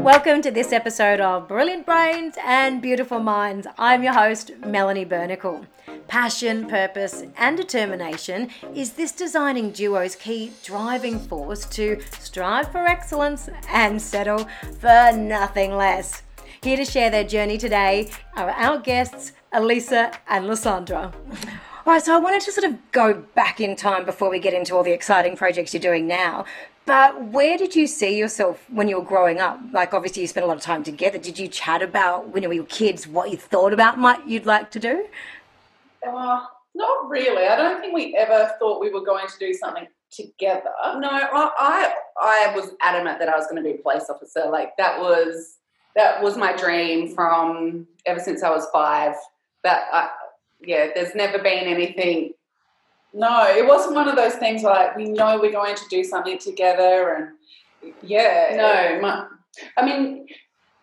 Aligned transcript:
Welcome 0.00 0.40
to 0.42 0.52
this 0.52 0.72
episode 0.72 1.20
of 1.20 1.48
Brilliant 1.48 1.84
Brains 1.84 2.36
and 2.44 2.80
Beautiful 2.80 3.18
Minds. 3.18 3.66
I'm 3.76 4.04
your 4.04 4.12
host, 4.12 4.52
Melanie 4.64 5.04
Bernicle. 5.04 5.66
Passion, 6.06 6.68
purpose, 6.68 7.24
and 7.36 7.56
determination 7.56 8.50
is 8.72 8.92
this 8.92 9.10
designing 9.10 9.72
duo's 9.72 10.14
key 10.14 10.52
driving 10.62 11.18
force 11.18 11.64
to 11.70 12.00
strive 12.20 12.70
for 12.70 12.86
excellence 12.86 13.50
and 13.68 14.00
settle 14.00 14.48
for 14.78 15.10
nothing 15.12 15.76
less. 15.76 16.22
Here 16.62 16.76
to 16.76 16.84
share 16.84 17.10
their 17.10 17.24
journey 17.24 17.58
today 17.58 18.12
are 18.36 18.50
our 18.50 18.78
guests, 18.78 19.32
Alisa 19.52 20.14
and 20.28 20.46
Lysandra. 20.46 21.12
All 21.90 21.96
right, 21.96 22.04
so 22.04 22.14
I 22.14 22.18
wanted 22.18 22.42
to 22.42 22.52
sort 22.52 22.70
of 22.70 22.92
go 22.92 23.14
back 23.34 23.60
in 23.60 23.74
time 23.74 24.04
before 24.04 24.30
we 24.30 24.38
get 24.38 24.54
into 24.54 24.76
all 24.76 24.84
the 24.84 24.92
exciting 24.92 25.36
projects 25.36 25.74
you're 25.74 25.80
doing 25.80 26.06
now. 26.06 26.44
But 26.86 27.20
where 27.32 27.58
did 27.58 27.74
you 27.74 27.88
see 27.88 28.16
yourself 28.16 28.64
when 28.70 28.86
you 28.86 28.96
were 29.00 29.04
growing 29.04 29.40
up? 29.40 29.58
Like, 29.72 29.92
obviously, 29.92 30.22
you 30.22 30.28
spent 30.28 30.44
a 30.44 30.46
lot 30.46 30.56
of 30.56 30.62
time 30.62 30.84
together. 30.84 31.18
Did 31.18 31.36
you 31.36 31.48
chat 31.48 31.82
about 31.82 32.28
when 32.28 32.44
you 32.44 32.48
were 32.48 32.62
kids 32.66 33.08
what 33.08 33.32
you 33.32 33.36
thought 33.36 33.72
about 33.72 33.98
what 33.98 34.28
you'd 34.28 34.46
like 34.46 34.70
to 34.70 34.78
do? 34.78 35.04
Uh, 36.06 36.42
not 36.76 37.08
really. 37.08 37.48
I 37.48 37.56
don't 37.56 37.80
think 37.80 37.92
we 37.92 38.14
ever 38.14 38.52
thought 38.60 38.80
we 38.80 38.92
were 38.92 39.04
going 39.04 39.26
to 39.26 39.38
do 39.40 39.52
something 39.52 39.88
together. 40.12 40.70
No, 40.96 41.08
I, 41.10 41.50
I, 41.58 41.94
I 42.22 42.54
was 42.54 42.70
adamant 42.82 43.18
that 43.18 43.28
I 43.28 43.36
was 43.36 43.46
going 43.46 43.60
to 43.60 43.68
be 43.68 43.74
a 43.74 43.82
police 43.82 44.08
officer. 44.08 44.44
Like 44.48 44.76
that 44.78 45.00
was 45.00 45.56
that 45.96 46.22
was 46.22 46.36
my 46.36 46.54
dream 46.54 47.12
from 47.16 47.88
ever 48.06 48.20
since 48.20 48.44
I 48.44 48.50
was 48.50 48.68
five. 48.72 49.16
That 49.64 49.86
I, 49.92 50.08
yeah, 50.62 50.88
there's 50.94 51.14
never 51.14 51.38
been 51.38 51.66
anything 51.66 52.32
no, 53.12 53.46
it 53.48 53.66
wasn't 53.66 53.94
one 53.94 54.08
of 54.08 54.16
those 54.16 54.34
things 54.34 54.62
like 54.62 54.96
we 54.96 55.04
know 55.04 55.38
we're 55.40 55.52
going 55.52 55.74
to 55.74 55.84
do 55.90 56.04
something 56.04 56.38
together 56.38 57.14
and 57.14 57.94
yeah. 58.02 58.54
No, 58.56 59.00
my, 59.00 59.26
I 59.76 59.84
mean, 59.84 60.26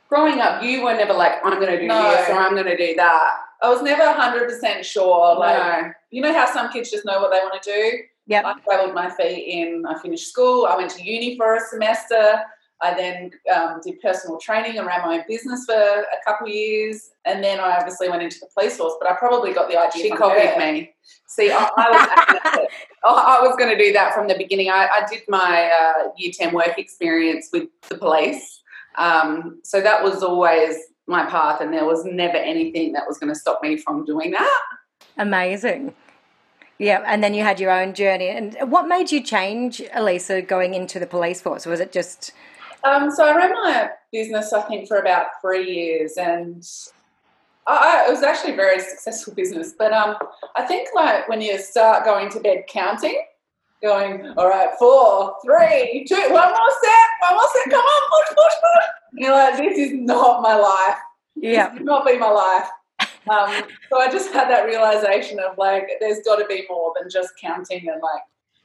growing 0.09 0.39
up, 0.39 0.63
you 0.63 0.83
were 0.83 0.93
never 0.93 1.13
like, 1.13 1.33
I'm 1.43 1.59
going 1.59 1.71
to 1.71 1.79
do 1.79 1.87
no. 1.87 2.11
this 2.11 2.29
or 2.29 2.33
I'm 2.33 2.53
going 2.53 2.65
to 2.65 2.77
do 2.77 2.95
that. 2.95 3.35
I 3.61 3.69
was 3.69 3.81
never 3.81 4.03
100% 4.03 4.83
sure. 4.83 5.39
Like, 5.39 5.81
no. 5.81 5.91
you 6.11 6.21
know 6.21 6.33
how 6.33 6.51
some 6.51 6.71
kids 6.71 6.91
just 6.91 7.05
know 7.05 7.19
what 7.19 7.31
they 7.31 7.37
want 7.37 7.61
to 7.61 7.71
do? 7.71 7.99
Yeah. 8.27 8.41
I 8.45 8.59
travelled 8.59 8.93
my 8.93 9.09
feet 9.09 9.45
in, 9.47 9.85
I 9.87 9.99
finished 10.01 10.27
school, 10.27 10.65
I 10.65 10.75
went 10.75 10.91
to 10.91 11.03
uni 11.03 11.37
for 11.37 11.55
a 11.55 11.59
semester. 11.61 12.41
I 12.81 12.93
then 12.93 13.31
um, 13.53 13.79
did 13.83 13.99
personal 14.01 14.37
training 14.37 14.77
and 14.77 14.85
ran 14.85 15.01
my 15.01 15.17
own 15.17 15.23
business 15.27 15.65
for 15.65 15.73
a 15.73 16.05
couple 16.25 16.47
of 16.47 16.53
years, 16.53 17.09
and 17.25 17.43
then 17.43 17.59
I 17.59 17.77
obviously 17.77 18.07
went 18.09 18.21
into 18.21 18.39
the 18.39 18.47
police 18.53 18.77
force. 18.77 18.93
But 19.01 19.11
I 19.11 19.15
probably 19.15 19.53
got 19.53 19.69
the 19.69 19.77
idea. 19.77 20.03
She 20.03 20.09
copied 20.11 20.49
her. 20.49 20.59
me. 20.59 20.93
See, 21.27 21.51
I, 21.51 21.69
I 21.75 21.89
was 21.91 22.67
I 23.03 23.39
was 23.41 23.55
going 23.57 23.75
to 23.75 23.83
do 23.83 23.93
that 23.93 24.13
from 24.13 24.27
the 24.27 24.35
beginning. 24.35 24.69
I, 24.69 24.87
I 24.87 25.07
did 25.09 25.21
my 25.27 25.71
uh, 25.71 26.09
year 26.17 26.31
ten 26.37 26.53
work 26.53 26.77
experience 26.77 27.49
with 27.51 27.67
the 27.89 27.97
police, 27.97 28.61
um, 28.97 29.59
so 29.63 29.81
that 29.81 30.03
was 30.03 30.21
always 30.21 30.75
my 31.07 31.25
path, 31.25 31.61
and 31.61 31.73
there 31.73 31.85
was 31.85 32.05
never 32.05 32.37
anything 32.37 32.93
that 32.93 33.03
was 33.07 33.17
going 33.17 33.33
to 33.33 33.39
stop 33.39 33.63
me 33.63 33.77
from 33.77 34.05
doing 34.05 34.31
that. 34.31 34.61
Amazing. 35.17 35.95
Yeah, 36.79 37.03
and 37.07 37.23
then 37.23 37.33
you 37.33 37.43
had 37.43 37.59
your 37.59 37.71
own 37.71 37.95
journey. 37.95 38.29
And 38.29 38.55
what 38.69 38.87
made 38.87 39.11
you 39.11 39.23
change, 39.23 39.79
Alisa, 39.95 40.47
going 40.47 40.75
into 40.75 40.99
the 40.99 41.07
police 41.07 41.41
force? 41.41 41.65
Was 41.65 41.79
it 41.79 41.91
just 41.91 42.33
um, 42.83 43.11
so 43.11 43.25
I 43.25 43.35
ran 43.35 43.51
my 43.51 43.89
business, 44.11 44.53
I 44.53 44.61
think, 44.61 44.87
for 44.87 44.97
about 44.97 45.27
three 45.41 45.69
years, 45.69 46.13
and 46.17 46.67
I, 47.65 48.05
it 48.07 48.11
was 48.11 48.23
actually 48.23 48.53
a 48.53 48.55
very 48.55 48.79
successful 48.91 49.33
business. 49.33 49.73
But 49.77 49.93
um, 49.93 50.15
I 50.55 50.63
think 50.63 50.89
like 50.95 51.27
when 51.27 51.41
you 51.41 51.57
start 51.57 52.05
going 52.05 52.29
to 52.31 52.39
bed 52.39 52.65
counting, 52.67 53.21
going, 53.81 54.33
all 54.37 54.47
right, 54.47 54.69
four, 54.79 55.35
three, 55.45 56.05
two, 56.07 56.15
one 56.15 56.49
more 56.49 56.73
set, 56.83 57.09
one 57.21 57.35
more 57.35 57.49
set, 57.53 57.69
come 57.69 57.79
on, 57.79 58.09
push, 58.09 58.35
push, 58.35 58.53
push. 58.53 58.85
And 59.11 59.19
you're 59.19 59.31
like, 59.31 59.57
this 59.57 59.77
is 59.77 59.93
not 59.93 60.41
my 60.41 60.55
life. 60.55 60.97
Yeah, 61.35 61.69
this 61.69 61.83
not 61.83 62.05
be 62.05 62.17
my 62.17 62.29
life. 62.29 62.69
Um, 63.29 63.63
so 63.89 63.99
I 63.99 64.09
just 64.09 64.31
had 64.31 64.49
that 64.49 64.65
realization 64.65 65.39
of 65.39 65.57
like, 65.57 65.89
there's 65.99 66.19
got 66.23 66.37
to 66.37 66.45
be 66.45 66.65
more 66.69 66.93
than 66.99 67.09
just 67.09 67.33
counting 67.39 67.89
and 67.89 68.01
like 68.01 68.21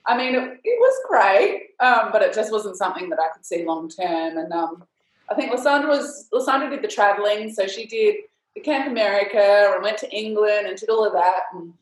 I 0.07 0.17
mean, 0.17 0.35
it, 0.35 0.61
it 0.65 0.81
was 0.81 0.95
great, 1.09 1.71
um, 1.81 2.11
but 2.13 2.23
it 2.23 2.35
just 2.35 2.53
wasn't 2.53 2.77
something 2.77 3.09
that 3.11 3.21
I 3.21 3.29
could 3.33 3.47
see 3.47 3.65
long 3.65 3.89
term. 3.89 4.39
And 4.39 4.53
um, 4.53 4.85
I 5.31 5.35
think 5.35 5.53
Lysandra 5.53 5.89
was 5.89 6.29
did 6.33 6.83
the 6.83 6.89
travelling, 6.89 7.53
so 7.53 7.67
she 7.67 7.87
did 7.87 8.17
the 8.55 8.61
Camp 8.61 8.91
America 8.91 9.73
and 9.73 9.83
went 9.83 9.99
to 9.99 10.11
England 10.15 10.67
and 10.67 10.77
did 10.77 10.89
all 10.89 11.07
of 11.07 11.13
that. 11.13 11.43
And 11.53 11.73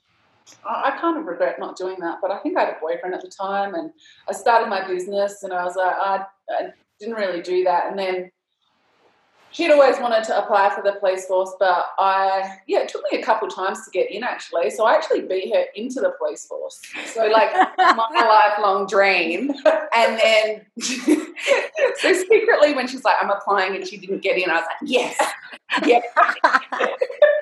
I, 0.65 0.91
I 0.91 0.99
kind 1.01 1.19
of 1.19 1.27
regret 1.27 1.59
not 1.59 1.77
doing 1.77 1.99
that, 2.01 2.19
but 2.21 2.31
I 2.31 2.39
think 2.39 2.57
I 2.57 2.65
had 2.65 2.75
a 2.75 2.81
boyfriend 2.81 3.15
at 3.15 3.23
the 3.23 3.29
time, 3.29 3.75
and 3.75 3.91
I 4.29 4.33
started 4.33 4.69
my 4.69 4.87
business, 4.87 5.43
and 5.43 5.53
I 5.53 5.65
was 5.65 5.77
like, 5.77 5.95
I, 5.95 6.25
I 6.51 6.73
didn't 6.99 7.15
really 7.15 7.43
do 7.43 7.65
that, 7.65 7.87
and 7.87 7.99
then 7.99 8.31
she'd 9.53 9.71
always 9.71 9.99
wanted 9.99 10.25
to 10.25 10.39
apply 10.39 10.71
for 10.75 10.83
the 10.83 10.93
police 10.93 11.27
force, 11.27 11.55
but 11.59 11.87
I, 11.99 12.59
yeah, 12.67 12.81
it 12.81 12.89
took 12.89 13.03
me 13.11 13.19
a 13.19 13.23
couple 13.23 13.49
times 13.49 13.85
to 13.85 13.91
get 13.91 14.11
in 14.11 14.23
actually. 14.23 14.71
So 14.71 14.85
I 14.85 14.95
actually 14.95 15.23
beat 15.23 15.55
her 15.55 15.65
into 15.75 16.01
the 16.01 16.13
police 16.19 16.47
force. 16.47 16.81
So, 17.07 17.27
like, 17.27 17.53
my 17.79 18.53
lifelong 18.57 18.87
dream. 18.87 19.53
And 19.95 20.19
then, 20.19 20.67
so 20.81 22.13
secretly, 22.13 22.75
when 22.75 22.87
she's 22.87 23.05
like, 23.05 23.17
I'm 23.21 23.31
applying 23.31 23.77
and 23.77 23.87
she 23.87 23.97
didn't 23.97 24.23
get 24.23 24.39
in, 24.39 24.51
I 24.51 24.55
was 24.55 24.65
like, 24.65 24.91
yes, 24.91 25.17
yeah. 25.87 26.01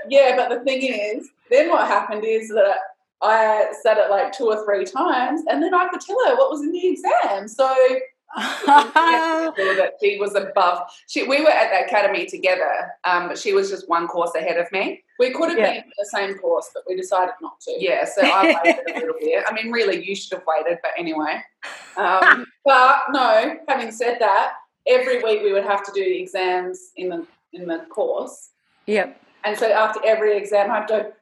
yeah, 0.08 0.36
but 0.36 0.48
the 0.50 0.60
thing 0.64 0.82
is, 0.82 1.28
then 1.50 1.68
what 1.68 1.86
happened 1.86 2.24
is 2.24 2.48
that 2.48 2.76
I 3.22 3.72
said 3.82 3.98
it 3.98 4.10
like 4.10 4.32
two 4.32 4.46
or 4.46 4.64
three 4.64 4.84
times, 4.84 5.42
and 5.48 5.62
then 5.62 5.74
I 5.74 5.88
could 5.88 6.00
tell 6.00 6.18
her 6.26 6.36
what 6.36 6.50
was 6.50 6.62
in 6.62 6.72
the 6.72 6.86
exam. 6.86 7.48
So 7.48 7.74
that 8.36 9.92
she 10.02 10.18
was 10.18 10.34
above. 10.34 10.88
She, 11.06 11.22
we 11.24 11.42
were 11.42 11.50
at 11.50 11.70
the 11.70 11.86
academy 11.86 12.26
together, 12.26 12.92
um, 13.04 13.28
but 13.28 13.38
she 13.38 13.54
was 13.54 13.70
just 13.70 13.88
one 13.88 14.06
course 14.06 14.32
ahead 14.34 14.58
of 14.58 14.70
me. 14.70 15.02
We 15.18 15.32
could 15.32 15.48
have 15.50 15.58
yeah. 15.58 15.72
been 15.72 15.84
the 15.98 16.08
same 16.12 16.38
course, 16.38 16.70
but 16.72 16.84
we 16.86 16.94
decided 16.96 17.34
not 17.40 17.60
to. 17.62 17.74
Yeah, 17.78 18.04
so 18.04 18.22
I 18.22 18.60
waited 18.64 18.96
a 18.96 18.98
little 19.00 19.14
bit. 19.18 19.44
I 19.46 19.52
mean, 19.52 19.72
really, 19.72 20.04
you 20.04 20.14
should 20.14 20.32
have 20.32 20.44
waited, 20.46 20.78
but 20.82 20.92
anyway. 20.98 21.42
Um, 21.96 22.46
but 22.64 23.00
no, 23.10 23.56
having 23.66 23.90
said 23.90 24.18
that, 24.20 24.54
every 24.86 25.22
week 25.22 25.42
we 25.42 25.52
would 25.52 25.64
have 25.64 25.84
to 25.84 25.92
do 25.92 26.02
exams 26.02 26.90
in 26.96 27.08
the 27.08 27.26
in 27.52 27.66
the 27.66 27.86
course. 27.90 28.50
Yep. 28.86 29.20
And 29.44 29.58
so 29.58 29.70
after 29.70 30.00
every 30.04 30.36
exam, 30.36 30.70
I'd 30.70 30.88
go. 30.88 31.12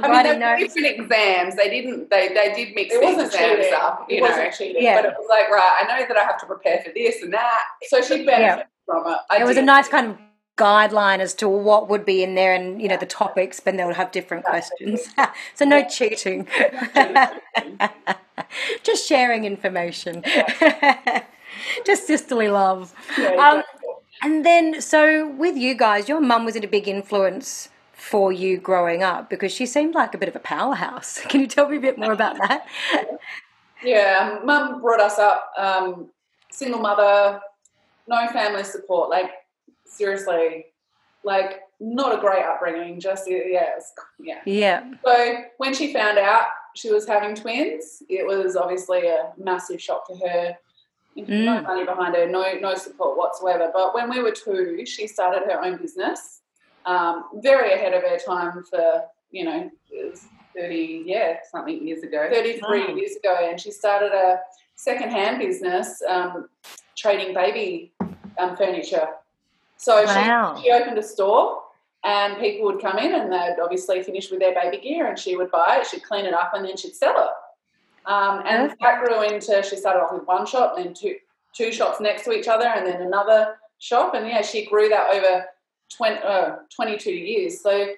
I 0.00 0.08
mean, 0.24 0.40
they 0.40 0.66
different 0.66 0.86
exams. 0.86 1.56
They 1.56 1.70
didn't. 1.70 2.10
They 2.10 2.28
they 2.28 2.52
did 2.54 2.74
mix 2.74 2.94
it 2.94 3.00
the 3.00 3.24
exams 3.24 3.34
cheating. 3.34 3.72
up. 3.74 4.06
You 4.08 4.16
it 4.16 4.20
know, 4.20 4.28
wasn't 4.28 4.54
cheating. 4.54 4.82
Yeah. 4.82 5.02
But 5.02 5.10
it 5.10 5.14
was 5.18 5.26
like, 5.28 5.48
right, 5.50 5.78
I 5.82 5.86
know 5.86 6.06
that 6.06 6.16
I 6.16 6.24
have 6.24 6.38
to 6.40 6.46
prepare 6.46 6.82
for 6.84 6.90
this 6.94 7.22
and 7.22 7.32
that. 7.32 7.62
So 7.88 8.02
she 8.02 8.24
benefited 8.24 8.40
yeah. 8.40 8.62
from 8.86 9.12
it. 9.12 9.18
I 9.30 9.40
it 9.40 9.46
was 9.46 9.56
a 9.56 9.62
nice 9.62 9.88
kind 9.88 10.08
of 10.08 10.18
guideline 10.58 11.20
as 11.20 11.32
to 11.34 11.48
what 11.48 11.88
would 11.88 12.04
be 12.04 12.22
in 12.22 12.34
there 12.34 12.52
and 12.52 12.82
you 12.82 12.88
know 12.88 12.96
the 12.96 13.06
topics 13.06 13.60
but 13.60 13.76
they 13.76 13.84
would 13.84 13.94
have 13.94 14.10
different 14.10 14.44
questions 14.44 15.02
so 15.54 15.64
no 15.64 15.88
cheating 15.88 16.48
just 18.82 19.06
sharing 19.08 19.44
information 19.44 20.24
just 21.86 22.08
sisterly 22.08 22.48
love 22.48 22.92
um, 23.38 23.62
and 24.22 24.44
then 24.44 24.80
so 24.80 25.28
with 25.28 25.56
you 25.56 25.74
guys 25.76 26.08
your 26.08 26.20
mum 26.20 26.44
was 26.44 26.56
in 26.56 26.64
a 26.64 26.68
big 26.68 26.88
influence 26.88 27.68
for 27.98 28.32
you 28.32 28.58
growing 28.58 29.02
up? 29.02 29.28
Because 29.28 29.52
she 29.52 29.66
seemed 29.66 29.94
like 29.94 30.14
a 30.14 30.18
bit 30.18 30.28
of 30.28 30.36
a 30.36 30.40
powerhouse. 30.40 31.20
Can 31.28 31.40
you 31.40 31.46
tell 31.46 31.68
me 31.68 31.76
a 31.76 31.80
bit 31.80 31.98
more 31.98 32.12
about 32.12 32.38
that? 32.38 32.66
Yeah, 33.82 34.38
mum 34.44 34.80
brought 34.80 35.00
us 35.00 35.18
up, 35.18 35.52
um, 35.58 36.08
single 36.50 36.80
mother, 36.80 37.40
no 38.06 38.26
family 38.28 38.64
support. 38.64 39.10
Like, 39.10 39.30
seriously, 39.84 40.66
like, 41.24 41.60
not 41.80 42.16
a 42.16 42.20
great 42.20 42.44
upbringing. 42.44 43.00
Just, 43.00 43.28
yeah, 43.28 43.78
yeah. 44.18 44.40
Yeah. 44.44 44.92
So 45.04 45.44
when 45.58 45.74
she 45.74 45.92
found 45.92 46.18
out 46.18 46.46
she 46.74 46.90
was 46.90 47.06
having 47.06 47.34
twins, 47.34 48.02
it 48.08 48.26
was 48.26 48.56
obviously 48.56 49.06
a 49.06 49.32
massive 49.36 49.80
shock 49.80 50.06
to 50.08 50.16
her. 50.16 50.56
Mm. 51.16 51.44
No 51.44 51.62
money 51.62 51.84
behind 51.84 52.14
her, 52.14 52.28
no 52.28 52.52
no 52.60 52.76
support 52.76 53.18
whatsoever. 53.18 53.70
But 53.72 53.92
when 53.92 54.08
we 54.08 54.22
were 54.22 54.30
two, 54.30 54.86
she 54.86 55.08
started 55.08 55.50
her 55.50 55.64
own 55.64 55.76
business 55.76 56.37
um, 56.88 57.24
very 57.42 57.74
ahead 57.74 57.92
of 57.92 58.02
her 58.02 58.18
time 58.18 58.64
for, 58.64 59.04
you 59.30 59.44
know, 59.44 59.70
30, 60.56 61.02
yeah, 61.06 61.36
something 61.50 61.86
years 61.86 62.02
ago, 62.02 62.28
33 62.32 62.60
oh. 62.62 62.96
years 62.96 63.16
ago. 63.16 63.36
And 63.42 63.60
she 63.60 63.70
started 63.70 64.12
a 64.12 64.40
second-hand 64.74 65.38
business 65.38 66.02
um, 66.08 66.48
trading 66.96 67.34
baby 67.34 67.92
um, 68.38 68.56
furniture. 68.56 69.06
So 69.76 70.02
wow. 70.02 70.56
she, 70.56 70.62
she 70.62 70.70
opened 70.70 70.96
a 70.96 71.02
store 71.02 71.62
and 72.04 72.38
people 72.38 72.64
would 72.64 72.80
come 72.80 72.98
in 72.98 73.14
and 73.14 73.30
they'd 73.30 73.62
obviously 73.62 74.02
finish 74.02 74.30
with 74.30 74.40
their 74.40 74.54
baby 74.54 74.78
gear 74.78 75.08
and 75.08 75.18
she 75.18 75.36
would 75.36 75.50
buy 75.50 75.78
it, 75.80 75.86
she'd 75.86 76.04
clean 76.04 76.24
it 76.24 76.32
up 76.32 76.52
and 76.54 76.64
then 76.64 76.76
she'd 76.76 76.94
sell 76.94 77.14
it. 77.18 78.10
Um, 78.10 78.42
and 78.46 78.74
that 78.80 79.04
grew 79.04 79.22
into, 79.22 79.62
she 79.62 79.76
started 79.76 80.00
off 80.00 80.12
with 80.14 80.26
one 80.26 80.46
shop 80.46 80.74
and 80.78 80.86
then 80.86 80.94
two, 80.94 81.16
two 81.52 81.70
shops 81.70 82.00
next 82.00 82.24
to 82.24 82.32
each 82.32 82.48
other 82.48 82.66
and 82.66 82.86
then 82.86 83.02
another 83.02 83.56
shop. 83.78 84.14
And 84.14 84.26
yeah, 84.26 84.40
she 84.40 84.64
grew 84.64 84.88
that 84.88 85.14
over 85.14 85.44
20, 85.96 86.16
uh, 86.22 86.56
22 86.74 87.10
years. 87.10 87.60
So 87.62 87.88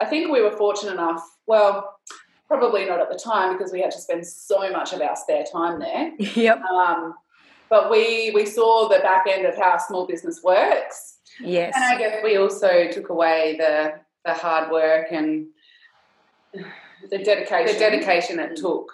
I 0.00 0.04
think 0.04 0.30
we 0.30 0.42
were 0.42 0.56
fortunate 0.56 0.92
enough. 0.92 1.22
Well, 1.46 1.98
probably 2.48 2.84
not 2.84 3.00
at 3.00 3.10
the 3.10 3.18
time 3.18 3.56
because 3.56 3.72
we 3.72 3.80
had 3.80 3.90
to 3.90 3.98
spend 4.00 4.26
so 4.26 4.70
much 4.70 4.92
of 4.92 5.00
our 5.00 5.16
spare 5.16 5.44
time 5.44 5.80
there. 5.80 6.12
Yep. 6.18 6.60
Um, 6.62 7.14
but 7.68 7.90
we 7.90 8.30
we 8.32 8.46
saw 8.46 8.88
the 8.88 9.00
back 9.00 9.26
end 9.28 9.44
of 9.44 9.56
how 9.56 9.76
small 9.78 10.06
business 10.06 10.40
works, 10.44 11.16
Yes. 11.40 11.72
And 11.74 11.84
I 11.84 11.98
guess 11.98 12.22
we 12.22 12.36
also 12.36 12.88
took 12.90 13.08
away 13.08 13.56
the 13.58 13.94
the 14.24 14.34
hard 14.34 14.70
work 14.70 15.08
and 15.10 15.46
the 17.10 17.18
dedication. 17.18 17.66
the 17.66 17.78
dedication 17.78 18.40
it 18.40 18.56
took. 18.56 18.90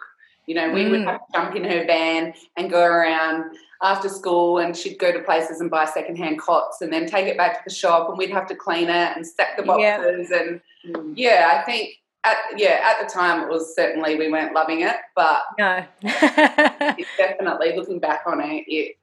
You 0.47 0.57
know, 0.57 0.71
we 0.73 0.89
would 0.91 1.01
Mm. 1.03 1.07
have 1.07 1.27
to 1.27 1.33
jump 1.33 1.55
in 1.57 1.65
her 1.65 1.85
van 1.85 2.35
and 2.57 2.69
go 2.71 2.83
around 2.83 3.57
after 3.83 4.09
school, 4.09 4.59
and 4.59 4.77
she'd 4.77 4.99
go 4.99 5.13
to 5.13 5.21
places 5.21 5.61
and 5.61 5.71
buy 5.71 5.85
secondhand 5.85 6.39
cots, 6.41 6.81
and 6.83 6.93
then 6.93 7.07
take 7.07 7.27
it 7.27 7.37
back 7.37 7.55
to 7.59 7.61
the 7.65 7.75
shop, 7.75 8.09
and 8.09 8.19
we'd 8.19 8.31
have 8.31 8.47
to 8.49 8.55
clean 8.55 8.89
it 8.89 9.17
and 9.17 9.27
stack 9.27 9.57
the 9.57 9.65
Yeah. 9.65 9.99
boxes. 9.99 10.31
And 10.31 10.61
Mm. 10.87 11.13
yeah, 11.17 11.59
I 11.61 11.63
think 11.65 11.95
at 12.25 12.37
yeah 12.57 12.81
at 12.83 13.01
the 13.05 13.13
time 13.13 13.43
it 13.43 13.49
was 13.49 13.75
certainly 13.75 14.17
we 14.17 14.31
weren't 14.31 14.53
loving 14.55 14.81
it, 14.83 14.97
but 15.17 15.43
no. 15.59 15.85
definitely 17.17 17.75
looking 17.77 17.99
back 17.99 18.23
on 18.27 18.41
it, 18.41 18.65
it 18.69 18.97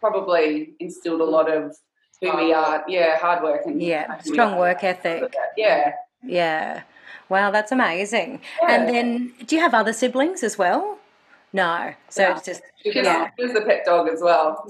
probably 0.00 0.74
instilled 0.80 1.20
a 1.20 1.24
lot 1.24 1.50
of 1.50 1.76
who 2.20 2.36
we 2.36 2.52
are. 2.52 2.84
Yeah, 2.88 3.16
hard 3.18 3.42
work 3.42 3.62
and 3.66 3.80
yeah. 3.82 4.18
Strong 4.20 4.58
work 4.58 4.82
ethic. 4.84 5.34
Yeah. 5.56 5.94
Yeah. 6.24 6.82
Wow, 7.28 7.50
that's 7.50 7.72
amazing. 7.72 8.40
Yeah. 8.62 8.70
And 8.74 8.88
then, 8.88 9.32
do 9.46 9.56
you 9.56 9.62
have 9.62 9.74
other 9.74 9.92
siblings 9.92 10.42
as 10.42 10.58
well? 10.58 10.98
No. 11.52 11.94
So 12.08 12.22
No. 12.28 12.32
it's 12.36 12.44
just. 12.44 12.62
She 12.82 12.90
was, 12.90 12.96
Yeah. 13.06 13.30
she 13.38 13.44
was 13.44 13.54
the 13.54 13.62
pet 13.62 13.84
dog 13.86 14.08
as 14.08 14.20
well. 14.20 14.68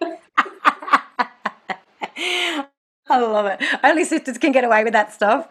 I 3.08 3.18
love 3.18 3.46
it. 3.46 3.60
Only 3.84 4.04
sisters 4.04 4.38
can 4.38 4.52
get 4.52 4.64
away 4.64 4.84
with 4.84 4.92
that 4.94 5.12
stuff. 5.12 5.48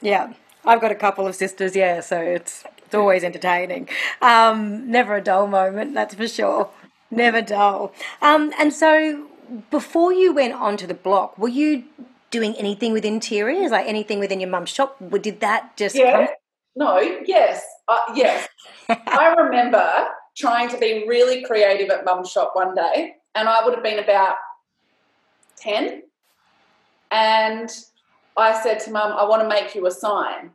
Yeah. 0.00 0.32
I've 0.64 0.80
got 0.80 0.90
a 0.90 0.96
couple 0.96 1.26
of 1.26 1.34
sisters, 1.34 1.76
yeah, 1.76 2.00
so 2.00 2.20
it's 2.20 2.64
it's 2.78 2.94
always 2.94 3.24
entertaining. 3.24 3.88
Um, 4.20 4.90
never 4.90 5.16
a 5.16 5.20
dull 5.20 5.46
moment, 5.46 5.94
that's 5.94 6.14
for 6.14 6.28
sure. 6.28 6.70
Never 7.10 7.40
dull. 7.40 7.92
Um, 8.20 8.52
and 8.58 8.72
so 8.72 9.26
before 9.70 10.12
you 10.12 10.32
went 10.32 10.54
onto 10.54 10.86
the 10.86 10.94
block, 10.94 11.38
were 11.38 11.48
you 11.48 11.84
doing 12.30 12.54
anything 12.56 12.92
with 12.92 13.04
interiors, 13.04 13.70
like 13.70 13.86
anything 13.86 14.18
within 14.18 14.40
your 14.40 14.50
mum's 14.50 14.70
shop? 14.70 14.96
Did 15.20 15.40
that 15.40 15.76
just 15.76 15.94
Yeah. 15.94 16.12
come? 16.12 16.26
No, 16.74 16.98
yes, 17.24 17.64
uh, 17.88 17.98
yes. 18.14 18.48
I 18.88 19.34
remember 19.34 20.08
trying 20.36 20.68
to 20.68 20.78
be 20.78 21.06
really 21.08 21.42
creative 21.44 21.88
at 21.90 22.04
mum's 22.04 22.30
shop 22.30 22.50
one 22.54 22.74
day, 22.74 23.14
and 23.34 23.48
I 23.48 23.64
would 23.64 23.74
have 23.74 23.82
been 23.82 23.98
about 23.98 24.36
10. 25.58 26.02
And 27.10 27.70
I 28.36 28.60
said 28.62 28.80
to 28.80 28.90
mum, 28.90 29.12
I 29.16 29.24
want 29.24 29.42
to 29.42 29.48
make 29.48 29.74
you 29.74 29.86
a 29.86 29.90
sign. 29.90 30.50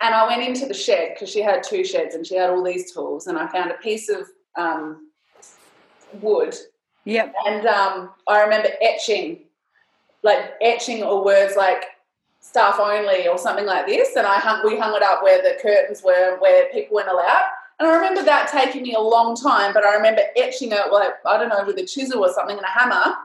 And 0.00 0.14
I 0.14 0.26
went 0.26 0.42
into 0.42 0.66
the 0.66 0.74
shed 0.74 1.12
because 1.14 1.30
she 1.30 1.40
had 1.40 1.62
two 1.62 1.84
sheds 1.84 2.14
and 2.14 2.26
she 2.26 2.36
had 2.36 2.50
all 2.50 2.62
these 2.62 2.92
tools. 2.92 3.26
And 3.26 3.38
I 3.38 3.46
found 3.48 3.70
a 3.70 3.74
piece 3.74 4.08
of 4.08 4.26
um, 4.56 5.10
wood 6.12 6.54
Yep. 7.04 7.34
and 7.46 7.66
um, 7.66 8.10
I 8.28 8.42
remember 8.42 8.68
etching, 8.80 9.44
like 10.22 10.54
etching 10.60 11.02
or 11.02 11.24
words 11.24 11.56
like 11.56 11.84
staff 12.40 12.78
only 12.78 13.28
or 13.28 13.38
something 13.38 13.66
like 13.66 13.86
this. 13.86 14.16
And 14.16 14.26
I 14.26 14.38
hung, 14.38 14.64
we 14.64 14.78
hung 14.78 14.94
it 14.94 15.02
up 15.02 15.22
where 15.22 15.42
the 15.42 15.58
curtains 15.62 16.02
were, 16.04 16.38
where 16.40 16.66
people 16.72 16.96
weren't 16.96 17.08
allowed. 17.08 17.44
And 17.78 17.88
I 17.88 17.94
remember 17.94 18.22
that 18.22 18.48
taking 18.52 18.82
me 18.82 18.94
a 18.94 19.00
long 19.00 19.34
time, 19.34 19.72
but 19.72 19.84
I 19.84 19.94
remember 19.94 20.22
etching 20.36 20.70
it 20.72 20.92
like, 20.92 21.12
I 21.26 21.36
don't 21.36 21.48
know, 21.48 21.64
with 21.66 21.78
a 21.78 21.86
chisel 21.86 22.24
or 22.24 22.32
something 22.32 22.56
and 22.56 22.64
a 22.64 22.68
hammer, 22.68 23.16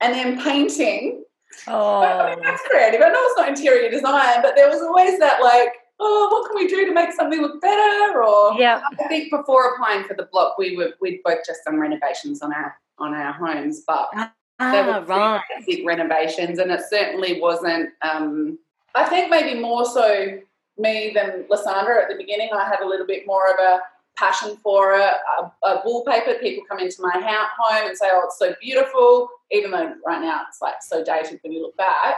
and 0.00 0.14
then 0.14 0.42
painting. 0.42 1.24
I 1.66 1.72
Oh, 1.72 2.30
mean, 2.30 2.42
that's 2.42 2.62
oh. 2.64 2.68
creative. 2.70 3.00
I 3.00 3.08
know 3.08 3.20
it's 3.20 3.38
not 3.38 3.48
interior 3.48 3.90
design, 3.90 4.42
but 4.42 4.56
there 4.56 4.68
was 4.68 4.80
always 4.82 5.18
that 5.18 5.42
like, 5.42 5.68
oh, 6.00 6.28
what 6.30 6.48
can 6.48 6.56
we 6.56 6.66
do 6.66 6.86
to 6.86 6.92
make 6.92 7.12
something 7.12 7.40
look 7.40 7.60
better? 7.60 8.22
Or 8.22 8.54
yeah. 8.58 8.80
I 8.98 9.08
think 9.08 9.30
before 9.30 9.74
applying 9.74 10.04
for 10.04 10.14
the 10.14 10.28
block, 10.32 10.58
we 10.58 10.76
were 10.76 10.94
we'd 11.00 11.20
both 11.24 11.38
just 11.46 11.60
done 11.64 11.78
renovations 11.78 12.42
on 12.42 12.52
our 12.52 12.76
on 12.98 13.14
our 13.14 13.32
homes, 13.32 13.82
but 13.86 14.08
they 14.14 14.24
Ah, 14.60 15.00
were 15.00 15.06
right. 15.06 15.42
big 15.66 15.86
renovations, 15.86 16.58
and 16.58 16.70
it 16.70 16.80
certainly 16.88 17.40
wasn't. 17.40 17.90
Um, 18.02 18.58
I 18.94 19.04
think 19.08 19.30
maybe 19.30 19.58
more 19.58 19.84
so 19.84 20.38
me 20.78 21.12
than 21.14 21.46
Lysandra 21.50 22.02
at 22.02 22.08
the 22.08 22.16
beginning. 22.16 22.50
I 22.52 22.64
had 22.64 22.80
a 22.80 22.86
little 22.86 23.06
bit 23.06 23.26
more 23.26 23.50
of 23.50 23.58
a 23.58 23.80
passion 24.16 24.56
for 24.62 24.94
it. 24.94 25.12
A, 25.38 25.66
a 25.66 25.82
wallpaper, 25.84 26.34
people 26.34 26.64
come 26.68 26.78
into 26.78 27.02
my 27.02 27.12
house, 27.12 27.48
home 27.58 27.88
and 27.88 27.96
say, 27.96 28.06
"Oh, 28.10 28.22
it's 28.26 28.38
so 28.38 28.54
beautiful," 28.60 29.28
even 29.50 29.70
though 29.70 29.94
right 30.06 30.20
now 30.20 30.42
it's 30.48 30.62
like 30.62 30.82
so 30.82 31.04
dated 31.04 31.40
when 31.42 31.52
you 31.52 31.62
look 31.62 31.76
back. 31.76 32.16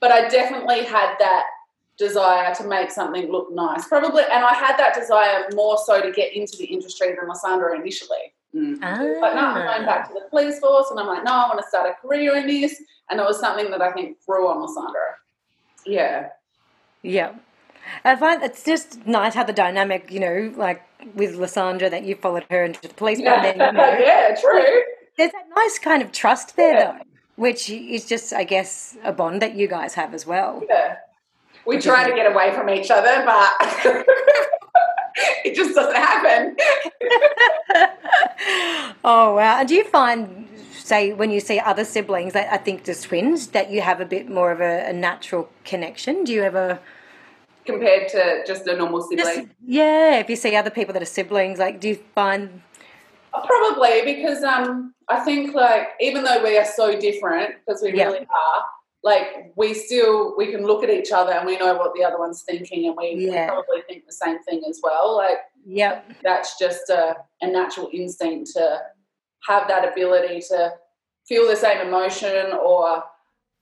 But 0.00 0.12
I 0.12 0.28
definitely 0.28 0.84
had 0.84 1.16
that 1.18 1.44
desire 1.96 2.54
to 2.54 2.64
make 2.66 2.90
something 2.90 3.30
look 3.30 3.50
nice, 3.52 3.86
probably, 3.88 4.24
and 4.24 4.44
I 4.44 4.52
had 4.52 4.76
that 4.76 4.94
desire 4.94 5.46
more 5.54 5.78
so 5.78 6.02
to 6.02 6.10
get 6.10 6.34
into 6.34 6.56
the 6.58 6.66
industry 6.66 7.08
than 7.08 7.28
Lysandra 7.28 7.78
initially. 7.78 8.34
Mm. 8.56 8.80
But 9.20 9.34
no, 9.34 9.40
I'm 9.40 9.54
going 9.54 9.82
Ah. 9.82 9.86
back 9.86 10.08
to 10.08 10.14
the 10.14 10.26
police 10.30 10.58
force, 10.58 10.86
and 10.90 10.98
I'm 11.00 11.06
like, 11.06 11.24
no, 11.24 11.32
I 11.32 11.48
want 11.48 11.60
to 11.60 11.68
start 11.68 11.90
a 11.90 11.94
career 12.06 12.36
in 12.36 12.46
this, 12.46 12.80
and 13.10 13.20
it 13.20 13.24
was 13.24 13.38
something 13.40 13.70
that 13.70 13.82
I 13.82 13.92
think 13.92 14.18
grew 14.26 14.48
on 14.48 14.60
Lysandra. 14.62 15.00
yeah, 15.84 16.28
Yeah. 17.02 17.32
I 18.04 18.16
find 18.16 18.42
it's 18.42 18.64
just 18.64 19.06
nice 19.06 19.34
how 19.34 19.44
the 19.44 19.52
dynamic, 19.52 20.10
you 20.10 20.18
know, 20.18 20.52
like 20.56 20.82
with 21.14 21.36
Lysandra 21.36 21.88
that 21.88 22.02
you 22.02 22.16
followed 22.16 22.44
her 22.50 22.64
into 22.64 22.80
the 22.82 22.88
police, 22.94 23.20
but 23.22 23.42
then, 23.42 23.54
you 23.60 23.72
know, 23.72 23.98
yeah, 24.10 24.34
true. 24.40 24.82
there's 25.16 25.30
that 25.30 25.44
nice 25.54 25.78
kind 25.78 26.02
of 26.02 26.10
trust 26.10 26.56
there, 26.56 26.74
Yeah. 26.74 26.92
though, 26.98 27.04
which 27.36 27.70
is 27.70 28.04
just, 28.06 28.32
I 28.32 28.42
guess, 28.42 28.96
a 29.04 29.12
bond 29.12 29.40
that 29.42 29.54
you 29.54 29.68
guys 29.68 29.94
have 29.94 30.14
as 30.14 30.26
well. 30.26 30.64
Yeah. 30.68 30.96
we 31.64 31.78
try 31.80 32.08
to 32.10 32.14
get 32.16 32.26
away 32.32 32.52
from 32.54 32.68
each 32.70 32.90
other, 32.90 33.24
but 33.24 33.50
it 35.44 35.54
just 35.54 35.74
doesn't 35.74 35.96
happen. 35.96 36.56
oh, 39.04 39.34
wow. 39.34 39.58
And 39.60 39.68
do 39.68 39.74
you 39.74 39.84
find, 39.84 40.48
say, 40.72 41.12
when 41.12 41.30
you 41.30 41.40
see 41.40 41.58
other 41.58 41.84
siblings, 41.84 42.32
that 42.34 42.52
I 42.52 42.56
think 42.58 42.84
just 42.84 43.04
twins, 43.04 43.48
that 43.48 43.70
you 43.70 43.80
have 43.80 44.00
a 44.00 44.04
bit 44.04 44.28
more 44.28 44.50
of 44.52 44.60
a, 44.60 44.88
a 44.88 44.92
natural 44.92 45.48
connection? 45.64 46.24
Do 46.24 46.32
you 46.32 46.42
ever, 46.42 46.78
Compared 47.64 48.08
to 48.10 48.44
just 48.46 48.66
a 48.66 48.76
normal 48.76 49.00
just, 49.10 49.32
sibling. 49.32 49.50
yeah, 49.66 50.18
if 50.20 50.28
you 50.30 50.36
see 50.36 50.54
other 50.54 50.70
people 50.70 50.92
that 50.92 51.02
are 51.02 51.06
siblings, 51.06 51.58
like, 51.58 51.80
do 51.80 51.88
you 51.88 51.98
find, 52.14 52.62
Probably 53.46 54.00
because 54.14 54.42
um, 54.42 54.94
I 55.10 55.20
think 55.20 55.54
like 55.54 55.88
even 56.00 56.24
though 56.24 56.42
we 56.42 56.56
are 56.56 56.64
so 56.64 56.98
different, 56.98 57.54
because 57.66 57.82
we 57.82 57.92
Yeah. 57.92 58.06
really 58.06 58.20
are, 58.20 58.64
like 59.06 59.52
we 59.54 59.72
still 59.72 60.36
we 60.36 60.50
can 60.50 60.66
look 60.66 60.82
at 60.82 60.90
each 60.90 61.12
other 61.12 61.32
and 61.32 61.46
we 61.46 61.56
know 61.56 61.74
what 61.76 61.94
the 61.94 62.02
other 62.02 62.18
one's 62.18 62.42
thinking, 62.42 62.88
and 62.88 62.96
we, 62.96 63.28
Yeah. 63.30 63.46
probably 63.46 63.82
think 63.88 64.04
the 64.04 64.12
same 64.12 64.42
thing 64.42 64.62
as 64.68 64.80
well. 64.82 65.16
Like 65.16 65.38
yeah, 65.64 66.00
that's 66.24 66.58
just 66.58 66.90
a, 66.90 67.16
a 67.40 67.46
natural 67.46 67.88
instinct 67.92 68.50
to 68.54 68.82
have 69.48 69.68
that 69.68 69.88
ability 69.92 70.40
to 70.48 70.72
feel 71.28 71.46
the 71.46 71.56
same 71.56 71.86
emotion 71.86 72.52
or 72.52 73.02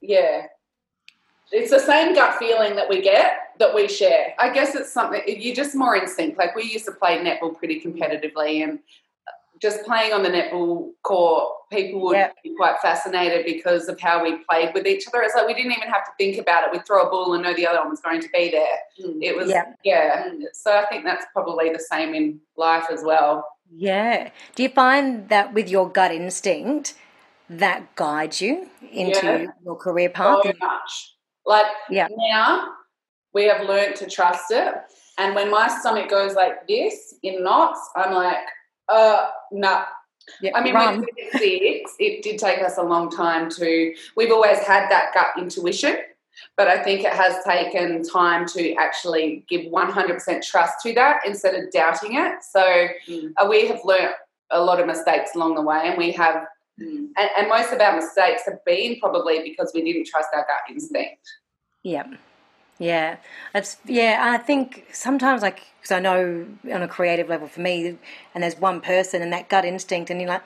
yeah 0.00 0.47
it's 1.52 1.71
the 1.71 1.78
same 1.78 2.14
gut 2.14 2.38
feeling 2.38 2.75
that 2.76 2.88
we 2.88 3.00
get 3.02 3.28
that 3.59 3.75
we 3.75 3.87
share 3.87 4.35
I 4.38 4.49
guess 4.52 4.75
it's 4.75 4.92
something 4.92 5.23
you're 5.26 5.54
just 5.54 5.75
more 5.75 5.95
in 5.97 6.07
sync. 6.09 6.38
Like 6.38 6.54
we 6.57 6.64
used 6.64 6.87
to 6.87 6.92
play 6.92 7.19
netball 7.19 7.57
pretty 7.57 7.80
competitively, 7.80 8.64
and 8.64 8.78
just 9.64 9.83
playing 9.85 10.12
on 10.12 10.23
the 10.23 10.28
netball 10.28 10.90
court, 11.02 11.44
people 11.73 11.99
would 12.02 12.16
Yeah. 12.16 12.33
be 12.42 12.54
quite 12.54 12.78
fascinated 12.80 13.47
because 13.47 13.88
of 13.88 13.99
how 13.99 14.23
we 14.23 14.30
played 14.49 14.75
with 14.75 14.87
each 14.87 15.09
other. 15.09 15.23
It's 15.23 15.35
like 15.35 15.47
we 15.47 15.54
didn't 15.54 15.73
even 15.73 15.88
have 15.88 16.04
to 16.04 16.11
think 16.18 16.37
about 16.38 16.64
it. 16.64 16.73
We'd 16.73 16.87
throw 16.87 17.00
a 17.06 17.11
ball 17.11 17.33
and 17.33 17.42
know 17.42 17.54
the 17.54 17.66
other 17.66 17.78
one 17.80 17.88
was 17.88 18.00
going 18.00 18.21
to 18.21 18.28
be 18.28 18.50
there. 18.50 18.76
Mm. 19.00 19.23
It 19.23 19.35
was 19.35 19.49
Yeah. 19.49 19.64
yeah. 19.83 20.25
Mm. 20.28 20.42
So 20.52 20.76
I 20.76 20.85
think 20.90 21.04
that's 21.04 21.25
probably 21.33 21.71
the 21.71 21.78
same 21.92 22.14
in 22.14 22.40
life 22.66 22.87
as 22.92 23.02
well. 23.02 23.35
yeah. 23.76 24.28
Do 24.54 24.62
you 24.62 24.68
find 24.68 25.28
that 25.30 25.54
with 25.54 25.68
your 25.71 25.88
gut 25.99 26.12
instinct, 26.12 26.94
that 27.49 27.80
guides 27.97 28.42
you 28.42 28.68
into 28.92 29.26
Yeah. 29.26 29.47
your 29.64 29.76
career 29.76 30.11
path? 30.11 30.42
so 30.44 30.52
much 30.61 30.92
like 31.47 31.66
Yeah. 31.99 32.09
now 32.35 32.68
we 33.33 33.42
have 33.50 33.62
learned 33.73 33.97
to 33.97 34.06
trust 34.18 34.50
it 34.50 34.75
and 35.18 35.35
when 35.35 35.50
my 35.50 35.66
stomach 35.78 36.09
goes 36.18 36.35
like 36.42 36.56
this 36.68 36.94
in 37.23 37.42
knots 37.47 37.80
i'm 37.97 38.12
like 38.14 38.44
uh 38.88 39.29
nah 39.53 39.85
Yeah, 40.41 40.53
I 40.55 40.62
mean, 40.64 40.75
run. 40.75 41.00
when 41.00 41.09
six, 41.33 41.93
it 41.99 42.23
did 42.23 42.38
take 42.38 42.61
us 42.62 42.79
a 42.79 42.83
long 42.83 43.11
time 43.11 43.50
to. 43.59 43.95
We've 44.17 44.33
always 44.33 44.59
had 44.59 44.88
that 44.91 45.12
gut 45.12 45.33
intuition, 45.38 45.97
but 46.57 46.67
I 46.67 46.83
think 46.83 47.05
it 47.05 47.12
has 47.12 47.45
taken 47.45 48.03
time 48.03 48.47
to 48.55 48.75
actually 48.75 49.45
give 49.50 49.62
100% 49.71 50.43
trust 50.43 50.75
to 50.85 50.95
that 50.95 51.21
instead 51.26 51.55
of 51.55 51.71
doubting 51.71 52.14
it. 52.17 52.43
So 52.43 52.62
Mm. 53.09 53.33
uh, 53.37 53.47
we 53.50 53.67
have 53.69 53.81
learnt 53.85 54.12
a 54.50 54.61
lot 54.62 54.81
of 54.81 54.87
mistakes 54.87 55.35
along 55.35 55.57
the 55.57 55.62
way, 55.62 55.81
and 55.88 55.99
we 55.99 56.11
have, 56.12 56.47
Mm. 56.81 57.09
and, 57.19 57.29
and 57.38 57.49
most 57.49 57.73
of 57.73 57.81
our 57.81 57.95
mistakes 57.95 58.43
have 58.47 58.64
been 58.64 58.99
probably 59.00 59.43
because 59.43 59.73
we 59.75 59.83
didn't 59.85 60.07
trust 60.07 60.29
our 60.35 60.45
gut 60.50 60.62
instinct. 60.71 61.23
Yeah. 61.83 62.05
Yeah. 62.78 63.19
It's 63.54 63.78
yeah, 63.87 64.21
I 64.35 64.38
think 64.38 64.87
sometimes 64.93 65.43
like 65.43 65.62
because 65.81 65.93
I 65.93 66.00
know 66.00 66.47
on 66.73 66.83
a 66.83 66.88
creative 66.88 67.28
level 67.28 67.49
for 67.49 67.61
me 67.61 67.99
and 68.35 68.45
there's 68.45 68.57
one 68.59 68.81
person 68.81 69.23
and 69.23 69.33
that 69.33 69.49
gut 69.50 69.64
instinct 69.64 70.11
and 70.11 70.21
you're 70.21 70.31
like 70.31 70.43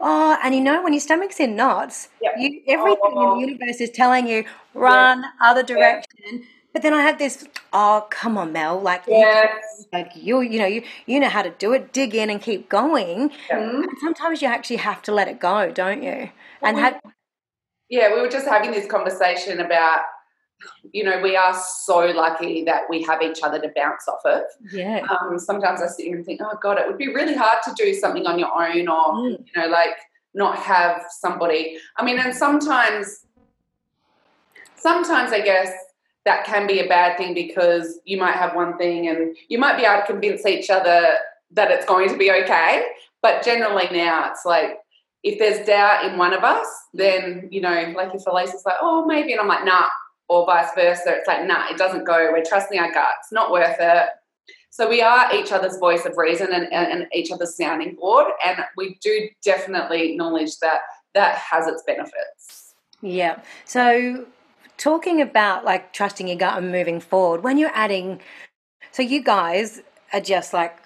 oh 0.00 0.38
and 0.44 0.54
you 0.54 0.60
know 0.62 0.82
when 0.82 0.92
your 0.94 1.00
stomach's 1.00 1.40
in 1.40 1.56
knots 1.56 2.08
Yep. 2.22 2.34
you 2.38 2.62
everything 2.68 3.00
Oh. 3.16 3.22
in 3.22 3.30
the 3.30 3.36
oh. 3.36 3.38
universe 3.38 3.80
is 3.80 3.90
telling 3.90 4.28
you 4.28 4.44
run 4.74 5.24
other 5.40 5.62
direction 5.64 6.44
But 6.72 6.82
then 6.82 6.94
I 6.94 7.02
have 7.02 7.18
this, 7.18 7.46
oh 7.72 8.06
come 8.10 8.38
on, 8.38 8.52
Mel, 8.52 8.80
like 8.80 9.04
Yes. 9.08 9.64
you, 9.80 9.86
like 9.92 10.12
you, 10.16 10.40
you 10.42 10.58
know, 10.60 10.66
you 10.66 10.82
you 11.06 11.20
know 11.20 11.28
how 11.30 11.42
to 11.42 11.50
do 11.50 11.72
it. 11.74 11.92
Dig 11.92 12.14
in 12.14 12.30
and 12.30 12.40
keep 12.42 12.68
going. 12.68 13.32
And 13.50 13.98
sometimes 14.00 14.42
you 14.42 14.48
actually 14.48 14.76
have 14.78 15.02
to 15.02 15.12
let 15.12 15.28
it 15.28 15.40
go, 15.40 15.70
don't 15.72 16.02
you? 16.02 16.30
And 16.62 16.76
we- 16.76 16.82
have, 16.82 17.00
Yeah, 17.90 18.14
we 18.14 18.20
were 18.22 18.28
just 18.30 18.46
having 18.48 18.72
this 18.72 18.86
conversation 18.86 19.60
about, 19.60 20.02
you 20.92 21.04
know, 21.04 21.20
we 21.20 21.36
are 21.36 21.54
so 21.84 21.98
lucky 22.06 22.64
that 22.64 22.82
we 22.88 23.02
have 23.02 23.22
each 23.22 23.40
other 23.42 23.60
to 23.60 23.70
bounce 23.76 24.06
off 24.08 24.24
of. 24.24 24.42
yeah, 24.72 25.04
Um, 25.10 25.38
sometimes 25.38 25.82
I 25.82 25.86
sit 25.88 26.06
here 26.06 26.16
and 26.16 26.24
think, 26.24 26.40
oh 26.42 26.56
God, 26.62 26.78
it 26.78 26.86
would 26.86 26.98
be 26.98 27.08
really 27.14 27.34
hard 27.34 27.58
to 27.64 27.72
do 27.76 27.92
something 27.94 28.26
on 28.26 28.38
your 28.38 28.52
own 28.54 28.88
or, 28.88 29.12
Mm. 29.14 29.44
you 29.46 29.60
know, 29.60 29.68
like 29.68 29.96
not 30.32 30.58
have 30.58 31.04
somebody. 31.10 31.78
I 31.96 32.04
mean, 32.04 32.18
and 32.18 32.34
sometimes, 32.34 33.26
sometimes 34.76 35.32
I 35.32 35.40
guess 35.40 35.72
that 36.24 36.44
can 36.46 36.66
be 36.66 36.80
a 36.80 36.88
bad 36.88 37.16
thing 37.18 37.34
because 37.34 37.98
you 38.04 38.16
might 38.16 38.34
have 38.36 38.54
one 38.54 38.78
thing 38.78 39.08
and 39.08 39.36
you 39.48 39.58
might 39.58 39.76
be 39.76 39.84
able 39.84 40.00
to 40.00 40.06
convince 40.06 40.46
each 40.46 40.70
other 40.70 41.16
that 41.52 41.70
it's 41.70 41.84
going 41.86 42.08
to 42.08 42.16
be 42.16 42.30
okay. 42.32 42.84
But 43.22 43.44
generally 43.44 43.88
now 43.92 44.30
it's 44.30 44.44
like, 44.44 44.78
if 45.22 45.38
there's 45.38 45.66
doubt 45.66 46.04
in 46.04 46.18
one 46.18 46.34
of 46.34 46.44
us, 46.44 46.66
then, 46.92 47.48
you 47.50 47.60
know, 47.60 47.92
like 47.96 48.14
if 48.14 48.26
Elise 48.26 48.52
is 48.52 48.62
like, 48.66 48.76
oh, 48.80 49.06
maybe, 49.06 49.32
and 49.32 49.40
I'm 49.40 49.48
like, 49.48 49.64
nah, 49.64 49.86
or 50.28 50.46
vice 50.46 50.70
versa, 50.74 51.14
it's 51.16 51.28
like, 51.28 51.46
nah, 51.46 51.68
it 51.70 51.76
doesn't 51.76 52.04
go. 52.04 52.30
We're 52.32 52.44
trusting 52.44 52.78
our 52.78 52.92
guts, 52.92 53.30
not 53.30 53.50
worth 53.50 53.76
it. 53.78 54.08
So 54.70 54.88
we 54.88 55.02
are 55.02 55.32
each 55.34 55.52
other's 55.52 55.76
voice 55.76 56.04
of 56.04 56.16
reason 56.16 56.52
and, 56.52 56.72
and, 56.72 56.92
and 56.92 57.06
each 57.12 57.30
other's 57.30 57.56
sounding 57.56 57.94
board. 57.94 58.26
And 58.44 58.58
we 58.76 58.98
do 59.00 59.28
definitely 59.44 60.10
acknowledge 60.10 60.58
that 60.58 60.80
that 61.14 61.36
has 61.36 61.68
its 61.68 61.82
benefits. 61.86 62.74
yeah. 63.00 63.40
So 63.64 64.26
talking 64.76 65.20
about 65.20 65.64
like 65.64 65.92
trusting 65.92 66.26
your 66.26 66.36
gut 66.36 66.58
and 66.58 66.72
moving 66.72 66.98
forward, 66.98 67.44
when 67.44 67.56
you're 67.56 67.70
adding, 67.72 68.20
so 68.90 69.02
you 69.02 69.22
guys 69.22 69.80
are 70.12 70.20
just 70.20 70.52
like. 70.52 70.83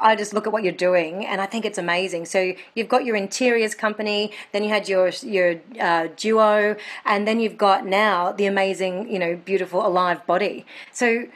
I 0.00 0.16
just 0.16 0.32
look 0.32 0.46
at 0.46 0.52
what 0.52 0.62
you're 0.62 0.72
doing, 0.72 1.26
and 1.26 1.40
I 1.40 1.46
think 1.46 1.64
it's 1.64 1.78
amazing. 1.78 2.26
So 2.26 2.54
you've 2.74 2.88
got 2.88 3.04
your 3.04 3.16
interiors 3.16 3.74
company, 3.74 4.32
then 4.52 4.62
you 4.64 4.70
had 4.70 4.88
your 4.88 5.08
your 5.22 5.60
uh, 5.80 6.08
duo, 6.16 6.76
and 7.04 7.26
then 7.26 7.40
you've 7.40 7.58
got 7.58 7.86
now 7.86 8.32
the 8.32 8.46
amazing, 8.46 9.10
you 9.10 9.18
know, 9.18 9.36
beautiful 9.36 9.86
alive 9.86 10.26
body. 10.26 10.64
So 10.92 11.26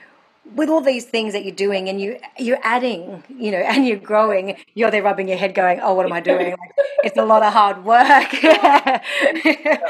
with 0.55 0.69
all 0.69 0.81
these 0.81 1.05
things 1.05 1.33
that 1.33 1.45
you're 1.45 1.55
doing 1.55 1.89
and 1.89 2.01
you 2.01 2.19
you're 2.39 2.61
adding 2.63 3.25
you 3.29 3.51
know 3.51 3.59
and 3.73 3.87
you're 3.87 3.97
growing 3.97 4.57
you're 4.75 4.91
there 4.91 5.03
rubbing 5.03 5.29
your 5.29 5.37
head 5.37 5.55
going 5.55 5.81
oh 5.81 5.95
what 5.95 6.07
am 6.07 6.13
i 6.13 6.21
doing 6.21 6.51
like, 6.51 6.87
it's 7.03 7.17
a 7.17 7.25
lot 7.25 7.43
of 7.43 7.53
hard 7.53 7.85
work 7.85 8.31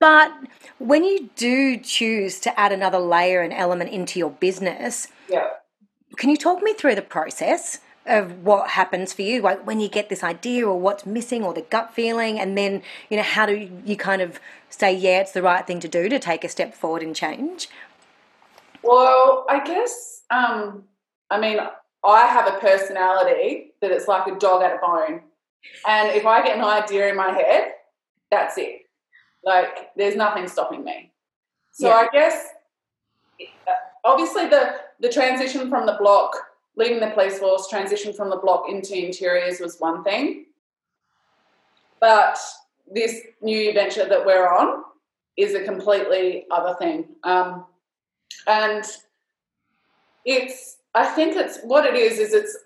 but 0.00 0.32
when 0.78 1.02
you 1.02 1.30
do 1.34 1.76
choose 1.78 2.38
to 2.40 2.58
add 2.58 2.70
another 2.70 2.98
layer 2.98 3.40
and 3.40 3.52
element 3.52 3.90
into 3.90 4.18
your 4.18 4.30
business 4.30 5.08
Yeah. 5.28 5.48
can 6.16 6.30
you 6.30 6.36
talk 6.36 6.62
me 6.62 6.74
through 6.74 6.94
the 6.94 7.02
process 7.02 7.80
of 8.06 8.44
what 8.44 8.70
happens 8.70 9.12
for 9.12 9.22
you 9.22 9.40
like 9.40 9.66
when 9.66 9.80
you 9.80 9.88
get 9.88 10.08
this 10.10 10.22
idea 10.22 10.66
or 10.66 10.78
what's 10.78 11.06
missing 11.06 11.42
or 11.42 11.54
the 11.54 11.62
gut 11.62 11.94
feeling 11.94 12.38
and 12.38 12.56
then 12.58 12.82
you 13.08 13.16
know 13.16 13.22
how 13.22 13.46
do 13.46 13.68
you 13.86 13.96
kind 13.96 14.20
of 14.20 14.38
say 14.68 14.92
yeah 14.94 15.20
it's 15.20 15.32
the 15.32 15.40
right 15.42 15.66
thing 15.66 15.80
to 15.80 15.88
do 15.88 16.08
to 16.08 16.18
take 16.18 16.44
a 16.44 16.48
step 16.48 16.74
forward 16.74 17.02
and 17.02 17.16
change 17.16 17.68
Well, 18.82 19.46
I 19.48 19.64
guess, 19.64 20.22
um, 20.30 20.84
I 21.30 21.40
mean, 21.40 21.58
I 22.04 22.26
have 22.26 22.46
a 22.46 22.58
personality 22.58 23.72
that 23.80 23.90
it's 23.90 24.06
like 24.06 24.26
a 24.26 24.38
dog 24.38 24.62
at 24.62 24.74
a 24.76 24.78
bone. 24.78 25.22
And 25.88 26.10
if 26.14 26.26
I 26.26 26.42
get 26.42 26.58
an 26.58 26.64
idea 26.64 27.08
in 27.08 27.16
my 27.16 27.30
head, 27.30 27.72
that's 28.30 28.58
it. 28.58 28.82
Like, 29.42 29.88
there's 29.96 30.16
nothing 30.16 30.46
stopping 30.48 30.84
me. 30.84 31.12
So 31.72 31.88
Yeah. 31.88 31.94
I 31.94 32.08
guess, 32.12 32.48
obviously, 34.04 34.48
the, 34.48 34.74
the 35.00 35.08
transition 35.08 35.70
from 35.70 35.86
the 35.86 35.96
block, 35.98 36.36
leaving 36.76 37.00
the 37.00 37.10
police 37.10 37.38
force, 37.38 37.68
transition 37.68 38.12
from 38.12 38.30
the 38.30 38.36
block 38.36 38.64
into 38.68 38.96
interiors 38.96 39.60
was 39.60 39.78
one 39.78 40.02
thing. 40.04 40.46
But 42.00 42.38
this 42.90 43.20
new 43.40 43.72
venture 43.72 44.06
that 44.06 44.26
we're 44.26 44.48
on 44.48 44.84
is 45.36 45.54
a 45.54 45.64
completely 45.64 46.46
other 46.50 46.74
thing. 46.78 47.06
Um, 47.22 47.66
and 48.46 48.84
it's 50.24 50.78
i 50.94 51.04
think 51.04 51.36
it's 51.36 51.60
what 51.64 51.84
it 51.84 51.94
is 51.94 52.18
is 52.18 52.32
it's 52.32 52.56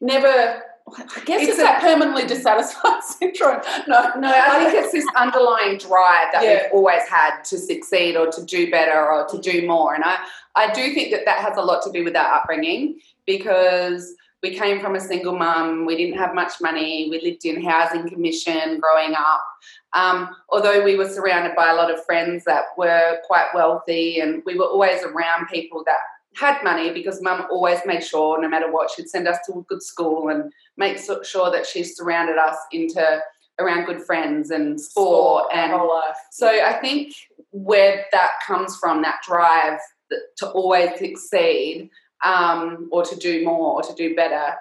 never 0.00 0.62
i 0.98 1.20
guess 1.24 1.40
It's 1.42 1.48
it's, 1.50 1.56
that 1.58 1.80
permanently 1.80 2.24
dissatisfied 2.26 3.02
syndrome 3.18 3.60
no 3.86 4.10
No, 4.16 4.28
I 4.32 4.64
think 4.70 4.84
it's 4.84 4.92
this 4.92 5.06
underlying 5.16 5.78
drive 5.78 6.28
that 6.32 6.42
Yeah. 6.42 6.62
we've 6.64 6.72
always 6.72 7.02
had 7.08 7.42
to 7.44 7.58
succeed 7.58 8.16
or 8.16 8.26
to 8.30 8.44
do 8.44 8.70
better 8.70 9.10
or 9.10 9.26
to 9.28 9.38
do 9.38 9.66
more. 9.66 9.94
And 9.94 10.04
I, 10.04 10.16
I 10.56 10.72
do 10.72 10.92
think 10.94 11.10
that 11.12 11.24
that 11.24 11.38
has 11.40 11.56
a 11.56 11.62
lot 11.62 11.82
to 11.82 11.92
do 11.92 12.04
with 12.04 12.16
our 12.16 12.34
upbringing 12.34 13.00
because 13.26 14.14
we 14.42 14.56
came 14.56 14.80
from 14.80 14.94
a 14.94 15.00
single 15.00 15.36
mum, 15.36 15.84
we 15.84 15.96
didn't 15.96 16.18
have 16.18 16.34
much 16.34 16.54
money, 16.60 17.08
we 17.10 17.20
lived 17.20 17.44
in 17.44 17.62
housing 17.62 18.08
commission 18.08 18.78
growing 18.80 19.14
up. 19.14 19.44
Um, 19.94 20.34
although 20.50 20.84
we 20.84 20.96
were 20.96 21.08
surrounded 21.08 21.56
by 21.56 21.70
a 21.70 21.74
lot 21.74 21.90
of 21.90 22.04
friends 22.04 22.44
that 22.44 22.64
were 22.76 23.18
quite 23.26 23.48
wealthy, 23.54 24.20
and 24.20 24.42
we 24.46 24.56
were 24.56 24.66
always 24.66 25.02
around 25.02 25.48
people 25.48 25.82
that 25.86 25.98
had 26.36 26.62
money 26.62 26.92
because 26.92 27.20
mum 27.20 27.46
always 27.50 27.80
made 27.84 28.04
sure, 28.04 28.40
no 28.40 28.48
matter 28.48 28.70
what, 28.70 28.90
she'd 28.90 29.08
send 29.08 29.26
us 29.26 29.38
to 29.46 29.58
a 29.58 29.62
good 29.62 29.82
school 29.82 30.28
and 30.28 30.52
make 30.78 30.98
so- 30.98 31.22
sure 31.22 31.50
that 31.50 31.66
she 31.66 31.84
surrounded 31.84 32.38
us 32.38 32.56
into 32.72 33.20
around 33.60 33.84
good 33.84 34.00
friends 34.00 34.50
and 34.50 34.80
sport 34.80 35.44
and 35.52 35.72
whole 35.72 35.88
life 35.88 36.16
so 36.30 36.48
I 36.48 36.74
think 36.74 37.12
where 37.50 38.04
that 38.12 38.30
comes 38.46 38.76
from, 38.76 39.02
that 39.02 39.20
drive 39.26 39.78
to 40.38 40.48
always 40.50 40.98
succeed 40.98 41.90
um, 42.24 42.88
or 42.92 43.04
to 43.04 43.16
do 43.16 43.44
more 43.44 43.74
or 43.74 43.82
to 43.82 43.94
do 43.94 44.14
better, 44.14 44.54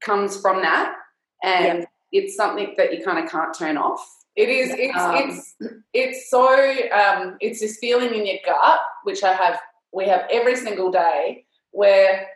comes 0.00 0.40
from 0.40 0.62
that. 0.62 0.94
And 1.42 1.86
it's 2.12 2.36
something 2.36 2.74
that 2.76 2.92
you 2.96 3.04
kind 3.04 3.22
of 3.22 3.30
can't 3.30 3.56
turn 3.56 3.76
off. 3.76 4.04
It 4.34 4.48
is. 4.48 4.70
It's 4.70 4.96
Um, 4.96 5.14
it's 5.16 5.56
it's 5.94 6.30
so. 6.30 6.46
Um, 6.92 7.36
it's 7.40 7.60
this 7.60 7.78
feeling 7.78 8.14
in 8.14 8.26
your 8.26 8.36
gut, 8.44 8.80
which 9.04 9.22
I 9.22 9.32
have. 9.32 9.58
We 9.92 10.06
have 10.08 10.26
every 10.30 10.56
single 10.56 10.90
day, 10.90 11.46
where 11.70 12.28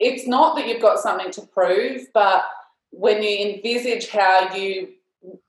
it's 0.00 0.26
not 0.26 0.56
that 0.56 0.66
you've 0.66 0.82
got 0.82 0.98
something 0.98 1.30
to 1.32 1.42
prove, 1.42 2.08
but 2.12 2.42
when 2.90 3.22
you 3.22 3.54
envisage 3.54 4.08
how 4.08 4.52
you 4.54 4.88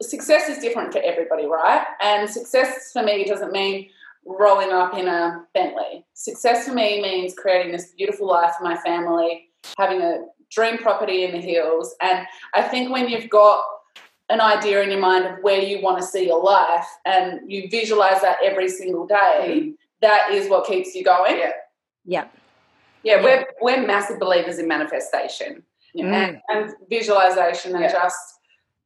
success 0.01 0.50
is 0.50 0.60
different 0.60 0.91
for 0.91 1.00
everybody, 1.00 1.46
right? 1.46 1.86
And 2.01 2.29
success 2.29 2.91
for 2.91 3.01
me 3.01 3.24
doesn't 3.24 3.53
mean 3.53 3.89
rolling 4.25 4.72
up 4.72 4.93
in 4.96 5.08
a 5.08 5.46
Bentley. 5.53 6.05
Success 6.13 6.67
for 6.67 6.74
me 6.74 7.01
means 7.01 7.34
creating 7.34 7.72
this 7.72 7.93
beautiful 7.98 8.27
life 8.27 8.53
for 8.58 8.65
my 8.65 8.75
family, 8.77 9.50
having 9.77 10.01
a 10.01 10.25
dream 10.51 10.77
property 10.77 11.24
in 11.24 11.31
the 11.31 11.39
hills. 11.39 11.96
And 12.01 12.27
I 12.53 12.63
think 12.63 12.91
when 12.91 13.08
you've 13.08 13.29
got 13.29 13.63
an 14.29 14.41
idea 14.41 14.81
in 14.81 14.91
your 14.91 15.00
mind 15.00 15.25
of 15.25 15.41
where 15.41 15.62
you 15.62 15.81
want 15.81 15.98
to 16.00 16.03
see 16.05 16.27
your 16.27 16.43
life 16.43 16.88
and 17.05 17.50
you 17.50 17.70
visualize 17.70 18.22
that 18.22 18.38
every 18.43 18.67
single 18.67 19.08
day, 19.08 19.62
mm. 19.63 19.74
that 20.01 20.31
is 20.31 20.50
what 20.50 20.67
keeps 20.67 20.93
you 20.93 21.03
going. 21.03 21.38
Yeah. 21.38 21.51
yeah 22.05 22.25
Yeah, 23.03 23.24
we're, 23.24 23.46
we're 23.62 23.86
massive 23.86 24.20
believers 24.20 24.60
in 24.60 24.67
manifestation. 24.67 25.63
Mm. 25.98 26.13
And, 26.13 26.41
and 26.50 26.74
visualization 26.89 27.74
and 27.75 27.84
Yeah. 27.84 27.91
just 27.91 28.39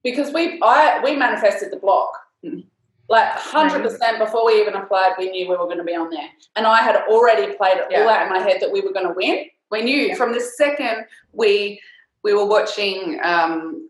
because 0.03 0.33
we 0.33 0.59
I 0.63 1.01
we 1.03 1.15
manifested 1.15 1.71
the 1.71 1.77
block. 1.77 2.11
Mm. 2.43 2.65
Like 3.09 3.27
hundred 3.33 3.83
percent 3.83 4.17
before 4.17 4.45
we 4.47 4.59
even 4.59 4.73
applied, 4.73 5.13
we 5.19 5.29
knew 5.29 5.47
we 5.47 5.55
were 5.55 5.65
going 5.65 5.77
to 5.77 5.83
be 5.83 5.95
on 5.95 6.09
there, 6.09 6.27
and 6.55 6.65
I 6.65 6.81
had 6.81 6.95
already 7.07 7.53
played 7.55 7.77
it 7.77 7.95
all 7.95 8.09
out 8.09 8.23
in 8.23 8.29
my 8.29 8.39
head 8.39 8.59
that 8.61 8.71
we 8.71 8.81
were 8.81 8.91
going 8.91 9.07
to 9.07 9.13
win. 9.13 9.45
We 9.69 9.83
knew 9.83 10.15
from 10.15 10.33
the 10.33 10.39
second 10.39 11.05
we 11.31 11.79
we 12.23 12.33
were 12.33 12.45
watching 12.45 13.19
um, 13.23 13.87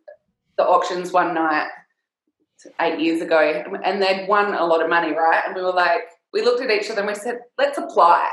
the 0.58 0.66
auctions 0.66 1.14
one 1.14 1.34
night 1.34 1.70
eight 2.82 3.00
years 3.00 3.22
ago, 3.22 3.40
and 3.86 4.02
they'd 4.02 4.28
won 4.28 4.54
a 4.54 4.66
lot 4.66 4.84
of 4.84 4.90
money, 4.90 5.14
right? 5.14 5.44
And 5.46 5.56
we 5.56 5.62
were 5.62 5.72
like, 5.72 6.02
we 6.34 6.42
looked 6.42 6.62
at 6.62 6.70
each 6.70 6.90
other 6.90 7.00
and 7.00 7.08
we 7.08 7.16
said, 7.16 7.40
"Let's 7.58 7.78
apply, 7.78 8.30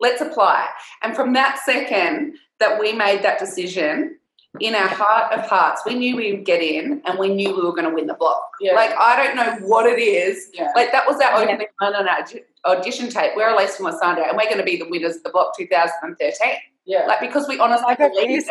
let's 0.00 0.20
apply." 0.20 0.66
And 1.02 1.14
from 1.16 1.32
that 1.34 1.58
second 1.64 2.36
that 2.60 2.78
we 2.80 2.92
made 2.92 3.22
that 3.22 3.38
decision, 3.38 4.18
in 4.60 4.74
our 4.76 4.86
heart 4.86 5.32
of 5.32 5.40
hearts, 5.46 5.82
we 5.84 5.94
knew 5.96 6.14
we 6.16 6.32
would 6.32 6.44
get 6.44 6.62
in, 6.62 7.02
and 7.04 7.18
we 7.18 7.28
knew 7.28 7.48
we 7.56 7.62
were 7.62 7.72
going 7.72 7.88
to 7.88 7.94
win 7.94 8.06
the 8.06 8.14
block. 8.14 8.48
Yeah. 8.60 8.74
Like 8.74 8.92
I 8.96 9.16
don't 9.20 9.34
know 9.34 9.66
what 9.66 9.84
it 9.86 9.98
is, 9.98 10.48
Yeah. 10.54 10.70
like 10.76 10.92
that 10.92 11.06
was 11.08 11.16
our 11.20 11.32
Yeah. 11.38 11.44
opening 11.54 11.66
line 11.80 11.94
on 11.94 12.08
our 12.08 12.24
audition 12.66 13.08
tape. 13.08 13.32
We're 13.34 13.48
Elise 13.50 13.76
from 13.76 13.90
Sunday, 13.98 14.22
and 14.28 14.36
we're 14.36 14.44
going 14.44 14.58
to 14.58 14.62
be 14.64 14.76
the 14.76 14.88
winners 14.88 15.16
of 15.16 15.22
the 15.24 15.30
block 15.30 15.56
2013. 15.56 16.56
yeah. 16.84 17.06
Like 17.06 17.18
because 17.20 17.48
we 17.48 17.58
honestly 17.58 17.94
believed 17.96 18.48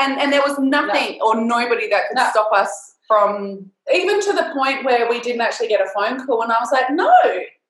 and 0.00 0.18
and 0.20 0.32
there 0.32 0.42
was 0.44 0.58
nothing 0.58 1.20
or 1.22 1.40
nobody 1.40 1.88
that 1.90 2.08
could 2.08 2.16
No. 2.16 2.28
stop 2.30 2.50
us 2.52 2.94
from. 3.06 3.70
even 3.94 4.20
to 4.20 4.32
the 4.32 4.50
point 4.54 4.84
where 4.84 5.08
we 5.08 5.20
didn't 5.20 5.40
actually 5.42 5.68
get 5.68 5.80
a 5.80 5.88
phone 5.94 6.24
call, 6.26 6.42
and 6.42 6.50
I 6.52 6.58
was 6.60 6.72
like, 6.72 6.90
no, 6.90 7.12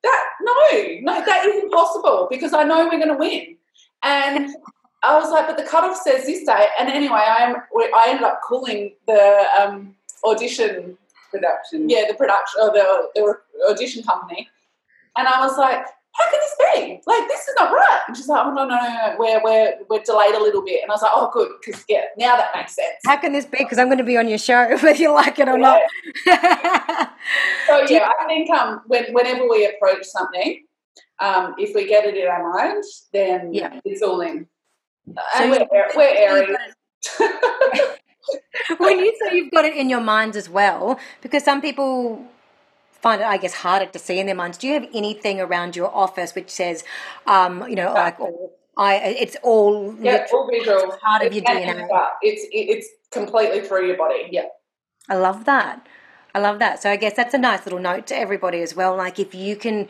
that 0.03 0.25
no, 0.41 0.55
no, 1.01 1.25
that 1.25 1.47
is 1.47 1.63
impossible 1.65 2.29
because 2.31 2.53
I 2.53 2.65
know 2.65 2.85
we're 2.85 2.99
going 2.99 3.09
to 3.09 3.17
win. 3.17 3.57
And 4.03 4.51
I 5.03 5.19
was 5.19 5.31
like, 5.31 5.47
but 5.47 5.57
the 5.57 5.65
cutoff 5.65 5.97
says 5.97 6.27
this 6.27 6.45
day. 6.45 6.67
And 6.79 6.89
anyway, 6.89 7.21
I 7.23 7.43
am. 7.45 7.57
I 7.95 8.07
ended 8.09 8.25
up 8.25 8.41
calling 8.43 8.95
the 9.07 9.45
um, 9.61 9.95
audition 10.25 10.99
Production. 11.33 11.89
yeah, 11.89 12.05
the 12.07 12.15
production 12.15 12.61
or 12.61 12.71
the, 12.73 13.09
the 13.15 13.35
audition 13.71 14.03
company. 14.03 14.51
And 15.17 15.27
I 15.27 15.47
was 15.47 15.57
like, 15.57 15.87
how 16.15 16.31
can 16.31 16.41
this 16.41 16.55
be? 16.75 17.01
Like, 17.07 17.27
this 17.29 17.41
is 17.41 17.55
not 17.59 17.73
right. 17.73 18.01
And 18.07 18.17
she's 18.17 18.29
like, 18.29 18.45
oh, 18.45 18.53
no, 18.53 18.67
no, 18.67 18.77
no, 18.77 18.89
no. 18.89 19.15
We're, 19.19 19.41
we're, 19.43 19.75
we're 19.89 20.03
delayed 20.03 20.35
a 20.35 20.43
little 20.43 20.63
bit. 20.63 20.83
And 20.83 20.91
I 20.91 20.95
was 20.95 21.03
like, 21.03 21.13
oh, 21.15 21.31
good, 21.33 21.53
because, 21.65 21.85
yeah, 21.89 22.03
now 22.19 22.37
that 22.37 22.51
makes 22.55 22.75
sense. 22.75 22.97
How 23.07 23.17
can 23.17 23.33
this 23.33 23.47
be? 23.47 23.59
Because 23.59 23.79
I'm 23.79 23.87
going 23.87 23.99
to 23.99 24.05
be 24.05 24.19
on 24.19 24.29
your 24.29 24.39
show, 24.39 24.69
whether 24.83 24.95
you 24.95 25.13
like 25.13 25.39
it 25.39 25.49
or 25.49 25.57
not. 25.59 25.81
so, 26.25 26.33
yeah, 27.89 28.11
I 28.21 28.27
think 28.27 28.51
um, 28.51 28.83
when, 28.87 29.07
whenever 29.13 29.49
we 29.49 29.67
approach 29.67 30.05
something, 30.05 30.65
um, 31.19 31.55
if 31.59 31.75
we 31.75 31.87
get 31.87 32.05
it 32.05 32.17
in 32.17 32.27
our 32.29 32.53
mind, 32.53 32.85
then 33.13 33.55
Yeah. 33.55 33.81
it's 33.85 34.03
all 34.03 34.21
in. 34.21 34.47
So 35.07 35.23
And 35.37 35.51
we're, 35.51 35.67
we're 35.97 36.15
airy. 36.15 36.47
when 38.79 38.99
you 38.99 39.17
say 39.21 39.37
you've 39.37 39.51
got 39.51 39.65
it 39.65 39.77
in 39.77 39.89
your 39.89 40.01
minds 40.01 40.37
as 40.37 40.49
well, 40.49 40.99
because 41.23 41.43
some 41.45 41.61
people 41.61 42.25
find 43.03 43.21
it, 43.21 43.27
I 43.27 43.37
guess, 43.37 43.53
harder 43.53 43.87
to 43.87 43.99
see 43.99 44.19
in 44.19 44.27
their 44.27 44.35
minds. 44.35 44.59
Do 44.59 44.69
you 44.69 44.75
have 44.75 44.89
anything 44.95 45.41
around 45.41 45.77
your 45.77 45.95
office 45.95 46.35
which 46.35 46.51
says, 46.51 46.85
um, 47.27 47.69
you 47.69 47.75
know, 47.75 47.93
like, 47.93 48.19
all, 48.21 48.53
I, 48.77 48.95
it's 48.97 49.37
all 49.43 49.95
yeah, 50.01 50.27
all 50.33 50.49
visual. 50.49 50.97
part 51.03 51.23
of 51.23 51.35
your 51.35 51.45
DNA. 51.45 51.89
It's, 52.23 52.47
it's 52.53 52.89
completely 53.11 53.61
through 53.61 53.89
your 53.89 53.97
body. 53.97 54.29
Yeah. 54.31 54.47
I 55.09 55.17
love 55.17 55.45
that. 55.45 55.87
I 56.35 56.39
love 56.39 56.61
that. 56.61 56.81
So 56.81 56.91
I 56.91 56.97
guess 56.97 57.15
that's 57.15 57.35
a 57.35 57.39
nice 57.39 57.67
little 57.67 57.81
note 57.81 58.07
to 58.07 58.17
everybody 58.17 58.63
as 58.63 58.75
well. 58.75 58.97
Like 58.97 59.19
if 59.19 59.35
you 59.35 59.57
can, 59.57 59.89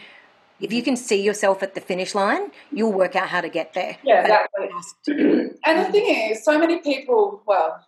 if 0.61 0.73
you 0.73 0.83
can 0.83 0.97
see 0.97 1.23
yourself 1.23 1.63
at 1.63 1.75
the 1.75 1.81
finish 1.81 2.15
line, 2.15 2.51
you'll 2.73 2.93
work 2.93 3.15
out 3.15 3.29
how 3.29 3.41
to 3.41 3.49
get 3.49 3.75
there. 3.75 3.99
Yeah, 4.03 4.23
exactly. 4.23 4.69
And 5.65 5.79
the 5.79 5.93
thing 5.93 6.31
is, 6.31 6.45
so 6.45 6.59
many 6.59 6.79
people, 6.81 7.43
well, 7.47 7.87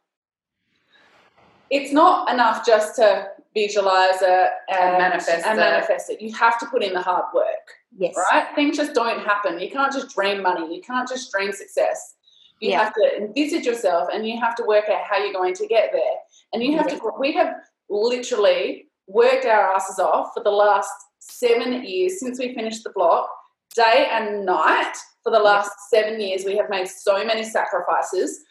it's 1.70 1.92
not 1.92 2.32
enough 2.32 2.64
just 2.64 2.96
to 2.96 3.28
visualize 3.54 4.20
it 4.20 4.50
and, 4.68 4.80
And 4.80 4.98
manifest 4.98 5.46
and 5.46 5.58
it. 5.58 5.62
manifest 5.62 6.10
it. 6.10 6.20
You 6.20 6.32
have 6.34 6.58
to 6.58 6.66
put 6.66 6.82
in 6.82 6.92
the 6.92 7.00
hard 7.00 7.24
work, 7.34 7.66
Yes. 7.96 8.14
right? 8.30 8.46
Things 8.54 8.76
just 8.76 8.94
don't 8.94 9.20
happen. 9.20 9.58
You 9.60 9.70
can't 9.70 9.92
just 9.92 10.14
dream 10.14 10.42
money. 10.42 10.74
You 10.74 10.82
can't 10.82 11.08
just 11.08 11.30
dream 11.32 11.52
success. 11.52 12.16
You 12.60 12.70
Yeah. 12.70 12.84
have 12.84 12.94
to 12.94 13.16
envisage 13.16 13.64
yourself, 13.66 14.08
and 14.12 14.26
you 14.26 14.40
have 14.40 14.54
to 14.56 14.64
work 14.64 14.88
out 14.88 15.02
how 15.04 15.18
you're 15.18 15.32
going 15.32 15.54
to 15.54 15.66
get 15.66 15.90
there. 15.92 16.16
And 16.52 16.62
you 16.62 16.76
have 16.76 16.88
to. 16.88 17.12
We 17.18 17.32
have 17.32 17.54
literally 17.88 18.88
worked 19.06 19.44
our 19.44 19.74
asses 19.74 19.98
off 19.98 20.30
for 20.34 20.42
the 20.42 20.50
last 20.50 20.90
seven 21.18 21.84
years 21.84 22.20
since 22.20 22.38
we 22.38 22.54
finished 22.54 22.84
the 22.84 22.90
block, 22.90 23.28
day 23.74 24.08
and 24.10 24.44
night. 24.44 24.94
For 25.22 25.30
the 25.30 25.38
last 25.40 25.70
seven 25.90 26.20
years, 26.20 26.44
we 26.44 26.56
have 26.56 26.68
made 26.68 26.86
so 26.88 27.24
many 27.24 27.44
sacrifices. 27.44 28.44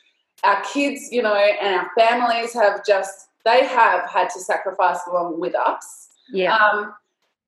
Our 0.43 0.61
kids, 0.63 1.09
you 1.11 1.21
know, 1.21 1.35
and 1.35 1.75
our 1.75 1.89
families 1.97 2.53
have 2.53 2.83
just, 2.85 3.27
they 3.45 3.65
have 3.65 4.09
had 4.09 4.29
to 4.31 4.39
sacrifice 4.39 4.99
along 5.09 5.39
with 5.39 5.55
us 5.55 6.07
Yeah. 6.31 6.55
um, 6.55 6.93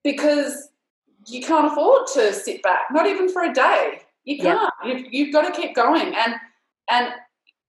because 0.04 0.70
you 1.28 1.42
can't 1.42 1.72
afford 1.72 2.08
to 2.14 2.34
sit 2.34 2.62
back, 2.62 2.82
not 2.92 3.08
even 3.08 3.30
for 3.30 3.44
a 3.44 3.54
day. 3.54 4.02
You 4.26 4.40
can't. 4.40 4.72
You've 4.86 5.14
you've 5.14 5.34
got 5.34 5.44
to 5.54 5.60
keep 5.60 5.76
going. 5.76 6.14
And, 6.16 6.36
and 6.90 7.14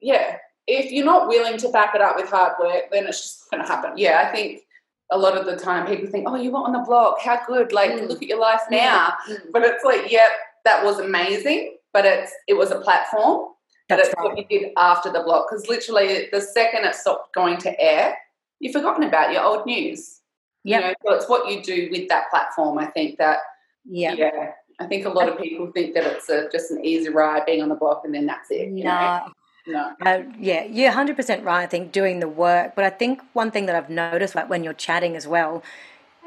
yeah, 0.00 0.38
if 0.66 0.90
you're 0.90 1.04
not 1.04 1.28
willing 1.28 1.56
to 1.58 1.68
back 1.68 1.94
it 1.94 2.00
up 2.00 2.16
with 2.16 2.28
hard 2.28 2.54
work, 2.60 2.84
then 2.90 3.06
it's 3.06 3.20
just 3.22 3.50
going 3.50 3.62
to 3.62 3.68
happen. 3.68 3.92
Yeah, 3.96 4.24
I 4.26 4.32
think 4.34 4.62
a 5.10 5.16
lot 5.18 5.36
of 5.38 5.46
the 5.46 5.56
time 5.56 5.86
people 5.86 6.10
think, 6.10 6.28
oh, 6.28 6.34
you 6.34 6.50
were 6.50 6.58
on 6.58 6.72
the 6.72 6.80
block. 6.80 7.20
How 7.20 7.40
good. 7.46 7.72
Like, 7.72 7.92
Mm. 7.92 8.08
look 8.08 8.22
at 8.22 8.28
your 8.28 8.40
life 8.40 8.62
now. 8.70 9.14
Mm. 9.28 9.52
But 9.52 9.62
it's 9.62 9.84
like, 9.84 10.10
yep, 10.10 10.30
that 10.64 10.84
was 10.84 10.98
amazing. 10.98 11.76
But 11.92 12.04
it's 12.04 12.32
it 12.48 12.54
was 12.54 12.70
a 12.72 12.80
platform. 12.80 13.52
That's 13.88 14.08
right. 14.16 14.24
what 14.24 14.38
you 14.38 14.44
did 14.48 14.72
after 14.76 15.12
the 15.12 15.20
block. 15.20 15.46
Because 15.48 15.68
literally, 15.68 16.28
the 16.32 16.40
second 16.40 16.84
it 16.84 16.94
stopped 16.94 17.34
going 17.34 17.58
to 17.58 17.80
air, 17.80 18.16
you've 18.58 18.72
forgotten 18.72 19.04
about 19.04 19.32
your 19.32 19.42
old 19.42 19.66
news. 19.66 20.20
Yep. 20.64 20.80
You 20.80 20.88
know, 20.88 20.94
so 21.04 21.14
it's 21.14 21.28
what 21.28 21.50
you 21.50 21.62
do 21.62 21.88
with 21.92 22.08
that 22.08 22.28
platform. 22.30 22.78
I 22.78 22.86
think 22.86 23.18
that, 23.18 23.38
Yeah. 23.84 24.14
yeah, 24.14 24.52
I 24.80 24.86
think 24.86 25.06
a 25.06 25.10
lot 25.10 25.28
of 25.28 25.38
people 25.38 25.70
think 25.72 25.94
that 25.94 26.04
it's 26.04 26.28
a, 26.28 26.48
just 26.50 26.70
an 26.72 26.84
easy 26.84 27.08
ride 27.08 27.46
being 27.46 27.62
on 27.62 27.68
the 27.68 27.76
block 27.76 28.02
and 28.04 28.12
then 28.12 28.26
that's 28.26 28.50
it. 28.50 28.68
You 28.68 28.84
know? 28.84 28.90
No. 28.90 29.32
No. 29.68 29.92
Uh, 30.04 30.22
yeah, 30.38 30.64
you're 30.64 30.92
100% 30.92 31.44
right, 31.44 31.62
I 31.62 31.66
think, 31.66 31.90
doing 31.90 32.20
the 32.20 32.28
work. 32.28 32.76
But 32.76 32.84
I 32.84 32.90
think 32.90 33.20
one 33.32 33.50
thing 33.50 33.66
that 33.66 33.74
I've 33.74 33.90
noticed, 33.90 34.36
like 34.36 34.48
when 34.48 34.62
you're 34.62 34.72
chatting 34.72 35.16
as 35.16 35.26
well, 35.26 35.62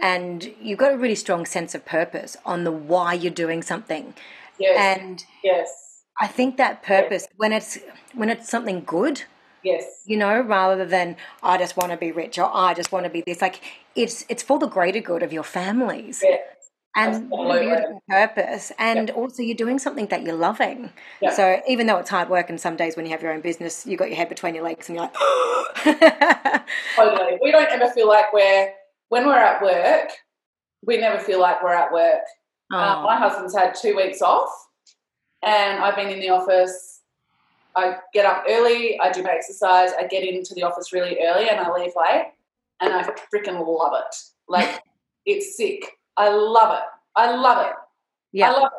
and 0.01 0.53
you've 0.61 0.79
got 0.79 0.93
a 0.93 0.97
really 0.97 1.15
strong 1.15 1.45
sense 1.45 1.73
of 1.75 1.85
purpose 1.85 2.35
on 2.45 2.63
the 2.63 2.71
why 2.71 3.13
you're 3.13 3.31
doing 3.31 3.61
something. 3.61 4.13
Yes. 4.59 4.97
And 4.99 5.25
yes. 5.43 5.88
I 6.21 6.27
think 6.27 6.57
that 6.57 6.83
purpose, 6.83 7.27
when 7.37 7.53
it's 7.53 7.77
when 8.13 8.29
it's 8.29 8.49
something 8.49 8.83
good, 8.85 9.23
Yes. 9.63 10.03
you 10.05 10.15
know, 10.17 10.39
rather 10.41 10.85
than 10.85 11.17
I 11.43 11.57
just 11.57 11.75
want 11.77 11.91
to 11.91 11.97
be 11.97 12.11
rich 12.11 12.37
or 12.39 12.49
I 12.53 12.73
just 12.73 12.91
want 12.91 13.05
to 13.05 13.09
be 13.09 13.21
this, 13.25 13.41
like 13.41 13.61
it's 13.95 14.25
it's 14.29 14.43
for 14.43 14.59
the 14.59 14.67
greater 14.67 14.99
good 15.01 15.23
of 15.23 15.31
your 15.33 15.43
families 15.43 16.23
Yeah. 16.25 16.37
and 16.95 17.29
beautiful 17.29 18.01
purpose. 18.09 18.71
And 18.79 19.09
also, 19.11 19.41
you're 19.43 19.55
doing 19.55 19.79
something 19.79 20.07
that 20.07 20.23
you're 20.23 20.35
loving. 20.35 20.91
So 21.35 21.61
even 21.67 21.87
though 21.87 21.97
it's 21.97 22.09
hard 22.09 22.29
work, 22.29 22.49
and 22.49 22.59
some 22.59 22.75
days 22.75 22.95
when 22.95 23.05
you 23.05 23.11
have 23.11 23.21
your 23.21 23.31
own 23.33 23.41
business, 23.41 23.85
you 23.85 23.95
got 23.97 24.09
your 24.09 24.17
head 24.17 24.29
between 24.29 24.55
your 24.55 24.63
legs 24.63 24.87
and 24.89 24.95
you're 24.97 25.05
like, 25.05 25.15
Totally. 26.95 27.37
We 27.41 27.51
don't 27.51 27.69
ever 27.69 27.89
feel 27.91 28.07
like 28.07 28.31
we're 28.33 28.71
when 29.09 29.25
we're 29.25 29.37
at 29.37 29.61
work. 29.61 30.09
We 30.85 30.97
never 30.97 31.19
feel 31.19 31.39
like 31.41 31.61
we're 31.61 31.73
at 31.73 31.91
work. 31.91 32.23
Um, 32.73 32.99
oh, 32.99 33.03
my 33.03 33.17
husband's 33.17 33.55
had 33.55 33.75
two 33.75 33.95
weeks 33.95 34.21
off, 34.21 34.49
and 35.43 35.83
I've 35.83 35.95
been 35.95 36.09
in 36.09 36.19
the 36.19 36.29
office. 36.29 37.01
I 37.75 37.97
get 38.13 38.25
up 38.25 38.43
early, 38.49 38.99
I 38.99 39.11
do 39.11 39.23
my 39.23 39.31
exercise, 39.31 39.91
I 39.97 40.07
get 40.07 40.23
into 40.23 40.53
the 40.53 40.63
office 40.63 40.91
really 40.91 41.17
early, 41.21 41.49
and 41.49 41.59
I 41.59 41.71
leave 41.71 41.91
late, 41.95 42.31
and 42.81 42.93
I 42.93 43.03
freaking 43.33 43.65
love 43.65 43.93
it. 43.95 44.15
Like 44.47 44.81
it's 45.25 45.55
sick. 45.55 45.97
I 46.17 46.29
love 46.29 46.77
it. 46.77 46.83
I 47.15 47.35
love 47.35 47.65
it. 47.67 47.73
Yeah. 48.31 48.49
I 48.49 48.59
love 48.59 48.71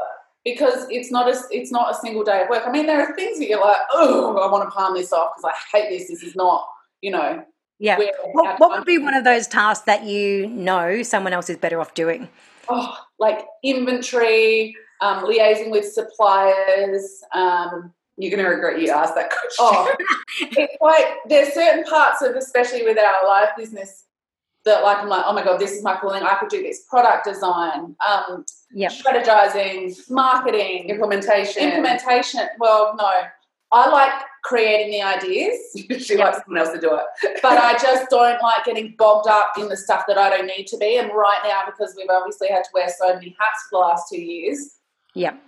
it 0.45 0.53
because 0.53 0.87
it's 0.91 1.11
not 1.11 1.29
a 1.29 1.39
it's 1.51 1.71
not 1.71 1.93
a 1.93 1.95
single 1.95 2.25
day 2.25 2.43
of 2.43 2.49
work. 2.49 2.65
I 2.67 2.71
mean, 2.71 2.87
there 2.87 3.01
are 3.01 3.15
things 3.15 3.39
that 3.39 3.49
you're 3.49 3.61
like, 3.61 3.77
oh, 3.93 4.37
I 4.39 4.51
want 4.51 4.69
to 4.69 4.71
palm 4.71 4.95
this 4.95 5.13
off 5.13 5.33
because 5.37 5.53
I 5.53 5.77
hate 5.77 5.89
this. 5.91 6.09
This 6.09 6.23
is 6.23 6.35
not, 6.35 6.67
you 7.01 7.11
know. 7.13 7.45
yeah. 7.79 7.99
What, 8.33 8.61
what 8.61 8.71
would 8.71 8.85
be 8.85 8.99
one 8.99 9.15
of 9.15 9.25
those 9.25 9.47
tasks 9.47 9.85
that 9.85 10.05
you 10.05 10.47
know 10.49 11.03
someone 11.03 11.33
else 11.33 11.49
is 11.49 11.57
better 11.57 11.81
off 11.81 11.95
doing? 11.95 12.29
oh, 12.71 12.97
like 13.19 13.47
inventory, 13.63 14.75
um, 15.01 15.25
liaising 15.25 15.71
with 15.71 15.91
suppliers. 15.91 17.23
Um, 17.35 17.93
You're 18.17 18.31
going 18.31 18.45
to 18.45 18.51
regret 18.51 18.81
you 18.81 18.91
asked 18.91 19.15
that 19.15 19.31
question. 19.31 19.57
oh, 19.61 19.95
it's 20.41 20.77
like 20.81 21.07
there's 21.29 21.53
certain 21.55 21.85
parts 21.85 22.23
of, 22.23 22.37
especially 22.37 22.83
with 22.83 22.99
our 22.99 23.27
live 23.27 23.49
business, 23.57 24.05
that 24.65 24.83
like 24.83 24.99
I'm 24.99 25.09
like, 25.09 25.25
oh 25.27 25.33
my 25.33 25.43
god, 25.43 25.59
this 25.59 25.73
is 25.73 25.83
my 25.83 25.97
calling. 25.97 26.23
I 26.23 26.35
could 26.35 26.51
do 26.51 26.63
this 26.63 26.85
product 26.89 27.25
design, 27.25 27.97
um, 28.07 28.45
Yep. 28.73 28.93
strategizing, 28.93 29.99
marketing, 30.11 30.91
Implementation. 30.91 31.63
implementation. 31.63 32.41
Well, 32.61 32.95
no, 32.97 33.11
I 33.73 33.89
like 33.91 34.13
creating 34.45 34.91
the 34.93 35.03
ideas, 35.03 35.59
she 36.05 36.17
likes 36.17 36.39
someone 36.45 36.59
else 36.59 36.73
to 36.73 36.81
do 36.81 36.95
it. 36.95 37.39
but 37.43 37.59
I 37.59 37.73
just 37.79 38.09
don't 38.11 38.41
like 38.43 38.65
getting 38.65 38.95
bogged 38.97 39.29
up 39.29 39.53
in 39.59 39.69
the 39.69 39.77
stuff 39.77 40.05
that 40.09 40.19
I 40.19 40.31
don't 40.31 40.47
need 40.47 40.67
to 40.69 40.77
be. 40.77 40.99
And 40.99 41.11
right 41.13 41.41
now, 41.45 41.63
because 41.67 41.95
we've 41.97 42.09
obviously 42.11 42.49
had 42.49 42.63
to 42.65 42.71
wear 42.75 42.89
so 42.89 43.15
many 43.15 43.35
hats 43.39 43.65
for 43.69 43.73
the 43.73 43.79
last 43.79 44.09
two 44.09 44.21
years, 44.21 44.77
Yep. 45.15 45.39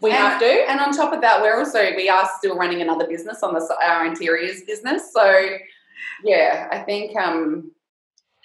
we 0.00 0.10
And- 0.10 0.18
have 0.18 0.40
to. 0.40 0.46
And 0.70 0.80
on 0.80 0.92
top 0.92 1.12
of 1.12 1.20
that, 1.20 1.40
we're 1.42 1.58
also 1.58 1.94
we 1.96 2.08
are 2.08 2.28
still 2.38 2.56
running 2.56 2.80
another 2.82 3.06
business 3.06 3.42
on 3.42 3.54
the 3.54 3.76
our 3.82 4.06
interiors 4.06 4.62
business. 4.62 5.12
So 5.12 5.46
yeah, 6.24 6.68
I 6.70 6.78
think 6.78 7.16
um, 7.16 7.70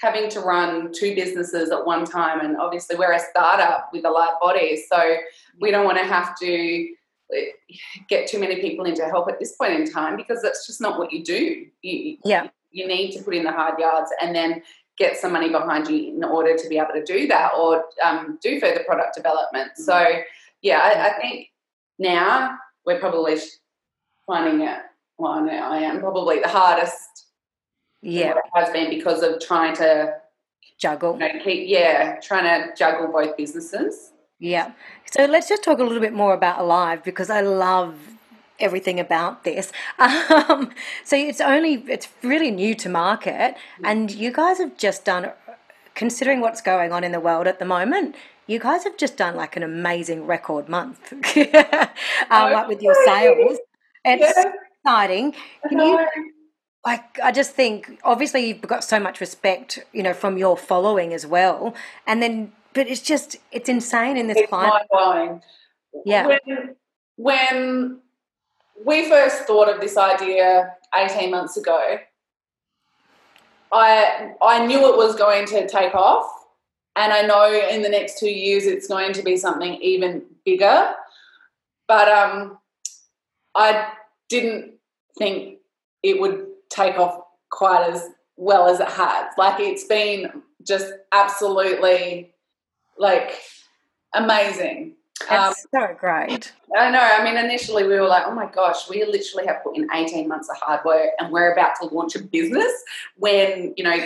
having 0.02 0.30
to 0.30 0.42
run 0.42 0.92
two 0.94 1.16
businesses 1.16 1.72
at 1.72 1.86
one 1.86 2.06
time, 2.06 2.42
and 2.42 2.58
obviously 2.58 2.96
we're 2.98 3.14
a 3.14 3.20
startup 3.20 3.90
with 3.94 4.06
Alive 4.06 4.34
Body, 4.42 4.84
so 4.92 5.18
we 5.62 5.72
don't 5.72 5.86
want 5.86 5.98
to 5.98 6.04
have 6.04 6.38
to 6.40 6.94
get 8.08 8.28
too 8.28 8.40
many 8.40 8.62
people 8.62 8.86
in 8.86 8.94
to 8.96 9.06
help 9.06 9.30
at 9.30 9.40
this 9.40 9.56
point 9.56 9.74
in 9.74 9.90
time 9.92 10.16
because 10.16 10.42
that's 10.42 10.68
just 10.68 10.80
not 10.80 11.00
what 11.00 11.12
you 11.12 11.24
do. 11.24 11.66
You, 11.82 12.18
Yeah. 12.24 12.48
you 12.72 12.88
need 12.88 13.14
to 13.14 13.24
put 13.24 13.34
in 13.34 13.44
the 13.44 13.52
hard 13.52 13.80
yards 13.80 14.12
and 14.22 14.36
then 14.36 14.62
get 14.98 15.18
some 15.18 15.34
money 15.34 15.50
behind 15.50 15.88
you 15.90 16.14
in 16.16 16.24
order 16.24 16.56
to 16.56 16.70
be 16.70 16.78
able 16.78 16.94
to 16.94 17.04
do 17.04 17.28
that 17.28 17.52
or 17.58 17.86
um, 18.04 18.38
do 18.42 18.60
further 18.60 18.84
product 18.84 19.16
development. 19.16 19.72
So, 19.76 20.06
yeah, 20.66 20.80
I, 20.80 21.10
I 21.10 21.20
think 21.22 21.48
now 22.00 22.58
we're 22.86 23.00
probably 23.00 23.38
finding 24.26 24.68
it. 24.68 24.80
Well, 25.18 25.46
now 25.46 25.72
I 25.72 25.78
am 25.80 26.00
probably 26.00 26.40
the 26.40 26.48
hardest 26.48 27.28
Yeah. 28.02 28.32
it 28.32 28.38
has 28.56 28.70
been 28.74 28.90
because 28.90 29.22
of 29.22 29.40
trying 29.40 29.76
to 29.78 30.16
Juggle. 30.78 31.14
you 31.14 31.20
know, 31.20 31.40
keep, 31.44 31.70
yeah, 31.70 32.20
trying 32.22 32.44
to 32.44 32.76
juggle 32.76 33.08
both 33.08 33.38
businesses. 33.38 34.12
Yeah. 34.40 34.72
So 35.10 35.26
let's 35.26 35.48
just 35.48 35.64
talk 35.64 35.80
a 35.80 35.84
little 35.84 36.02
bit 36.02 36.14
more 36.14 36.34
about 36.34 36.60
Alive 36.60 37.04
because 37.04 37.30
I 37.30 37.42
love 37.42 37.96
everything 38.60 39.00
about 39.00 39.44
this. 39.44 39.72
Um, 40.00 40.72
so 41.04 41.16
it's 41.16 41.40
only 41.42 41.76
it's 41.88 42.08
really 42.24 42.52
new 42.52 42.74
to 42.76 42.90
market, 42.90 43.56
and 43.84 44.12
you 44.12 44.32
guys 44.32 44.58
have 44.58 44.76
just 44.78 45.06
done, 45.06 45.32
considering 45.94 46.42
what's 46.42 46.62
going 46.62 46.92
on 46.92 47.04
in 47.04 47.12
the 47.14 47.20
world 47.22 47.48
at 47.48 47.58
the 47.60 47.66
moment. 47.66 48.16
You 48.48 48.60
guys 48.60 48.84
have 48.84 48.98
just 48.98 49.18
done 49.18 49.36
like 49.36 49.56
an 49.56 49.64
amazing 49.64 50.28
record 50.28 50.70
month, 50.70 51.12
um, 51.38 52.52
like 52.52 52.68
with 52.68 52.82
your 52.82 52.96
sales. 53.06 53.58
It's 54.04 54.38
Yeah. 54.38 54.52
exciting. 54.84 55.34
Can 55.68 55.80
you 55.80 56.08
like 56.86 57.20
I 57.20 57.32
just 57.32 57.52
think 57.54 58.00
obviously 58.04 58.48
you've 58.48 58.62
got 58.62 58.84
so 58.84 59.00
much 59.00 59.20
respect, 59.20 59.80
you 59.92 60.04
know, 60.04 60.14
from 60.14 60.38
your 60.38 60.56
following 60.56 61.14
as 61.14 61.26
well. 61.26 61.74
And 62.06 62.22
then 62.22 62.52
but 62.74 62.88
it's 62.88 63.02
just 63.02 63.38
it's 63.52 63.68
insane 63.70 64.16
in 64.18 64.28
this 64.28 64.38
it's 64.38 64.50
climate. 64.50 64.74
mind 64.74 64.88
blowing. 64.92 65.42
Yeah. 66.06 66.28
When, 66.28 66.76
when 67.16 68.00
we 68.86 69.10
first 69.10 69.44
thought 69.46 69.70
of 69.70 69.82
this 69.82 69.98
idea 69.98 70.76
18 70.96 71.32
months 71.32 71.58
ago, 71.58 71.98
I 73.72 74.34
I 74.42 74.66
knew 74.68 74.88
it 74.90 74.98
was 74.98 75.16
going 75.16 75.48
to 75.48 75.68
take 75.68 75.96
off, 75.96 76.30
and 76.96 77.12
I 77.12 77.22
know 77.22 77.52
in 77.70 77.82
the 77.82 77.90
next 77.90 78.20
two 78.20 78.30
years 78.30 78.66
it's 78.66 78.88
going 78.88 79.14
to 79.14 79.24
be 79.24 79.38
something 79.38 79.76
even 79.82 80.24
bigger. 80.46 80.94
But 81.88 82.08
um, 82.10 82.58
I 83.56 83.90
didn't 84.30 84.74
think 85.18 85.60
it 86.04 86.20
would 86.20 86.48
take 86.70 86.98
off 86.98 87.22
quite 87.50 87.90
as 87.90 88.10
well 88.38 88.68
as 88.68 88.80
it 88.80 88.90
has. 88.90 89.34
Like 89.38 89.60
it's 89.60 89.84
been 89.86 90.42
just 90.64 90.92
absolutely 91.12 92.34
like 92.98 93.40
amazing. 94.14 94.94
That's 95.30 95.66
so 95.72 95.96
great. 95.98 96.54
I 96.78 96.92
know. 96.92 97.00
I 97.00 97.24
mean, 97.24 97.38
initially 97.38 97.84
we 97.84 97.96
were 98.00 98.08
like, 98.08 98.24
oh 98.26 98.36
my 98.36 98.48
gosh, 98.48 98.90
we 98.90 99.06
literally 99.06 99.48
have 99.48 99.64
put 99.64 99.78
in 99.78 99.88
18 99.94 100.28
months 100.28 100.50
of 100.50 100.58
hard 100.58 100.82
work 100.86 101.10
and 101.20 101.32
we're 101.32 101.54
about 101.54 101.76
to 101.82 101.88
launch 101.88 102.16
a 102.16 102.22
business 102.22 102.72
when, 103.16 103.74
you 103.78 103.84
know, 103.84 103.98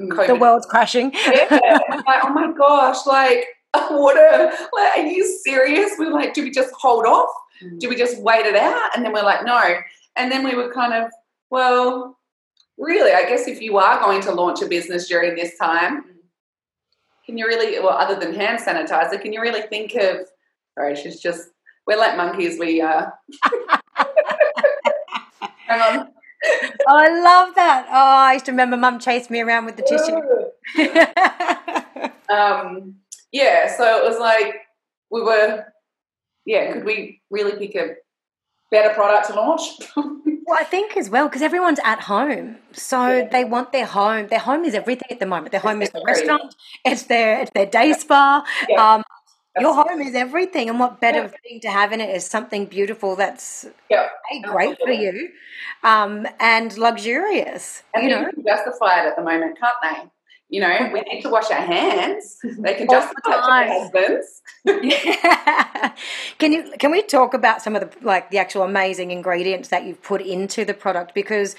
COVID. 0.00 0.26
The 0.26 0.34
world's 0.34 0.66
crashing. 0.66 1.12
Yeah. 1.12 1.78
Like, 2.06 2.24
oh 2.24 2.30
my 2.30 2.52
gosh, 2.56 3.06
like, 3.06 3.46
what 3.90 4.16
a, 4.16 4.52
like, 4.72 4.98
are 4.98 5.06
you 5.06 5.24
serious? 5.44 5.92
We 5.98 6.06
were 6.06 6.12
like, 6.12 6.34
do 6.34 6.42
we 6.42 6.50
just 6.50 6.72
hold 6.74 7.04
off? 7.06 7.30
Do 7.78 7.88
we 7.88 7.96
just 7.96 8.20
wait 8.20 8.46
it 8.46 8.56
out? 8.56 8.90
And 8.94 9.04
then 9.04 9.12
we're 9.12 9.22
like, 9.22 9.44
no. 9.44 9.76
And 10.16 10.30
then 10.30 10.44
we 10.44 10.54
were 10.54 10.72
kind 10.72 10.92
of, 10.92 11.10
well, 11.50 12.18
really, 12.78 13.12
I 13.12 13.22
guess 13.22 13.48
if 13.48 13.60
you 13.60 13.78
are 13.78 14.00
going 14.00 14.20
to 14.22 14.32
launch 14.32 14.62
a 14.62 14.66
business 14.66 15.08
during 15.08 15.34
this 15.34 15.56
time, 15.58 16.04
can 17.26 17.38
you 17.38 17.46
really, 17.46 17.78
well, 17.80 17.96
other 17.96 18.18
than 18.18 18.34
hand 18.34 18.60
sanitizer, 18.60 19.20
can 19.20 19.32
you 19.32 19.40
really 19.40 19.62
think 19.62 19.94
of, 19.94 20.26
sorry, 20.74 20.94
she's 20.94 21.20
just, 21.20 21.48
we're 21.86 21.98
like 21.98 22.16
monkeys, 22.16 22.58
we, 22.58 22.80
uh, 22.80 23.06
hang 25.66 25.98
on. 25.98 26.13
Oh, 26.86 26.96
I 26.96 27.08
love 27.22 27.54
that. 27.54 27.86
Oh, 27.88 27.92
I 28.28 28.34
used 28.34 28.44
to 28.46 28.52
remember 28.52 28.76
mum 28.76 28.98
chased 28.98 29.30
me 29.30 29.40
around 29.40 29.64
with 29.64 29.76
the 29.76 29.82
tissue. 29.82 30.20
um, 32.34 32.96
yeah, 33.32 33.74
so 33.74 34.04
it 34.04 34.08
was 34.08 34.18
like, 34.18 34.54
we 35.10 35.22
were, 35.22 35.64
yeah, 36.44 36.72
could 36.72 36.84
we 36.84 37.22
really 37.30 37.56
pick 37.56 37.74
a 37.76 37.94
better 38.70 38.92
product 38.94 39.28
to 39.28 39.34
launch? 39.34 39.62
Well, 40.46 40.58
I 40.60 40.64
think 40.64 40.94
as 40.98 41.08
well 41.08 41.26
because 41.26 41.40
everyone's 41.40 41.80
at 41.84 42.00
home, 42.00 42.56
so 42.72 43.08
Yeah. 43.08 43.28
they 43.28 43.44
want 43.46 43.72
their 43.72 43.86
home. 43.86 44.26
Their 44.26 44.40
home 44.40 44.62
is 44.66 44.74
everything 44.74 45.08
at 45.10 45.18
the 45.18 45.24
moment. 45.24 45.52
Their 45.52 45.60
home 45.60 45.80
is 45.80 45.88
the 45.88 46.02
restaurant. 46.06 46.54
It's 46.84 47.04
their 47.04 47.40
it's 47.40 47.50
their 47.54 47.64
day 47.64 47.94
spa. 47.94 48.44
Yeah. 48.68 48.96
Um, 48.96 49.02
your 49.60 49.74
home 49.74 50.00
is 50.00 50.14
everything, 50.14 50.68
and 50.68 50.80
what 50.80 51.00
better 51.00 51.22
Yeah. 51.22 51.28
thing 51.42 51.60
to 51.60 51.70
have 51.70 51.92
in 51.92 52.00
it 52.00 52.14
is 52.14 52.26
something 52.26 52.66
beautiful 52.66 53.16
that's 53.16 53.66
Yeah. 53.88 54.08
A, 54.32 54.40
great 54.40 54.78
for 54.80 54.92
you, 54.92 55.30
um, 55.82 56.26
and 56.40 56.76
luxurious. 56.76 57.82
And 57.94 58.04
you 58.04 58.10
know, 58.10 58.24
can 58.30 58.44
justify 58.44 59.02
it 59.02 59.06
at 59.06 59.16
the 59.16 59.22
moment, 59.22 59.58
can't 59.60 59.76
they? 59.82 60.10
You 60.48 60.60
know, 60.60 60.90
we 60.92 61.00
need 61.02 61.22
to 61.22 61.30
wash 61.30 61.50
our 61.50 61.60
hands. 61.60 62.38
They 62.42 62.74
can 62.74 62.86
the 62.86 62.92
justify 62.92 63.64
their 63.66 63.78
husbands. 63.80 64.42
can 66.38 66.52
you 66.52 66.72
can 66.78 66.90
we 66.90 67.02
talk 67.02 67.34
about 67.34 67.62
some 67.62 67.74
of 67.76 67.82
the 67.82 67.90
like 68.06 68.30
the 68.30 68.38
actual 68.38 68.62
amazing 68.62 69.10
ingredients 69.10 69.68
that 69.68 69.84
you've 69.84 70.02
put 70.02 70.20
into 70.20 70.64
the 70.64 70.74
product 70.74 71.14
because 71.14 71.56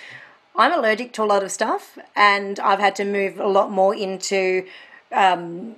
I'm 0.55 0.71
allergic 0.71 1.13
to 1.13 1.23
a 1.23 1.25
lot 1.25 1.43
of 1.43 1.51
stuff 1.51 1.97
and 2.15 2.59
I've 2.59 2.79
had 2.79 2.95
to 2.97 3.05
move 3.05 3.39
a 3.39 3.47
lot 3.47 3.71
more 3.71 3.93
into 3.93 4.65
um, 5.11 5.75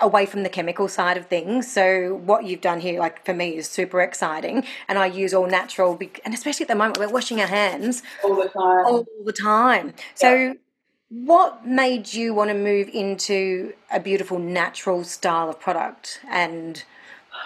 away 0.00 0.26
from 0.26 0.42
the 0.42 0.48
chemical 0.48 0.88
side 0.88 1.16
of 1.16 1.26
things. 1.26 1.70
So 1.70 2.14
what 2.24 2.44
you've 2.44 2.60
done 2.60 2.80
here, 2.80 2.98
like 2.98 3.24
for 3.24 3.34
me, 3.34 3.56
is 3.56 3.68
super 3.68 4.00
exciting, 4.00 4.64
and 4.88 4.98
I 4.98 5.06
use 5.06 5.34
all 5.34 5.46
natural. 5.46 5.98
And 6.24 6.34
especially 6.34 6.64
at 6.64 6.68
the 6.68 6.74
moment, 6.74 6.98
we're 6.98 7.08
washing 7.08 7.40
our 7.40 7.46
hands 7.46 8.02
all 8.24 8.36
the 8.36 8.48
time. 8.48 8.86
all 8.86 9.06
the 9.24 9.32
time. 9.32 9.94
So, 10.14 10.56
what 11.08 11.66
made 11.66 12.14
you 12.14 12.32
want 12.32 12.48
to 12.48 12.54
move 12.54 12.88
into 12.88 13.74
a 13.90 14.00
beautiful 14.00 14.38
natural 14.38 15.04
style 15.04 15.50
of 15.50 15.60
product? 15.60 16.20
And 16.30 16.82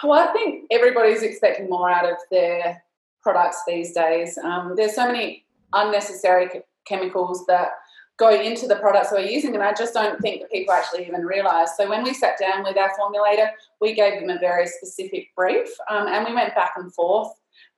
Well, 0.03 0.27
I 0.27 0.31
think 0.31 0.65
everybody's 0.71 1.21
expecting 1.21 1.69
more 1.69 1.89
out 1.89 2.09
of 2.09 2.17
their 2.31 2.83
products 3.21 3.61
these 3.67 3.93
days. 3.93 4.37
Um, 4.37 4.75
there's 4.77 4.95
so 4.95 5.07
many 5.07 5.45
unnecessary 5.73 6.49
chemicals 6.87 7.45
that 7.47 7.71
go 8.17 8.29
into 8.29 8.67
the 8.67 8.75
products 8.77 9.09
we're 9.11 9.19
using, 9.19 9.53
and 9.53 9.63
I 9.63 9.73
just 9.73 9.93
don't 9.93 10.19
think 10.19 10.41
that 10.41 10.51
people 10.51 10.73
actually 10.73 11.07
even 11.07 11.25
realise. 11.25 11.71
So 11.77 11.89
when 11.89 12.03
we 12.03 12.13
sat 12.13 12.37
down 12.39 12.63
with 12.63 12.77
our 12.77 12.91
formulator, 12.99 13.49
we 13.79 13.93
gave 13.93 14.19
them 14.19 14.29
a 14.29 14.39
very 14.39 14.67
specific 14.67 15.29
brief, 15.35 15.67
um, 15.89 16.07
and 16.07 16.25
we 16.25 16.33
went 16.33 16.55
back 16.55 16.73
and 16.77 16.93
forth. 16.93 17.31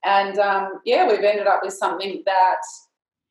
And 0.03 0.39
um, 0.39 0.81
yeah, 0.85 1.07
we've 1.07 1.19
ended 1.19 1.47
up 1.47 1.61
with 1.63 1.73
something 1.73 2.23
that 2.25 2.61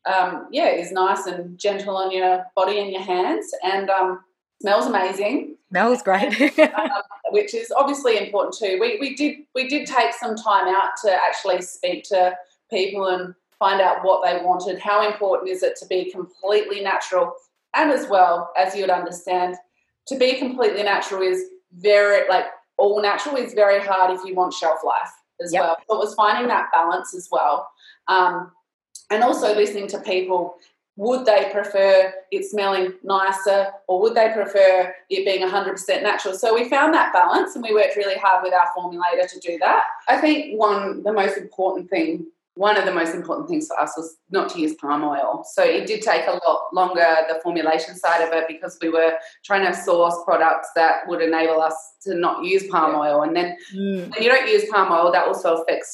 um, 0.06 0.48
yeah 0.50 0.68
is 0.68 0.92
nice 0.92 1.26
and 1.26 1.58
gentle 1.58 1.96
on 1.96 2.10
your 2.10 2.44
body 2.54 2.78
and 2.80 2.90
your 2.90 3.02
hands, 3.02 3.50
and 3.64 3.90
um, 3.90 4.20
smells 4.60 4.86
amazing 4.86 5.56
smells 5.68 6.02
great. 6.02 6.58
um, 6.58 6.90
which 7.30 7.54
is 7.54 7.72
obviously 7.76 8.18
important 8.18 8.54
too. 8.58 8.78
We, 8.80 8.98
we 9.00 9.14
did 9.14 9.38
we 9.54 9.68
did 9.68 9.86
take 9.86 10.12
some 10.14 10.36
time 10.36 10.68
out 10.68 10.90
to 11.04 11.12
actually 11.12 11.62
speak 11.62 12.04
to 12.04 12.36
people 12.70 13.06
and 13.06 13.34
find 13.58 13.80
out 13.80 14.04
what 14.04 14.24
they 14.24 14.42
wanted. 14.44 14.78
How 14.78 15.06
important 15.06 15.50
is 15.50 15.62
it 15.62 15.76
to 15.76 15.86
be 15.86 16.10
completely 16.10 16.80
natural, 16.80 17.34
and 17.74 17.90
as 17.90 18.08
well 18.08 18.52
as 18.56 18.74
you 18.74 18.82
would 18.82 18.90
understand, 18.90 19.56
to 20.06 20.16
be 20.16 20.34
completely 20.34 20.82
natural 20.82 21.22
is 21.22 21.44
very 21.76 22.28
like 22.28 22.46
all 22.78 23.02
natural 23.02 23.36
is 23.36 23.52
very 23.54 23.84
hard 23.84 24.16
if 24.16 24.24
you 24.24 24.34
want 24.34 24.54
shelf 24.54 24.78
life 24.84 25.10
as 25.42 25.52
Yep. 25.52 25.62
well. 25.62 25.76
So 25.88 25.96
it 25.96 25.98
was 25.98 26.14
finding 26.14 26.48
that 26.48 26.70
balance 26.72 27.14
as 27.14 27.28
well, 27.30 27.68
um, 28.08 28.52
and 29.10 29.22
also 29.22 29.54
listening 29.54 29.88
to 29.88 29.98
people 30.00 30.56
would 30.98 31.24
they 31.24 31.48
prefer 31.52 32.12
it 32.32 32.44
smelling 32.44 32.92
nicer 33.04 33.68
or 33.86 34.00
would 34.02 34.16
they 34.16 34.30
prefer 34.34 34.92
it 35.08 35.24
being 35.24 35.48
100% 35.48 36.02
natural? 36.02 36.34
So 36.34 36.52
we 36.52 36.68
found 36.68 36.92
that 36.92 37.12
balance 37.12 37.54
and 37.54 37.62
we 37.62 37.72
worked 37.72 37.94
really 37.94 38.16
hard 38.16 38.42
with 38.42 38.52
our 38.52 38.66
formulator 38.76 39.30
to 39.30 39.38
do 39.38 39.58
that. 39.58 39.84
I 40.08 40.16
think 40.16 40.58
one, 40.58 41.04
the 41.04 41.12
most 41.12 41.38
important 41.38 41.88
thing, 41.88 42.26
one 42.58 42.76
of 42.76 42.84
the 42.84 42.92
most 42.92 43.14
important 43.14 43.48
things 43.48 43.68
for 43.68 43.78
us 43.78 43.92
was 43.96 44.16
not 44.30 44.48
to 44.50 44.60
use 44.60 44.74
palm 44.74 45.04
oil. 45.04 45.44
So 45.54 45.62
it 45.62 45.86
did 45.86 46.02
take 46.02 46.26
a 46.26 46.32
lot 46.44 46.60
longer, 46.72 47.08
the 47.28 47.38
formulation 47.40 47.94
side 47.94 48.20
of 48.26 48.32
it, 48.32 48.44
because 48.48 48.76
we 48.82 48.88
were 48.88 49.12
trying 49.44 49.64
to 49.64 49.72
source 49.72 50.16
products 50.24 50.68
that 50.74 51.06
would 51.06 51.22
enable 51.22 51.60
us 51.60 51.76
to 52.02 52.16
not 52.16 52.44
use 52.44 52.66
palm 52.66 52.90
Yeah. 52.92 53.00
oil. 53.04 53.22
And 53.22 53.36
then 53.36 53.56
Mm. 53.72 54.10
when 54.12 54.22
you 54.24 54.28
don't 54.28 54.48
use 54.48 54.64
palm 54.72 54.90
oil, 54.90 55.12
that 55.12 55.28
also 55.28 55.48
affects 55.62 55.90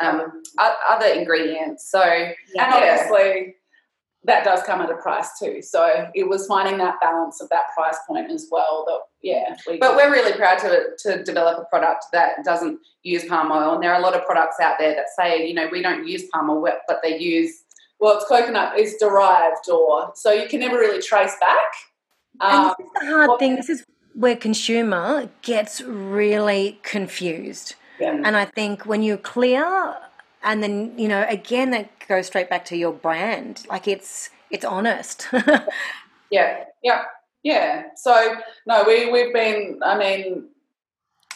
um, 0.00 0.42
other 0.88 1.06
ingredients. 1.06 1.90
So 1.90 2.00
And 2.02 2.34
obviously, 2.58 3.56
that 4.24 4.44
does 4.44 4.62
come 4.64 4.80
at 4.82 4.90
a 4.90 4.96
price 4.96 5.38
too. 5.38 5.62
So 5.62 6.08
it 6.14 6.28
was 6.28 6.46
finding 6.46 6.78
that 6.78 7.00
balance 7.00 7.40
of 7.40 7.48
that 7.48 7.64
price 7.74 7.96
point 8.06 8.30
as 8.30 8.48
well. 8.50 8.84
That 8.86 9.00
yeah, 9.22 9.56
we 9.66 9.78
But 9.78 9.96
we're 9.96 10.10
really 10.10 10.32
proud 10.36 10.58
to, 10.58 10.88
to 11.04 11.24
develop 11.24 11.58
a 11.58 11.64
product 11.64 12.06
that 12.12 12.44
doesn't 12.44 12.80
use 13.02 13.24
palm 13.24 13.50
oil. 13.50 13.74
And 13.74 13.82
there 13.82 13.92
are 13.92 13.98
a 13.98 14.02
lot 14.02 14.14
of 14.14 14.24
products 14.26 14.56
out 14.60 14.76
there 14.78 14.94
that 14.94 15.06
say, 15.16 15.46
you 15.46 15.54
know, 15.54 15.68
we 15.72 15.82
don't 15.82 16.06
use 16.06 16.24
palm 16.32 16.50
oil, 16.50 16.70
but 16.86 17.00
they 17.02 17.18
use. 17.18 17.62
well, 17.98 18.16
it's 18.16 18.26
coconut 18.26 18.78
is 18.78 18.96
derived, 18.96 19.68
or 19.70 20.12
so 20.14 20.32
you 20.32 20.48
can 20.48 20.60
never 20.60 20.76
really 20.76 21.02
trace 21.02 21.36
back. 21.40 21.72
And 22.40 22.52
Um, 22.52 22.74
this 22.78 22.86
is 22.86 22.92
the 23.00 23.06
hard 23.06 23.38
thing. 23.38 23.56
This 23.56 23.68
is 23.70 23.84
where 24.14 24.36
consumer 24.36 25.30
gets 25.42 25.80
really 25.80 26.78
confused. 26.82 27.74
yeah. 27.98 28.20
And 28.24 28.36
I 28.36 28.44
think 28.44 28.84
when 28.84 29.02
you're 29.02 29.16
clear, 29.18 29.96
and 30.42 30.62
then 30.62 30.98
you 30.98 31.08
know, 31.08 31.26
again, 31.28 31.70
that 31.70 31.90
goes 32.08 32.26
straight 32.26 32.50
back 32.50 32.64
to 32.66 32.76
your 32.76 32.92
brand. 32.92 33.64
Like 33.68 33.86
it's 33.88 34.30
it's 34.50 34.64
honest. 34.64 35.28
Yeah, 36.30 36.64
yeah, 36.82 37.02
yeah. 37.42 37.84
So 37.96 38.36
no, 38.66 38.84
we 38.86 39.10
we've 39.10 39.32
been. 39.32 39.80
I 39.84 39.98
mean, 39.98 40.48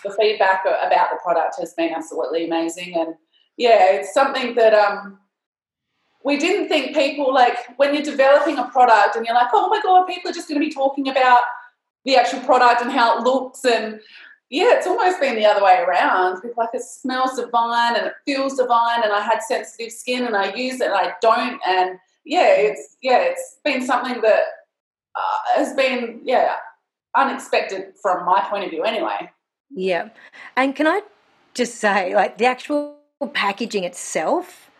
the 0.04 0.10
feedback 0.10 0.62
about 0.64 1.10
the 1.10 1.18
product 1.22 1.56
has 1.58 1.74
been 1.74 1.92
absolutely 1.92 2.44
amazing, 2.44 2.94
and 2.94 3.14
yeah, 3.56 3.92
it's 3.92 4.14
something 4.14 4.54
that 4.54 4.72
um 4.72 5.18
we 6.24 6.38
didn't 6.38 6.68
think 6.68 6.94
people 6.94 7.34
like 7.34 7.56
when 7.76 7.92
you're 7.92 8.02
developing 8.02 8.58
a 8.58 8.68
product 8.68 9.16
and 9.16 9.26
you're 9.26 9.34
like, 9.34 9.50
oh 9.52 9.68
my 9.68 9.80
god, 9.82 10.06
people 10.06 10.30
are 10.30 10.34
just 10.34 10.48
going 10.48 10.60
to 10.60 10.66
be 10.66 10.72
talking 10.72 11.08
about 11.08 11.40
the 12.04 12.16
actual 12.16 12.40
product 12.40 12.80
and 12.80 12.92
how 12.92 13.18
it 13.18 13.24
looks 13.24 13.64
and 13.64 14.00
yeah, 14.50 14.74
it's 14.76 14.87
almost 14.87 15.20
been 15.20 15.37
the 15.37 15.46
other 15.46 15.64
way 15.64 15.78
around. 15.87 16.40
People 16.42 16.54
like 16.59 16.70
it 16.74 16.83
smells 16.83 17.37
divine 17.37 17.96
and 17.96 18.07
it 18.07 18.12
feels 18.24 18.57
divine, 18.57 19.02
and 19.02 19.12
I 19.12 19.20
had 19.20 19.42
sensitive 19.42 19.92
skin 19.92 20.24
and 20.24 20.37
I 20.37 20.54
use 20.54 20.80
it 20.80 20.87
and 20.87 20.94
I 20.94 21.14
don't, 21.20 21.61
and 21.66 21.98
yeah, 22.24 22.54
it's 22.54 22.96
yeah, 23.02 23.18
it's 23.18 23.59
been 23.64 23.85
something 23.85 24.20
that 24.20 24.42
uh, 25.16 25.57
has 25.57 25.74
been 25.74 26.20
yeah 26.24 26.57
unexpected 27.16 27.94
from 28.00 28.24
my 28.24 28.40
point 28.42 28.64
of 28.64 28.70
view 28.70 28.83
anyway. 28.85 29.30
yeah. 29.70 30.09
And 30.57 30.74
can 30.74 30.87
I 30.87 31.02
just 31.54 31.76
say, 31.76 32.14
like 32.14 32.38
the 32.38 32.46
actual 32.46 32.96
packaging 33.33 33.85
itself, 33.85 34.70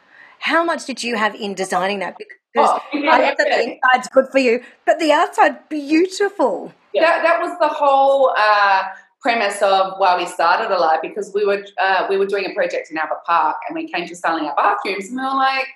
how 0.41 0.65
much 0.65 0.85
did 0.85 1.03
you 1.03 1.17
have 1.17 1.35
in 1.35 1.55
designing 1.55 2.01
that? 2.01 2.19
Because 2.19 2.71
oh, 2.71 2.81
yeah, 2.93 3.11
I 3.11 3.19
know 3.19 3.35
that 3.39 3.49
the 3.49 3.63
inside's 3.63 4.09
good 4.09 4.29
for 4.29 4.39
you, 4.39 4.63
but 4.85 4.99
the 4.99 5.13
outside 5.13 5.69
beautiful. 5.69 6.73
Yeah. 6.93 7.03
That, 7.03 7.23
that 7.23 7.41
was 7.41 7.59
the 7.61 7.69
whole 7.69 8.35
uh, 8.37 8.83
premise 9.25 9.63
of 9.63 9.95
why 9.97 10.19
we 10.19 10.27
started 10.27 10.71
a 10.71 10.77
Alive 10.77 11.01
because 11.01 11.33
we 11.35 11.47
were 11.47 11.65
uh, 11.81 12.07
we 12.11 12.19
were 12.19 12.27
doing 12.27 12.45
a 12.45 12.53
project 12.55 12.91
in 12.91 12.99
Albert 12.99 13.25
Park 13.25 13.57
and 13.67 13.75
we 13.75 13.89
came 13.89 14.07
to 14.07 14.15
selling 14.15 14.45
our 14.45 14.55
bathrooms 14.55 15.09
and 15.09 15.17
we 15.17 15.23
were 15.23 15.35
like, 15.35 15.67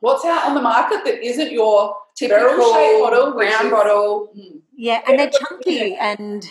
what's 0.00 0.24
out 0.24 0.46
on 0.46 0.54
the 0.54 0.62
market 0.62 1.04
that 1.04 1.22
isn't 1.22 1.52
your 1.52 1.94
typical 2.16 2.56
bottle, 2.56 3.32
brown 3.32 3.70
bottle? 3.70 4.32
Yeah, 4.74 5.02
and 5.06 5.18
they're 5.18 5.30
chunky 5.30 5.96
and 5.96 6.48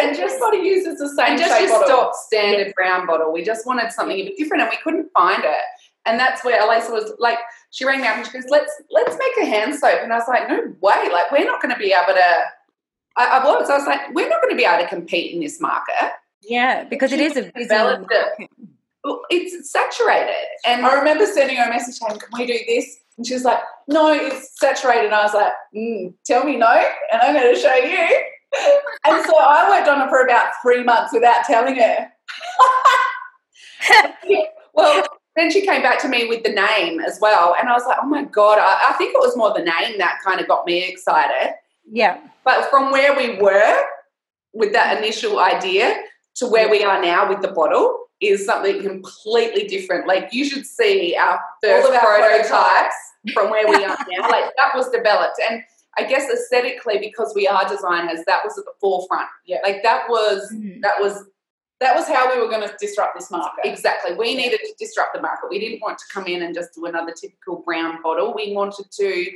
and 0.00 0.14
just 0.14 0.34
everybody 0.34 0.68
uses 0.68 0.98
the 0.98 1.08
same. 1.08 1.30
And 1.30 1.38
just 1.38 1.60
your 1.60 1.86
stock 1.86 2.12
standard 2.26 2.66
yeah. 2.66 2.72
brown 2.76 3.06
bottle. 3.06 3.32
We 3.32 3.42
just 3.42 3.66
wanted 3.66 3.90
something 3.90 4.18
a 4.18 4.24
bit 4.24 4.36
different, 4.36 4.64
and 4.64 4.70
we 4.70 4.76
couldn't 4.84 5.08
find 5.16 5.42
it. 5.44 5.64
And 6.04 6.20
that's 6.20 6.44
where 6.44 6.60
Alisa 6.60 6.90
was 6.90 7.12
like, 7.18 7.38
she 7.70 7.86
rang 7.86 8.00
me 8.00 8.06
up 8.06 8.16
and 8.16 8.26
she 8.26 8.32
goes, 8.32 8.44
"Let's 8.50 8.72
let's 8.90 9.16
make 9.16 9.46
a 9.46 9.48
hand 9.48 9.74
soap." 9.74 10.00
And 10.02 10.12
I 10.12 10.16
was 10.16 10.28
like, 10.28 10.48
"No 10.48 10.74
way! 10.80 11.10
Like 11.10 11.32
we're 11.32 11.46
not 11.46 11.62
going 11.62 11.72
to 11.72 11.78
be 11.78 11.94
able 11.94 12.14
to." 12.14 12.40
I, 13.18 13.38
I, 13.38 13.44
was. 13.44 13.68
I 13.68 13.76
was 13.76 13.86
like, 13.86 14.14
"We're 14.14 14.28
not 14.28 14.40
going 14.40 14.52
to 14.52 14.56
be 14.56 14.64
able 14.64 14.82
to 14.82 14.88
compete 14.88 15.34
in 15.34 15.40
this 15.40 15.60
market." 15.60 16.12
Yeah, 16.42 16.84
because 16.84 17.12
it 17.12 17.20
is 17.20 17.36
a 17.36 17.50
developed. 17.52 18.12
It's 19.30 19.70
saturated, 19.70 20.46
and 20.64 20.84
I 20.84 20.94
remember 20.94 21.26
sending 21.26 21.56
her 21.56 21.64
a 21.64 21.68
message 21.68 21.96
saying, 21.96 22.18
"Can 22.18 22.28
we 22.38 22.46
do 22.46 22.58
this?" 22.66 22.98
And 23.16 23.26
she 23.26 23.34
was 23.34 23.44
like, 23.44 23.58
"No, 23.88 24.12
it's 24.12 24.58
saturated." 24.58 25.06
And 25.06 25.14
I 25.14 25.22
was 25.24 25.34
like, 25.34 25.52
mm, 25.74 26.14
"Tell 26.24 26.44
me 26.44 26.56
no, 26.56 26.72
and 27.12 27.20
I'm 27.20 27.34
going 27.34 27.54
to 27.54 27.60
show 27.60 27.74
you." 27.74 28.06
and 29.04 29.26
so 29.26 29.36
I 29.36 29.68
worked 29.68 29.88
on 29.88 30.00
it 30.00 30.08
for 30.08 30.24
about 30.24 30.52
three 30.62 30.82
months 30.82 31.12
without 31.12 31.44
telling 31.44 31.76
her. 31.76 32.08
well, 34.74 35.04
then 35.36 35.50
she 35.50 35.64
came 35.64 35.82
back 35.82 36.00
to 36.00 36.08
me 36.08 36.26
with 36.26 36.42
the 36.42 36.52
name 36.52 37.00
as 37.00 37.18
well. 37.20 37.54
And 37.58 37.68
I 37.68 37.72
was 37.72 37.84
like, 37.86 37.98
oh 38.02 38.06
my 38.06 38.24
God, 38.24 38.58
I, 38.58 38.90
I 38.90 38.92
think 38.94 39.14
it 39.14 39.20
was 39.20 39.36
more 39.36 39.52
the 39.52 39.64
name 39.64 39.98
that 39.98 40.18
kind 40.24 40.40
of 40.40 40.48
got 40.48 40.66
me 40.66 40.88
excited. 40.88 41.54
Yeah. 41.90 42.20
But 42.44 42.70
from 42.70 42.90
where 42.90 43.16
we 43.16 43.40
were 43.40 43.82
with 44.52 44.72
that 44.72 44.98
initial 44.98 45.38
idea 45.38 46.00
to 46.36 46.46
where 46.46 46.70
we 46.70 46.82
are 46.82 47.00
now 47.02 47.28
with 47.28 47.42
the 47.42 47.48
bottle 47.48 48.06
is 48.20 48.44
something 48.44 48.82
completely 48.82 49.64
different. 49.68 50.06
Like 50.06 50.32
you 50.32 50.44
should 50.44 50.66
see 50.66 51.16
our 51.16 51.40
first 51.62 51.90
our 51.92 52.00
prototypes, 52.00 52.48
prototypes 52.48 52.94
from 53.32 53.50
where 53.50 53.68
we 53.68 53.84
are 53.84 53.96
now. 54.10 54.28
Like 54.28 54.52
that 54.56 54.74
was 54.74 54.88
developed. 54.90 55.40
And 55.48 55.62
I 55.96 56.04
guess 56.04 56.30
aesthetically, 56.30 56.98
because 56.98 57.32
we 57.34 57.46
are 57.46 57.68
designers, 57.68 58.20
that 58.26 58.42
was 58.44 58.58
at 58.58 58.64
the 58.64 58.72
forefront. 58.80 59.28
Yeah. 59.46 59.58
Like 59.62 59.82
that 59.82 60.04
was 60.08 60.52
mm. 60.52 60.80
that 60.82 60.94
was 61.00 61.24
that 61.80 61.94
was 61.94 62.08
how 62.08 62.34
we 62.34 62.40
were 62.40 62.48
going 62.48 62.66
to 62.66 62.74
disrupt 62.80 63.16
this 63.16 63.30
market. 63.30 63.64
Exactly. 63.64 64.14
We 64.14 64.34
needed 64.34 64.58
to 64.58 64.74
disrupt 64.78 65.14
the 65.14 65.22
market. 65.22 65.48
We 65.48 65.60
didn't 65.60 65.80
want 65.80 65.98
to 65.98 66.04
come 66.12 66.26
in 66.26 66.42
and 66.42 66.52
just 66.52 66.74
do 66.74 66.86
another 66.86 67.12
typical 67.12 67.62
brown 67.64 68.02
bottle. 68.02 68.34
We 68.34 68.52
wanted 68.52 68.90
to 68.90 69.26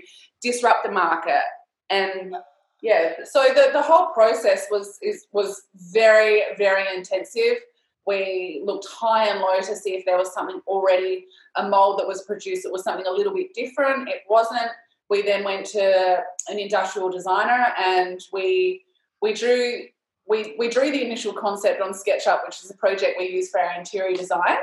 disrupt 0.43 0.85
the 0.85 0.91
market. 0.91 1.43
And 1.93 2.35
yeah, 2.81 3.13
so 3.25 3.45
the, 3.55 3.71
the 3.73 3.83
whole 3.83 4.07
process 4.09 4.67
was 4.71 4.99
is 5.03 5.27
was 5.33 5.63
very, 5.93 6.43
very 6.59 6.85
intensive. 6.97 7.59
We 8.05 8.63
looked 8.65 8.87
high 8.91 9.29
and 9.29 9.39
low 9.39 9.61
to 9.61 9.77
see 9.77 9.91
if 9.91 10.05
there 10.05 10.19
was 10.19 10.35
something 10.35 10.61
already, 10.67 11.27
a 11.57 11.69
mold 11.69 12.01
that 12.01 12.09
was 12.09 12.23
produced 12.23 12.65
that 12.65 12.73
was 12.73 12.83
something 12.83 13.07
a 13.07 13.13
little 13.13 13.33
bit 13.33 13.55
different. 13.55 14.09
It 14.09 14.23
wasn't 14.29 14.73
we 15.13 15.21
then 15.21 15.45
went 15.45 15.67
to 15.67 16.23
an 16.49 16.59
industrial 16.59 17.11
designer 17.11 17.67
and 17.79 18.19
we 18.33 18.85
we 19.21 19.35
drew 19.35 19.83
we, 20.27 20.55
we 20.59 20.69
drew 20.69 20.91
the 20.91 21.05
initial 21.05 21.33
concept 21.33 21.83
on 21.83 21.93
SketchUp, 21.93 22.45
which 22.47 22.63
is 22.63 22.71
a 22.71 22.77
project 22.77 23.17
we 23.19 23.29
use 23.29 23.51
for 23.51 23.61
our 23.61 23.79
interior 23.79 24.17
design. 24.17 24.57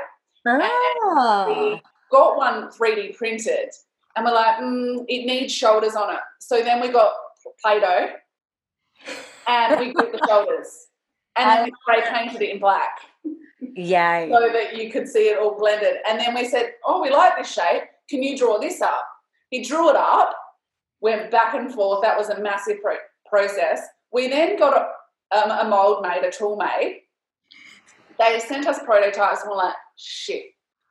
Oh. 1.02 1.72
we 1.74 1.82
got 2.10 2.36
one 2.36 2.70
3D 2.70 3.16
printed, 3.16 3.68
and 4.16 4.24
we're 4.24 4.32
like, 4.32 4.56
mm, 4.56 5.04
it 5.08 5.26
needs 5.26 5.52
shoulders 5.52 5.94
on 5.94 6.14
it. 6.14 6.20
So 6.40 6.62
then 6.62 6.80
we 6.80 6.88
got 6.88 7.12
Play-Doh, 7.62 8.08
and 9.48 9.80
we 9.80 9.92
put 9.92 10.12
the 10.12 10.24
shoulders, 10.28 10.88
and 11.36 11.48
then 11.48 11.64
we 11.64 11.72
spray 11.82 12.10
painted 12.12 12.42
it 12.42 12.50
in 12.50 12.58
black. 12.58 12.98
Yay! 13.60 14.30
So 14.32 14.48
that 14.52 14.76
you 14.76 14.90
could 14.90 15.08
see 15.08 15.28
it 15.28 15.38
all 15.38 15.58
blended. 15.58 15.96
And 16.08 16.18
then 16.18 16.34
we 16.34 16.46
said, 16.46 16.72
oh, 16.84 17.02
we 17.02 17.10
like 17.10 17.36
this 17.36 17.52
shape. 17.52 17.82
Can 18.08 18.22
you 18.22 18.36
draw 18.36 18.58
this 18.58 18.80
up? 18.80 19.06
He 19.50 19.62
drew 19.62 19.90
it 19.90 19.96
up, 19.96 20.34
went 21.00 21.30
back 21.30 21.54
and 21.54 21.72
forth. 21.72 22.02
That 22.02 22.16
was 22.16 22.28
a 22.28 22.40
massive 22.40 22.80
pro- 22.82 22.96
process. 23.26 23.80
We 24.12 24.28
then 24.28 24.58
got 24.58 24.76
a, 25.32 25.36
um, 25.36 25.66
a 25.66 25.68
mold 25.68 26.02
made, 26.02 26.24
a 26.24 26.30
tool 26.30 26.56
made. 26.56 27.02
They 28.18 28.40
sent 28.40 28.66
us 28.66 28.80
prototypes 28.84 29.42
and 29.42 29.50
we're 29.50 29.56
like, 29.56 29.74
shit, 29.96 30.44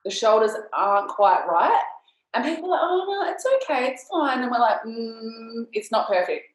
the 0.06 0.12
shoulders 0.12 0.52
aren't 0.74 1.10
quite 1.10 1.46
right. 1.48 1.84
And 2.34 2.44
people 2.44 2.66
are 2.66 2.72
like, 2.72 2.82
oh, 2.84 3.06
no, 3.08 3.32
it's 3.32 3.46
okay, 3.64 3.88
it's 3.88 4.06
fine. 4.12 4.42
And 4.42 4.52
we're 4.52 4.60
like, 4.60 4.84
mm, 4.86 5.66
it's 5.74 5.92
not 5.92 6.08
perfect. 6.08 6.46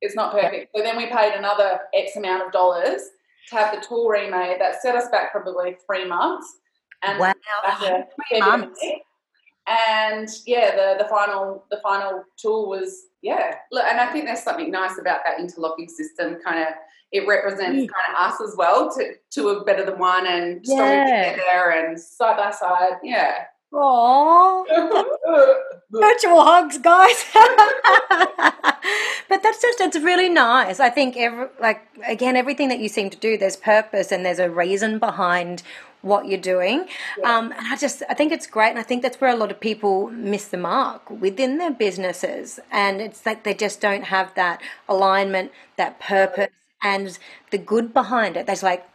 It's 0.00 0.14
not 0.14 0.32
perfect. 0.32 0.72
So 0.74 0.82
then 0.82 0.96
we 0.96 1.06
paid 1.06 1.34
another 1.34 1.80
X 1.94 2.16
amount 2.16 2.46
of 2.46 2.52
dollars 2.52 3.00
to 3.48 3.56
have 3.56 3.74
the 3.74 3.86
tool 3.86 4.08
remade. 4.08 4.60
That 4.60 4.82
set 4.82 4.94
us 4.94 5.08
back 5.10 5.32
probably 5.32 5.76
three 5.86 6.06
months. 6.06 6.46
And 7.02 7.18
wow, 7.18 7.32
three 8.28 8.40
months 8.40 8.80
and 9.68 10.28
yeah, 10.46 10.74
the 10.74 11.02
the 11.04 11.08
final 11.08 11.64
the 11.70 11.78
final 11.82 12.24
tool 12.36 12.68
was 12.68 13.06
yeah. 13.22 13.54
Look, 13.70 13.84
and 13.84 14.00
I 14.00 14.12
think 14.12 14.24
there's 14.24 14.42
something 14.42 14.70
nice 14.70 14.98
about 14.98 15.20
that 15.24 15.38
interlocking 15.38 15.88
system. 15.88 16.38
Kind 16.44 16.60
of 16.60 16.68
it 17.12 17.26
represents 17.28 17.76
mm. 17.76 17.88
kind 17.88 18.16
of 18.16 18.32
us 18.32 18.40
as 18.40 18.56
well. 18.56 18.92
To 18.94 19.12
two 19.30 19.48
are 19.48 19.64
better 19.64 19.84
than 19.84 19.98
one, 19.98 20.26
and 20.26 20.60
yeah. 20.64 21.32
together 21.32 21.70
and 21.70 22.00
side 22.00 22.36
by 22.36 22.50
side. 22.50 22.94
Yeah. 23.02 23.44
Aww. 23.72 24.64
Virtual 25.90 26.42
hugs, 26.42 26.78
guys. 26.78 27.24
but 29.28 29.42
that's 29.42 29.60
just, 29.60 29.80
it's 29.80 29.98
really 29.98 30.28
nice. 30.28 30.80
I 30.80 30.90
think, 30.90 31.16
every, 31.16 31.46
like, 31.60 31.82
again, 32.06 32.36
everything 32.36 32.68
that 32.68 32.80
you 32.80 32.88
seem 32.88 33.10
to 33.10 33.16
do, 33.16 33.36
there's 33.36 33.56
purpose 33.56 34.12
and 34.12 34.24
there's 34.24 34.38
a 34.38 34.50
reason 34.50 34.98
behind 34.98 35.62
what 36.02 36.26
you're 36.26 36.40
doing. 36.40 36.86
Yeah. 37.18 37.38
Um, 37.38 37.52
and 37.52 37.66
I 37.66 37.76
just, 37.76 38.02
I 38.08 38.14
think 38.14 38.32
it's 38.32 38.46
great. 38.46 38.70
And 38.70 38.78
I 38.78 38.82
think 38.82 39.02
that's 39.02 39.20
where 39.20 39.30
a 39.30 39.36
lot 39.36 39.50
of 39.50 39.60
people 39.60 40.10
miss 40.10 40.48
the 40.48 40.56
mark 40.58 41.08
within 41.10 41.58
their 41.58 41.70
businesses. 41.70 42.60
And 42.70 43.00
it's 43.00 43.24
like 43.24 43.44
they 43.44 43.54
just 43.54 43.80
don't 43.80 44.04
have 44.04 44.34
that 44.34 44.60
alignment, 44.88 45.52
that 45.76 46.00
purpose, 46.00 46.50
and 46.82 47.18
the 47.50 47.58
good 47.58 47.94
behind 47.94 48.36
it. 48.36 48.46
There's 48.46 48.62
like, 48.62 48.86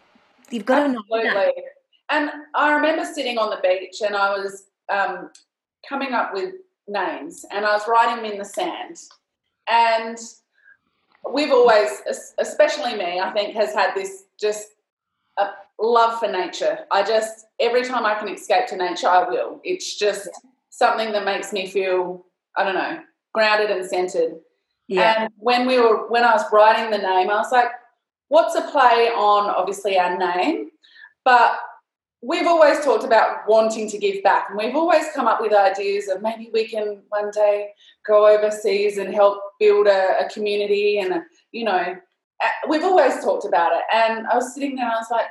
you've 0.51 0.65
got 0.65 0.79
Absolutely. 0.79 1.21
to 1.21 1.27
know 1.27 1.33
that. 1.33 1.53
And 2.09 2.29
I 2.55 2.73
remember 2.73 3.05
sitting 3.05 3.37
on 3.37 3.49
the 3.49 3.59
beach 3.61 4.01
and 4.05 4.15
I 4.15 4.37
was 4.37 4.65
um, 4.89 5.31
coming 5.87 6.13
up 6.13 6.33
with 6.33 6.53
names 6.87 7.45
and 7.51 7.65
I 7.65 7.73
was 7.73 7.87
writing 7.87 8.23
them 8.23 8.31
in 8.31 8.37
the 8.37 8.45
sand. 8.45 8.97
And 9.69 10.17
we've 11.31 11.51
always, 11.51 11.89
especially 12.37 12.95
me, 12.95 13.19
I 13.19 13.31
think, 13.31 13.53
has 13.55 13.73
had 13.73 13.93
this 13.93 14.23
just 14.39 14.69
a 15.37 15.49
love 15.79 16.19
for 16.19 16.31
nature. 16.31 16.79
I 16.91 17.03
just, 17.03 17.45
every 17.59 17.83
time 17.83 18.05
I 18.05 18.15
can 18.15 18.29
escape 18.29 18.67
to 18.67 18.77
nature, 18.77 19.07
I 19.07 19.27
will. 19.27 19.59
It's 19.63 19.97
just 19.97 20.29
something 20.69 21.11
that 21.11 21.25
makes 21.25 21.51
me 21.51 21.67
feel, 21.67 22.25
I 22.55 22.63
don't 22.63 22.75
know, 22.75 23.01
grounded 23.33 23.69
and 23.71 23.87
centered. 23.87 24.39
Yeah. 24.87 25.23
And 25.23 25.33
when 25.37 25.67
we 25.67 25.79
were, 25.79 26.07
when 26.07 26.23
I 26.23 26.31
was 26.31 26.45
writing 26.53 26.89
the 26.89 26.97
name, 26.97 27.29
I 27.29 27.35
was 27.35 27.51
like, 27.51 27.67
what's 28.29 28.55
a 28.55 28.61
play 28.61 29.09
on 29.09 29.49
obviously 29.49 29.99
our 29.99 30.17
name, 30.17 30.69
but 31.25 31.59
we've 32.21 32.47
always 32.47 32.83
talked 32.83 33.03
about 33.03 33.47
wanting 33.47 33.89
to 33.89 33.97
give 33.97 34.23
back 34.23 34.49
and 34.49 34.57
we've 34.57 34.75
always 34.75 35.05
come 35.13 35.27
up 35.27 35.39
with 35.39 35.53
ideas 35.53 36.07
of 36.07 36.21
maybe 36.21 36.49
we 36.51 36.67
can 36.67 37.01
one 37.09 37.29
day 37.31 37.69
go 38.05 38.27
overseas 38.27 38.97
and 38.97 39.13
help 39.13 39.39
build 39.59 39.87
a, 39.87 40.25
a 40.25 40.29
community 40.29 40.99
and 40.99 41.13
a, 41.13 41.23
you 41.51 41.63
know 41.63 41.95
we've 42.69 42.83
always 42.83 43.15
talked 43.23 43.45
about 43.45 43.71
it. 43.73 43.83
And 43.93 44.27
i 44.27 44.35
was 44.35 44.53
sitting 44.53 44.75
there 44.75 44.85
and 44.85 44.93
i 44.93 44.97
was 44.97 45.11
like 45.11 45.27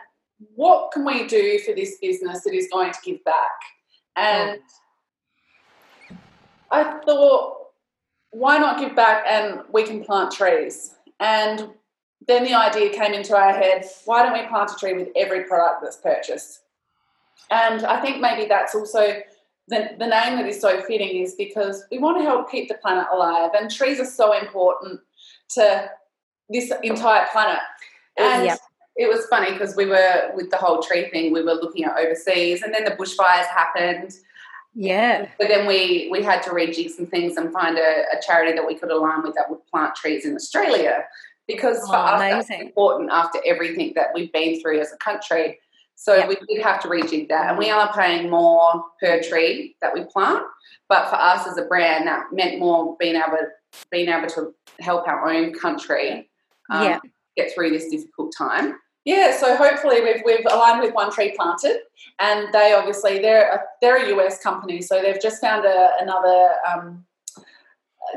what 0.55 0.93
can 0.93 1.05
we 1.05 1.27
do 1.27 1.59
for 1.61 1.75
this 1.75 1.97
business 2.01 2.45
that 2.45 2.53
is 2.53 2.69
going 2.71 2.93
to 2.93 2.99
give 3.03 3.25
back? 3.25 3.35
And 4.17 4.61
mm. 6.11 6.17
i 6.71 7.01
thought 7.05 7.55
why 8.31 8.59
not 8.59 8.79
give 8.79 8.95
back 8.95 9.25
and 9.27 9.63
we 9.73 9.83
can 9.83 10.05
plant 10.05 10.31
trees? 10.31 10.95
And 11.21 11.71
then 12.29 12.45
the 12.45 12.55
idea 12.55 12.91
came 12.91 13.13
into 13.13 13.35
our 13.35 13.53
head 13.53 13.85
why 14.05 14.23
don't 14.23 14.35
we 14.35 14.47
plant 14.47 14.71
a 14.71 14.79
tree 14.79 14.95
with 14.95 15.09
every 15.17 15.45
product 15.45 15.83
that's 15.83 15.97
purchased 15.97 16.61
and 17.51 17.85
I 17.85 18.01
think 18.01 18.21
maybe 18.21 18.47
that's 18.49 18.75
also 18.75 19.21
the, 19.69 19.91
the 19.99 20.07
name 20.07 20.37
that 20.37 20.47
is 20.47 20.61
so 20.61 20.83
fitting 20.83 21.23
is 21.23 21.35
because 21.35 21.85
we 21.91 21.99
want 21.99 22.19
to 22.19 22.25
help 22.25 22.51
keep 22.51 22.69
the 22.69 22.75
planet 22.75 23.07
alive, 23.13 23.51
and 23.59 23.71
trees 23.71 24.01
are 24.01 24.05
so 24.05 24.37
important 24.39 25.01
to 25.51 25.91
this 26.49 26.73
entire 26.83 27.27
planet. 27.33 27.61
Uh, 28.19 28.23
and 28.23 28.45
yep. 28.47 28.61
it 28.97 29.09
was 29.09 29.27
funny 29.27 29.53
because 29.53 29.77
we 29.77 29.87
were 29.87 30.31
with 30.35 30.51
the 30.51 30.57
whole 30.57 30.83
tree 30.83 31.11
thing, 31.11 31.33
we 31.33 31.43
were 31.43 31.55
looking 31.55 31.85
at 31.85 31.97
overseas, 31.97 32.63
and 32.63 32.73
then 32.73 32.85
the 32.85 32.93
bushfires 32.93 33.47
happened. 33.47 34.13
Yeah. 34.75 35.29
But 35.39 35.49
then 35.49 35.67
we 35.67 36.09
we 36.13 36.23
had 36.23 36.43
to 36.45 36.51
rejig 36.51 36.91
some 36.91 37.07
things 37.07 37.37
and 37.37 37.53
find 37.53 37.79
a, 37.79 38.05
a, 38.13 38.21
charity 38.25 38.53
that 38.53 38.67
we 38.67 38.75
could 38.75 38.91
align 38.91 39.23
with 39.23 39.35
that 39.35 39.51
would 39.51 39.67
plant 39.69 39.95
trees 39.97 40.27
in 40.27 40.35
Australia 40.35 41.05
because 41.49 41.79
for 41.87 41.97
oh, 41.97 42.01
us 42.01 42.21
amazing. 42.21 42.39
that's 42.39 42.63
important 42.63 43.11
after 43.11 43.41
everything 43.47 43.93
that 43.95 44.09
we've 44.15 44.33
been 44.33 44.61
through 44.61 44.81
as 44.81 44.93
a 44.93 44.97
country 44.99 45.59
So 45.97 46.15
Yep. 46.15 46.29
we 46.29 46.37
did 46.55 46.63
have 46.63 46.81
to 46.83 46.89
rejig 46.89 47.29
that, 47.29 47.49
and 47.49 47.59
we 47.59 47.71
are 47.71 47.93
paying 47.93 48.31
more 48.31 48.85
per 49.03 49.21
tree 49.23 49.77
that 49.81 49.93
we 49.95 50.05
plant. 50.05 50.45
But 50.89 51.09
for 51.09 51.17
us 51.17 51.47
as 51.47 51.57
a 51.57 51.65
brand, 51.65 52.07
that 52.07 52.33
meant 52.33 52.59
more 52.61 52.97
being 53.01 53.17
able 53.17 53.39
being 53.91 54.09
able 54.09 54.29
to 54.29 54.55
help 54.81 55.09
our 55.09 55.29
own 55.29 55.53
country 55.53 56.31
um, 56.71 56.85
Yeah. 56.85 56.99
get 57.37 57.53
through 57.53 57.71
this 57.71 57.89
difficult 57.89 58.33
time. 58.37 58.79
Yeah, 59.05 59.37
so 59.37 59.55
hopefully 59.57 60.01
we've, 60.01 60.23
we've 60.25 60.47
aligned 60.51 60.81
with 60.81 60.93
One 60.95 61.13
Tree 61.13 61.33
Planted, 61.37 61.79
and 62.19 62.53
they 62.53 62.73
obviously 62.75 63.19
they're 63.21 63.53
a, 63.55 63.61
they're 63.81 64.05
a 64.05 64.17
US 64.17 64.43
company, 64.43 64.81
so 64.83 65.01
they've 65.01 65.21
just 65.21 65.41
found 65.41 65.65
a, 65.65 65.93
another 66.01 66.55
um, 66.69 67.05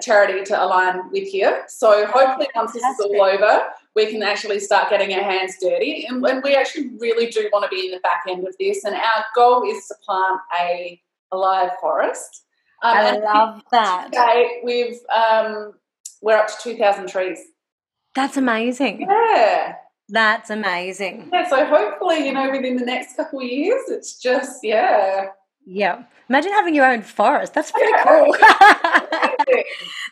charity 0.01 0.43
to 0.45 0.63
align 0.63 1.09
with 1.11 1.27
here. 1.27 1.63
So 1.67 2.05
hopefully 2.05 2.47
once 2.55 2.73
this 2.73 2.83
is 2.83 2.99
all 2.99 3.21
over, 3.21 3.63
we 3.95 4.05
can 4.07 4.21
actually 4.23 4.59
start 4.59 4.89
getting 4.89 5.13
our 5.13 5.23
hands 5.23 5.55
dirty, 5.61 6.05
and, 6.07 6.25
and 6.25 6.43
we 6.43 6.55
actually 6.55 6.89
really 6.99 7.27
do 7.27 7.49
want 7.51 7.69
to 7.69 7.75
be 7.75 7.85
in 7.85 7.91
the 7.91 7.99
back 7.99 8.23
end 8.27 8.47
of 8.47 8.55
this. 8.59 8.83
And 8.83 8.95
our 8.95 9.25
goal 9.35 9.63
is 9.69 9.85
to 9.87 9.95
plant 10.05 10.39
a, 10.59 11.01
a 11.31 11.37
live 11.37 11.71
forest. 11.81 12.45
Um, 12.81 12.97
I 12.97 13.17
love 13.17 13.61
that. 13.71 14.05
today 14.05 14.61
we've 14.63 14.99
um, 15.13 15.73
we're 16.21 16.37
up 16.37 16.47
to 16.47 16.53
two 16.61 16.77
thousand 16.77 17.09
trees. 17.09 17.39
That's 18.15 18.37
amazing. 18.37 19.01
Yeah. 19.01 19.75
That's 20.09 20.49
amazing. 20.49 21.29
Yeah, 21.31 21.47
so 21.47 21.65
hopefully, 21.65 22.25
you 22.25 22.33
know, 22.33 22.49
within 22.49 22.77
the 22.77 22.85
next 22.85 23.15
couple 23.15 23.39
of 23.39 23.45
years, 23.45 23.83
it's 23.89 24.19
just, 24.19 24.59
yeah. 24.63 25.27
Yeah. 25.65 26.03
Imagine 26.29 26.51
having 26.51 26.73
your 26.73 26.85
own 26.85 27.03
forest. 27.03 27.53
That's 27.53 27.71
pretty 27.71 27.93
cool. 28.03 28.35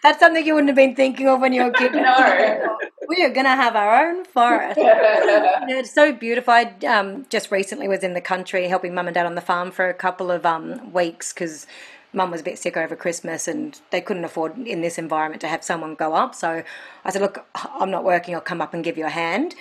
That's 0.04 0.20
something 0.20 0.46
you 0.46 0.54
wouldn't 0.54 0.70
have 0.70 0.76
been 0.76 0.96
thinking 0.96 1.28
of 1.28 1.42
when 1.42 1.52
you 1.52 1.64
were 1.64 1.70
a 1.70 1.74
kid. 1.74 1.94
No. 1.94 2.78
We 3.08 3.24
are 3.24 3.30
going 3.30 3.46
to 3.46 3.56
have 3.56 3.76
our 3.76 4.08
own 4.08 4.26
forest. 4.26 4.80
yeah. 4.80 5.62
You 5.68 5.74
know, 5.74 5.80
it's 5.80 5.94
so 5.94 6.14
beautiful. 6.14 6.54
I 6.54 6.74
um, 6.88 7.26
just 7.30 7.52
recently 7.52 7.88
was 7.88 8.04
in 8.04 8.14
the 8.14 8.22
country 8.22 8.68
helping 8.68 8.94
mum 8.94 9.08
and 9.08 9.16
dad 9.16 9.26
on 9.26 9.36
the 9.36 9.42
farm 9.42 9.72
for 9.72 9.90
a 9.90 9.94
couple 9.94 10.32
of 10.32 10.46
um, 10.46 10.94
weeks 10.94 11.34
because 11.34 11.68
mum 12.14 12.32
was 12.32 12.42
a 12.42 12.44
bit 12.44 12.58
sick 12.58 12.78
over 12.78 12.96
Christmas 12.96 13.48
and 13.48 13.80
they 13.92 14.02
couldn't 14.02 14.24
afford 14.24 14.58
in 14.58 14.82
this 14.82 14.98
environment 14.98 15.42
to 15.42 15.48
have 15.48 15.64
someone 15.64 15.96
go 15.96 16.14
up. 16.14 16.36
So 16.36 16.64
I 17.04 17.12
said, 17.12 17.22
Look, 17.22 17.46
I'm 17.56 17.92
not 17.92 18.04
working, 18.04 18.36
I'll 18.36 18.42
come 18.42 18.62
up 18.62 18.74
and 18.74 18.84
give 18.84 18.98
you 18.98 19.06
a 19.06 19.10
hand. 19.10 19.56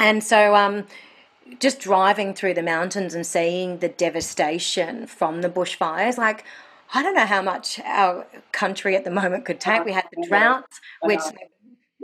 And 0.00 0.22
so 0.22 0.54
um, 0.54 0.86
just 1.58 1.80
driving 1.80 2.34
through 2.34 2.54
the 2.54 2.62
mountains 2.62 3.14
and 3.14 3.26
seeing 3.26 3.78
the 3.78 3.88
devastation 3.88 5.06
from 5.06 5.42
the 5.42 5.48
bushfires, 5.48 6.18
like, 6.18 6.44
I 6.94 7.02
don't 7.02 7.14
know 7.14 7.26
how 7.26 7.42
much 7.42 7.80
our 7.80 8.26
country 8.52 8.96
at 8.96 9.04
the 9.04 9.10
moment 9.10 9.44
could 9.44 9.60
take. 9.60 9.84
We 9.84 9.92
had 9.92 10.06
the 10.10 10.26
droughts, 10.26 10.80
which 11.02 11.20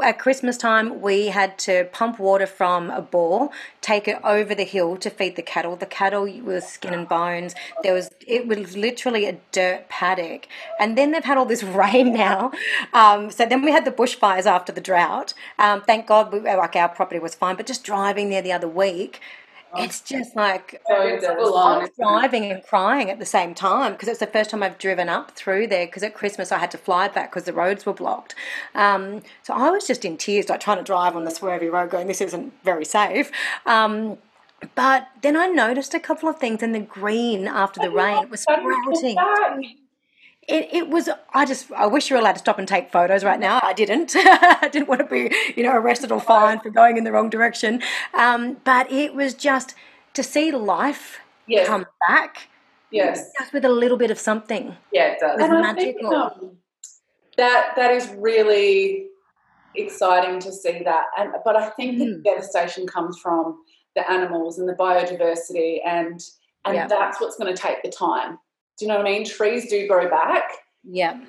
at 0.02 0.18
Christmas 0.18 0.56
time 0.56 1.00
we 1.00 1.28
had 1.28 1.56
to 1.58 1.84
pump 1.92 2.18
water 2.18 2.46
from 2.46 2.90
a 2.90 3.00
bore, 3.00 3.50
take 3.80 4.08
it 4.08 4.18
over 4.24 4.54
the 4.54 4.64
hill 4.64 4.96
to 4.96 5.08
feed 5.08 5.36
the 5.36 5.42
cattle. 5.42 5.76
The 5.76 5.86
cattle 5.86 6.24
were 6.42 6.60
skin 6.60 6.92
and 6.94 7.08
bones. 7.08 7.54
There 7.82 7.94
was 7.94 8.10
it 8.26 8.46
was 8.48 8.76
literally 8.76 9.26
a 9.26 9.38
dirt 9.52 9.88
paddock, 9.88 10.48
and 10.80 10.98
then 10.98 11.12
they've 11.12 11.24
had 11.24 11.38
all 11.38 11.46
this 11.46 11.62
rain 11.62 12.12
now. 12.12 12.52
Um, 12.92 13.30
so 13.30 13.46
then 13.46 13.62
we 13.62 13.70
had 13.70 13.84
the 13.84 13.92
bushfires 13.92 14.46
after 14.46 14.72
the 14.72 14.80
drought. 14.80 15.34
Um, 15.58 15.82
thank 15.82 16.06
God, 16.06 16.32
we, 16.32 16.40
like 16.40 16.76
our 16.76 16.88
property 16.88 17.20
was 17.20 17.34
fine. 17.34 17.56
But 17.56 17.66
just 17.66 17.84
driving 17.84 18.30
there 18.30 18.42
the 18.42 18.52
other 18.52 18.68
week. 18.68 19.20
It's 19.76 20.00
just 20.00 20.36
like 20.36 20.80
So 20.88 21.00
It's 21.02 21.22
devastating. 21.22 21.44
full 21.44 21.54
on. 21.54 21.76
I 21.76 21.78
was 21.78 21.90
driving 21.98 22.44
and 22.50 22.62
crying 22.64 23.10
at 23.10 23.18
the 23.18 23.26
same 23.26 23.54
time 23.54 23.92
because 23.92 24.08
it's 24.08 24.20
the 24.20 24.26
first 24.26 24.50
time 24.50 24.62
I've 24.62 24.78
driven 24.78 25.08
up 25.08 25.32
through 25.32 25.66
there. 25.68 25.86
Because 25.86 26.02
at 26.02 26.14
Christmas 26.14 26.52
I 26.52 26.58
had 26.58 26.70
to 26.72 26.78
fly 26.78 27.08
back 27.08 27.30
because 27.30 27.44
the 27.44 27.52
roads 27.52 27.84
were 27.86 27.92
blocked. 27.92 28.34
Um, 28.74 29.22
so 29.42 29.54
I 29.54 29.70
was 29.70 29.86
just 29.86 30.04
in 30.04 30.16
tears, 30.16 30.48
like 30.48 30.60
trying 30.60 30.78
to 30.78 30.84
drive 30.84 31.16
on 31.16 31.24
the 31.24 31.30
swervy 31.30 31.70
road, 31.70 31.90
going, 31.90 32.06
"This 32.06 32.20
isn't 32.20 32.52
very 32.64 32.84
safe." 32.84 33.30
Um, 33.66 34.18
but 34.74 35.08
then 35.22 35.36
I 35.36 35.46
noticed 35.46 35.92
a 35.94 36.00
couple 36.00 36.28
of 36.28 36.38
things 36.38 36.62
in 36.62 36.72
the 36.72 36.80
green 36.80 37.46
after 37.46 37.80
the 37.80 37.90
rain. 37.90 38.22
It 38.24 38.30
was 38.30 38.44
How 38.48 38.56
do 38.56 38.62
you 38.62 38.94
sprouting. 38.96 39.76
It, 40.48 40.68
it 40.72 40.88
was. 40.88 41.08
I 41.32 41.44
just. 41.44 41.70
I 41.72 41.86
wish 41.86 42.10
you 42.10 42.16
were 42.16 42.20
allowed 42.20 42.32
to 42.34 42.38
stop 42.38 42.58
and 42.58 42.68
take 42.68 42.90
photos 42.92 43.24
right 43.24 43.40
now. 43.40 43.60
I 43.62 43.72
didn't. 43.72 44.12
I 44.16 44.68
didn't 44.70 44.88
want 44.88 45.00
to 45.00 45.06
be, 45.06 45.34
you 45.56 45.62
know, 45.62 45.72
arrested 45.72 46.12
or 46.12 46.20
fined 46.20 46.62
for 46.62 46.70
going 46.70 46.96
in 46.96 47.04
the 47.04 47.12
wrong 47.12 47.30
direction. 47.30 47.82
Um, 48.12 48.58
but 48.64 48.90
it 48.92 49.14
was 49.14 49.34
just 49.34 49.74
to 50.14 50.22
see 50.22 50.50
life 50.52 51.20
Yes. 51.46 51.66
come 51.66 51.84
back 52.08 52.48
Yes. 52.90 53.30
just 53.38 53.52
with 53.52 53.64
a 53.66 53.68
little 53.68 53.98
bit 53.98 54.10
of 54.10 54.18
something. 54.18 54.76
Yeah, 54.92 55.08
it 55.08 55.18
does. 55.20 55.38
was 55.38 55.44
And 55.50 55.64
I 55.66 55.74
think 55.74 56.02
um, 56.04 56.56
that 57.36 57.72
that 57.76 57.90
is 57.90 58.08
really 58.16 59.08
exciting 59.74 60.40
to 60.40 60.52
see 60.52 60.82
that. 60.84 61.04
And 61.18 61.32
but 61.44 61.56
I 61.56 61.70
think 61.70 61.98
the 61.98 62.04
Mm. 62.06 62.24
devastation 62.24 62.86
comes 62.86 63.18
from 63.18 63.58
the 63.96 64.08
animals 64.10 64.58
and 64.58 64.68
the 64.68 64.74
biodiversity 64.74 65.80
and 65.84 66.20
and 66.64 66.74
Yeah. 66.76 66.86
that's 66.86 67.20
what's 67.20 67.36
going 67.36 67.54
to 67.54 67.60
take 67.60 67.82
the 67.82 67.90
time. 67.90 68.38
Do 68.78 68.84
you 68.84 68.88
know 68.88 68.96
what 68.98 69.06
I 69.06 69.10
mean? 69.10 69.24
Trees 69.24 69.68
do 69.70 69.86
grow 69.86 70.08
back. 70.08 70.50
Yeah, 70.82 71.20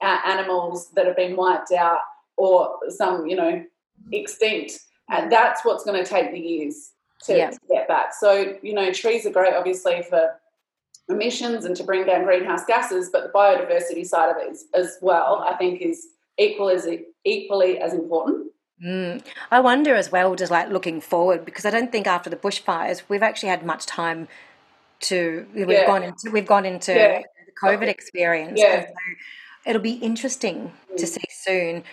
uh, 0.00 0.18
animals 0.26 0.90
that 0.94 1.06
have 1.06 1.16
been 1.16 1.36
wiped 1.36 1.72
out 1.72 1.98
or 2.36 2.78
some, 2.88 3.26
you 3.26 3.36
know, 3.36 3.64
extinct. 4.12 4.80
And 5.10 5.30
that's 5.30 5.64
what's 5.64 5.84
going 5.84 6.02
to 6.02 6.08
take 6.08 6.32
the 6.32 6.40
years 6.40 6.92
to, 7.24 7.36
Yeah. 7.36 7.50
to 7.50 7.58
get 7.70 7.86
back. 7.88 8.14
So, 8.18 8.56
you 8.62 8.72
know, 8.72 8.92
trees 8.92 9.26
are 9.26 9.30
great, 9.30 9.54
obviously, 9.54 10.02
for 10.02 10.34
emissions 11.08 11.64
and 11.64 11.76
to 11.76 11.84
bring 11.84 12.06
down 12.06 12.24
greenhouse 12.24 12.64
gases, 12.64 13.10
but 13.10 13.22
the 13.24 13.28
biodiversity 13.28 14.06
side 14.06 14.30
of 14.30 14.36
it 14.38 14.50
is, 14.50 14.66
as 14.74 14.98
well, 15.02 15.44
I 15.46 15.54
think, 15.56 15.80
is 15.82 16.06
equal 16.38 16.70
as 16.70 16.88
equally 17.24 17.78
as 17.78 17.92
important. 17.92 18.50
mm. 18.82 19.22
I 19.50 19.60
wonder 19.60 19.94
as 19.94 20.10
well, 20.10 20.34
just 20.34 20.50
like 20.50 20.70
looking 20.70 21.00
forward, 21.00 21.44
because 21.44 21.64
I 21.64 21.70
don't 21.70 21.92
think 21.92 22.06
after 22.06 22.28
the 22.30 22.36
bushfires 22.36 23.02
we've 23.08 23.22
actually 23.22 23.50
had 23.50 23.64
much 23.64 23.86
time 23.86 24.26
to. 25.00 25.46
We've 25.54 25.68
Yeah. 25.68 25.86
gone 25.86 26.02
into 26.02 26.30
we've 26.30 26.46
gone 26.46 26.64
into 26.66 26.92
Yeah. 26.94 27.22
the 27.46 27.52
COVID 27.62 27.88
experience. 27.88 28.58
Yeah. 28.60 28.86
So 28.86 28.92
it'll 29.66 29.82
be 29.82 29.94
interesting 29.94 30.72
to 30.96 31.04
Mm. 31.04 31.08
see 31.08 31.24
soon. 31.30 31.84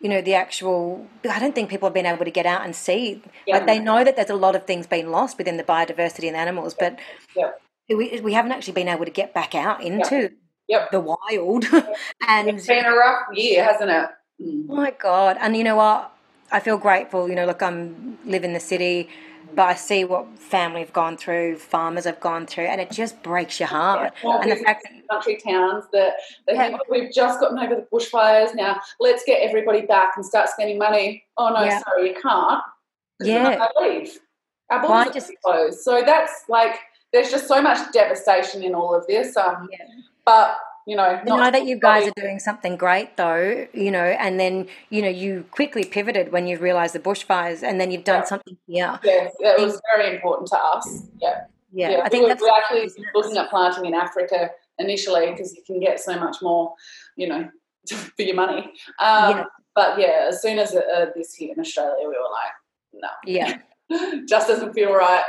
You 0.00 0.08
know 0.08 0.20
the 0.20 0.34
actual. 0.34 1.06
I 1.28 1.38
don't 1.40 1.54
think 1.54 1.68
people 1.70 1.86
have 1.88 1.94
been 1.94 2.06
able 2.06 2.24
to 2.24 2.30
get 2.30 2.46
out 2.46 2.64
and 2.64 2.74
see. 2.76 3.20
Yeah. 3.46 3.56
Like 3.56 3.66
they 3.66 3.78
know 3.80 4.04
that 4.04 4.14
there's 4.16 4.30
a 4.30 4.36
lot 4.36 4.54
of 4.54 4.64
things 4.64 4.86
being 4.86 5.10
lost 5.10 5.38
within 5.38 5.56
the 5.56 5.64
biodiversity 5.64 6.28
and 6.28 6.36
animals, 6.36 6.74
but 6.74 6.98
Yeah. 7.34 7.50
we 7.88 8.20
we 8.22 8.32
haven't 8.32 8.52
actually 8.52 8.74
been 8.74 8.88
able 8.88 9.04
to 9.04 9.10
get 9.10 9.34
back 9.34 9.54
out 9.54 9.82
into 9.82 10.30
Yep. 10.68 10.90
the 10.92 11.00
wild. 11.00 11.64
and 12.28 12.48
It's 12.50 12.66
been 12.66 12.84
a 12.84 12.94
rough 12.94 13.22
year, 13.32 13.64
hasn't 13.64 13.90
it? 13.90 14.08
Mm. 14.40 14.66
Oh 14.70 14.76
my 14.76 14.90
God. 14.92 15.36
And 15.40 15.56
you 15.56 15.64
know 15.64 15.76
what? 15.76 16.12
I 16.52 16.60
feel 16.60 16.78
grateful. 16.78 17.28
You 17.28 17.34
know, 17.34 17.44
look, 17.46 17.62
I'm 17.62 18.18
live 18.24 18.44
in 18.44 18.52
the 18.52 18.60
city, 18.60 19.08
but 19.54 19.62
I 19.68 19.74
see 19.74 20.04
what 20.04 20.38
family 20.38 20.80
have 20.80 20.92
gone 20.92 21.16
through, 21.16 21.58
farmers 21.58 22.04
have 22.04 22.20
gone 22.20 22.46
through, 22.46 22.64
and 22.64 22.80
it 22.80 22.90
just 22.90 23.22
breaks 23.22 23.58
your 23.58 23.68
heart. 23.68 24.12
Well, 24.22 24.40
And 24.40 24.50
the 24.52 24.56
fact 24.56 24.84
that 24.84 24.92
country 25.10 25.36
towns 25.36 25.84
that 25.92 26.14
they 26.46 26.54
Yeah. 26.54 26.68
think, 26.68 26.80
"Oh, 26.80 26.84
we've 26.90 27.12
just 27.12 27.40
gotten 27.40 27.58
over 27.58 27.74
the 27.74 27.82
bushfires 27.92 28.54
now, 28.54 28.80
let's 29.00 29.24
get 29.24 29.40
everybody 29.40 29.80
back 29.82 30.12
and 30.16 30.24
start 30.24 30.48
spending 30.48 30.78
money. 30.78 31.24
Oh, 31.36 31.48
no, 31.48 31.62
Yeah. 31.62 31.80
sorry, 31.80 32.10
you 32.10 32.20
can't. 32.20 32.62
Yeah. 33.20 33.66
I 33.74 33.80
leave. 33.80 34.18
Our 34.70 34.82
Well, 34.82 34.92
I 34.92 35.08
just- 35.08 35.30
are 35.30 35.34
closed. 35.42 35.80
So 35.80 36.02
that's 36.02 36.44
like, 36.48 36.78
there's 37.12 37.30
just 37.30 37.48
so 37.48 37.60
much 37.62 37.78
devastation 37.92 38.62
in 38.62 38.74
all 38.74 38.94
of 38.94 39.06
this. 39.06 39.36
Um, 39.36 39.68
Yeah. 39.72 39.84
But, 40.26 40.58
you 40.88 40.96
know, 40.96 41.02
I 41.04 41.22
know 41.22 41.50
that 41.50 41.66
you 41.66 41.78
guys 41.78 42.08
are 42.08 42.12
doing 42.16 42.38
something 42.38 42.74
great 42.76 43.18
though, 43.18 43.66
you 43.74 43.90
know, 43.90 44.04
and 44.24 44.40
then, 44.40 44.68
you 44.88 45.02
know, 45.02 45.08
you 45.10 45.44
quickly 45.50 45.84
pivoted 45.84 46.32
when 46.32 46.46
you 46.46 46.56
realised 46.58 46.94
the 46.94 46.98
bushfires 46.98 47.62
and 47.62 47.78
then 47.78 47.90
you've 47.90 48.04
done 48.04 48.20
Yeah. 48.22 48.24
something 48.24 48.56
here. 48.66 48.98
Yeah, 49.04 49.28
it 49.38 49.60
was 49.60 49.78
very 49.94 50.14
important 50.14 50.48
to 50.48 50.56
us. 50.56 51.02
Yeah. 51.20 51.44
Yeah. 51.74 51.88
I 51.88 52.04
we 52.04 52.08
think 52.08 52.22
were, 52.22 52.28
that's 52.30 52.40
we're 52.40 52.58
actually 52.58 53.04
looking 53.14 53.36
at 53.36 53.50
planting 53.50 53.84
in 53.84 53.92
Africa 53.92 54.48
initially 54.78 55.30
because 55.30 55.54
you 55.54 55.62
can 55.66 55.78
get 55.78 56.00
so 56.00 56.18
much 56.18 56.36
more, 56.40 56.72
you 57.16 57.28
know, 57.28 57.50
for 58.16 58.22
your 58.22 58.36
money. 58.36 58.62
Um, 58.98 59.36
Yeah. 59.36 59.44
But 59.74 59.98
yeah, 60.00 60.26
as 60.30 60.40
soon 60.40 60.58
as 60.58 60.74
uh, 60.74 61.06
this 61.14 61.34
hit 61.38 61.50
in 61.54 61.60
Australia, 61.60 62.08
we 62.08 62.16
were 62.16 62.32
like, 62.42 62.54
no, 62.94 63.08
Yeah. 63.26 63.58
just 64.26 64.48
doesn't 64.48 64.72
feel 64.72 64.94
right. 64.94 65.24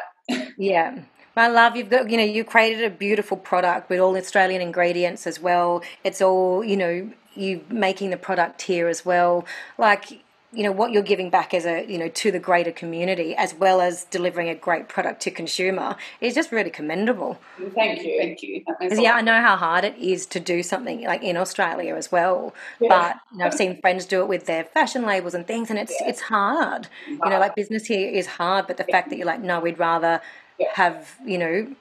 Yeah. 0.57 0.99
I 1.37 1.47
love 1.47 1.75
you've 1.75 1.89
got 1.89 2.09
you 2.09 2.17
know 2.17 2.23
you 2.23 2.43
created 2.43 2.83
a 2.83 2.89
beautiful 2.89 3.37
product 3.37 3.89
with 3.89 3.99
all 3.99 4.15
Australian 4.17 4.61
ingredients 4.61 5.25
as 5.27 5.39
well. 5.39 5.83
It's 6.03 6.21
all 6.21 6.63
you 6.63 6.77
know 6.77 7.11
you 7.35 7.63
making 7.69 8.09
the 8.09 8.17
product 8.17 8.61
here 8.63 8.87
as 8.87 9.05
well. 9.05 9.45
Like 9.77 10.21
you 10.51 10.63
know 10.63 10.71
what 10.71 10.91
you're 10.91 11.03
giving 11.03 11.29
back 11.29 11.53
as 11.53 11.63
a 11.65 11.85
you 11.85 11.97
know 11.99 12.07
to 12.09 12.31
the 12.31 12.39
greater 12.39 12.71
community 12.71 13.35
as 13.35 13.53
well 13.53 13.79
as 13.81 14.05
delivering 14.05 14.49
a 14.49 14.55
great 14.55 14.89
product 14.89 15.21
to 15.21 15.29
consumer 15.29 15.95
is 16.21 16.33
just 16.33 16.51
really 16.51 16.71
commendable. 16.71 17.39
Thank 17.75 18.01
you. 18.03 18.17
Thank 18.19 18.41
you. 18.41 18.63
That 18.67 18.79
means 18.79 18.93
'Cause, 18.93 18.99
a 18.99 19.03
yeah. 19.03 19.13
I 19.13 19.21
know 19.21 19.39
how 19.41 19.55
hard 19.55 19.85
it 19.85 19.95
is 19.97 20.25
to 20.25 20.39
do 20.39 20.63
something 20.63 21.03
like 21.03 21.21
in 21.21 21.37
Australia 21.37 21.95
as 21.95 22.11
well. 22.11 22.55
Yeah. 22.79 22.89
But 22.89 23.15
you 23.31 23.37
know, 23.37 23.45
I've 23.45 23.53
seen 23.53 23.79
friends 23.79 24.05
do 24.07 24.21
it 24.21 24.27
with 24.27 24.47
their 24.47 24.63
fashion 24.63 25.05
labels 25.05 25.35
and 25.35 25.45
things, 25.45 25.69
and 25.69 25.77
it's 25.77 25.93
Yeah. 26.01 26.09
it's 26.09 26.21
hard. 26.21 26.87
You 27.07 27.17
know, 27.29 27.39
like 27.39 27.55
business 27.55 27.85
here 27.85 28.09
is 28.09 28.25
hard, 28.25 28.65
but 28.65 28.77
the 28.77 28.85
fact 28.85 29.09
that 29.11 29.17
you're 29.17 29.27
like, 29.27 29.41
no, 29.41 29.59
we'd 29.59 29.77
rather 29.77 30.19
Yeah. 30.59 30.67
have 30.73 31.15
you 31.25 31.37
know 31.37 31.75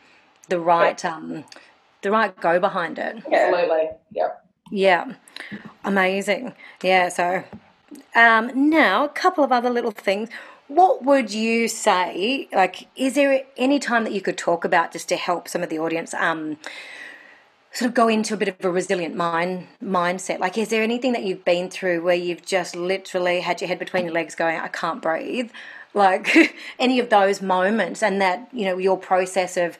the 0.49 0.61
right 0.61 1.05
um 1.05 1.45
the 2.03 2.11
right 2.11 2.35
go 2.41 2.61
behind 2.61 2.99
it. 2.99 3.17
Absolutely. 3.31 3.89
Yep. 4.13 4.45
Yeah, 4.71 5.15
amazing. 5.85 6.55
Yeah, 6.83 7.09
so 7.09 7.43
um, 8.15 8.71
now 8.71 9.05
a 9.05 9.09
couple 9.09 9.43
of 9.45 9.51
other 9.53 9.71
little 9.71 9.91
things. 9.91 10.29
what 10.69 11.05
would 11.05 11.33
you 11.33 11.67
say? 11.69 12.49
Like, 12.53 12.87
is 12.95 13.15
there 13.15 13.43
any 13.57 13.79
time 13.79 14.05
that 14.05 14.13
you 14.13 14.21
could 14.21 14.37
talk 14.39 14.65
about 14.65 14.93
just 14.93 15.09
to 15.09 15.17
help 15.17 15.49
some 15.49 15.63
of 15.63 15.71
the 15.71 15.79
audience 15.79 16.13
um, 16.15 16.59
sort 17.73 17.89
of 17.89 17.95
go 17.95 18.09
into 18.09 18.35
a 18.35 18.37
bit 18.37 18.49
of 18.49 18.65
a 18.65 18.71
resilient 18.71 19.17
mind 19.17 19.67
mindset? 19.83 20.39
Like, 20.39 20.59
is 20.59 20.69
there 20.69 20.83
anything 20.83 21.13
that 21.13 21.25
you've 21.25 21.45
been 21.45 21.71
through 21.71 22.03
where 22.03 22.15
you've 22.15 22.45
just 22.45 22.77
literally 22.77 23.41
had 23.41 23.61
your 23.61 23.69
head 23.69 23.79
between 23.79 24.05
your 24.05 24.15
legs, 24.15 24.35
going, 24.35 24.61
"I 24.61 24.69
can't 24.69 25.01
breathe"? 25.01 25.51
Like 25.99 26.55
any 26.79 26.99
of 27.01 27.11
those 27.11 27.43
moments, 27.43 28.03
and 28.03 28.21
that 28.21 28.49
you 28.53 28.65
know 28.65 28.79
your 28.79 28.97
process 28.97 29.57
of 29.57 29.79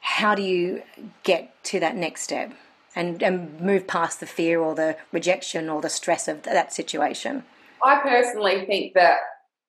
how 0.00 0.34
do 0.34 0.42
you 0.42 0.82
get 1.22 1.62
to 1.64 1.80
that 1.80 1.96
next 1.96 2.22
step 2.22 2.52
and 2.94 3.22
and 3.22 3.60
move 3.60 3.86
past 3.86 4.20
the 4.20 4.26
fear 4.26 4.60
or 4.60 4.74
the 4.74 4.96
rejection 5.12 5.68
or 5.68 5.80
the 5.80 5.88
stress 5.88 6.28
of 6.28 6.42
that 6.42 6.72
situation. 6.72 7.44
I 7.82 8.00
personally 8.00 8.66
think 8.66 8.94
that 8.94 9.18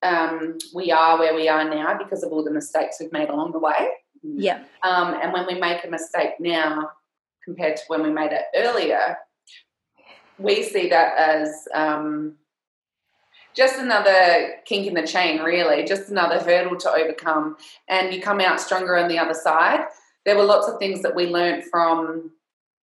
um, 0.02 0.58
we 0.74 0.92
are 0.92 1.20
where 1.20 1.36
we 1.36 1.48
are 1.48 1.64
now 1.64 1.98
because 1.98 2.24
of 2.24 2.32
all 2.32 2.44
the 2.44 2.52
mistakes 2.52 2.98
we've 3.00 3.12
made 3.12 3.30
along 3.30 3.52
the 3.52 3.60
way. 3.60 3.90
Yeah. 4.24 4.64
Um, 4.84 5.16
and 5.22 5.34
when 5.34 5.46
we 5.46 5.60
make 5.60 5.84
a 5.84 5.90
mistake 5.90 6.32
now 6.40 6.90
compared 7.44 7.78
to 7.78 7.84
when 7.88 8.04
we 8.04 8.12
made 8.12 8.32
it 8.32 8.44
earlier, 8.56 9.18
we 10.38 10.64
see 10.64 10.90
that 10.90 11.18
as 11.18 11.68
um, 11.74 12.36
just 13.56 13.80
another 13.80 14.56
kink 14.66 14.88
in 14.88 14.94
the 14.94 15.06
chain, 15.06 15.42
really, 15.42 15.84
just 15.84 16.10
another 16.10 16.40
hurdle 16.40 16.78
to 16.78 16.90
overcome. 16.90 17.58
And 17.88 18.14
you 18.14 18.22
come 18.22 18.40
out 18.40 18.62
stronger 18.62 18.98
on 18.98 19.08
the 19.08 19.20
other 19.20 19.34
side. 19.34 19.86
There 20.26 20.38
were 20.38 20.44
lots 20.44 20.68
of 20.68 20.80
things 20.80 21.02
that 21.02 21.16
we 21.16 21.28
learned 21.28 21.64
from 21.66 22.32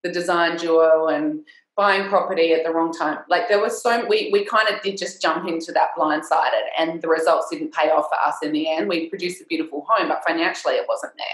the 0.03 0.11
design 0.11 0.57
duo 0.57 1.09
and 1.09 1.45
buying 1.77 2.09
property 2.09 2.55
at 2.55 2.65
the 2.65 2.71
wrong 2.71 2.93
time. 2.93 3.19
Like 3.29 3.49
there 3.49 3.61
was 3.61 3.83
so 3.83 4.07
we 4.07 4.31
we 4.33 4.45
kind 4.45 4.69
of 4.69 4.81
did 4.83 4.97
just 4.97 5.21
jump 5.21 5.47
into 5.47 5.73
that 5.73 5.91
blindsided, 5.97 6.65
and 6.79 7.03
the 7.03 7.09
results 7.09 7.49
didn't 7.51 7.75
pay 7.75 7.91
off 7.91 8.09
for 8.09 8.19
us 8.27 8.37
in 8.43 8.53
the 8.53 8.71
end. 8.71 8.89
We 8.89 9.09
produced 9.09 9.43
a 9.43 9.47
beautiful 9.47 9.87
home, 9.89 10.09
but 10.09 10.23
financially 10.27 10.75
it 10.75 10.87
wasn't 10.89 11.13
there. 11.19 11.27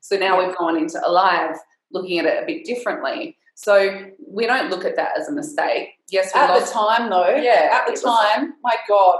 So 0.00 0.16
now 0.16 0.38
we've 0.38 0.56
gone 0.56 0.76
into 0.76 1.00
Alive 1.06 1.56
looking 1.90 2.18
at 2.18 2.26
it 2.26 2.42
a 2.42 2.46
bit 2.46 2.64
differently. 2.64 3.36
So 3.54 4.06
we 4.26 4.46
don't 4.46 4.70
look 4.70 4.84
at 4.84 4.94
that 4.96 5.18
as 5.18 5.28
a 5.28 5.32
mistake. 5.32 5.97
Yes, 6.10 6.34
at 6.34 6.48
lost, 6.48 6.72
the 6.72 6.78
time 6.78 7.10
though. 7.10 7.36
Yeah, 7.36 7.70
at 7.72 7.86
the 7.86 7.92
was, 7.92 8.02
time, 8.02 8.54
my 8.62 8.76
God, 8.88 9.18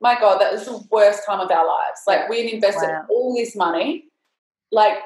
my 0.00 0.18
God, 0.18 0.40
that 0.40 0.52
was 0.52 0.64
the 0.64 0.84
worst 0.90 1.26
time 1.26 1.40
of 1.40 1.50
our 1.50 1.66
lives. 1.66 2.02
Like 2.06 2.20
yeah. 2.20 2.28
we'd 2.30 2.52
invested 2.52 2.88
wow. 2.88 3.06
all 3.10 3.34
this 3.34 3.56
money, 3.56 4.04
like 4.70 4.98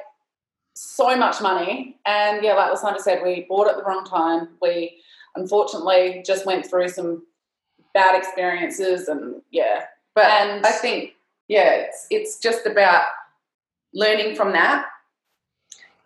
so 0.74 1.16
much 1.16 1.40
money, 1.40 1.96
and 2.06 2.44
yeah, 2.44 2.54
like 2.54 2.70
Lysandra 2.70 3.00
said, 3.00 3.22
we 3.22 3.46
bought 3.48 3.68
at 3.68 3.76
the 3.76 3.82
wrong 3.82 4.04
time. 4.04 4.48
We 4.60 5.00
unfortunately 5.34 6.22
just 6.26 6.44
went 6.44 6.66
through 6.66 6.88
some 6.88 7.22
bad 7.94 8.16
experiences 8.16 9.08
and 9.08 9.40
yeah. 9.50 9.84
But 10.14 10.26
and 10.26 10.66
I 10.66 10.72
think 10.72 11.14
yeah, 11.48 11.70
it's 11.70 12.06
it's 12.10 12.38
just 12.38 12.66
about 12.66 13.04
learning 13.94 14.34
from 14.34 14.52
that, 14.52 14.86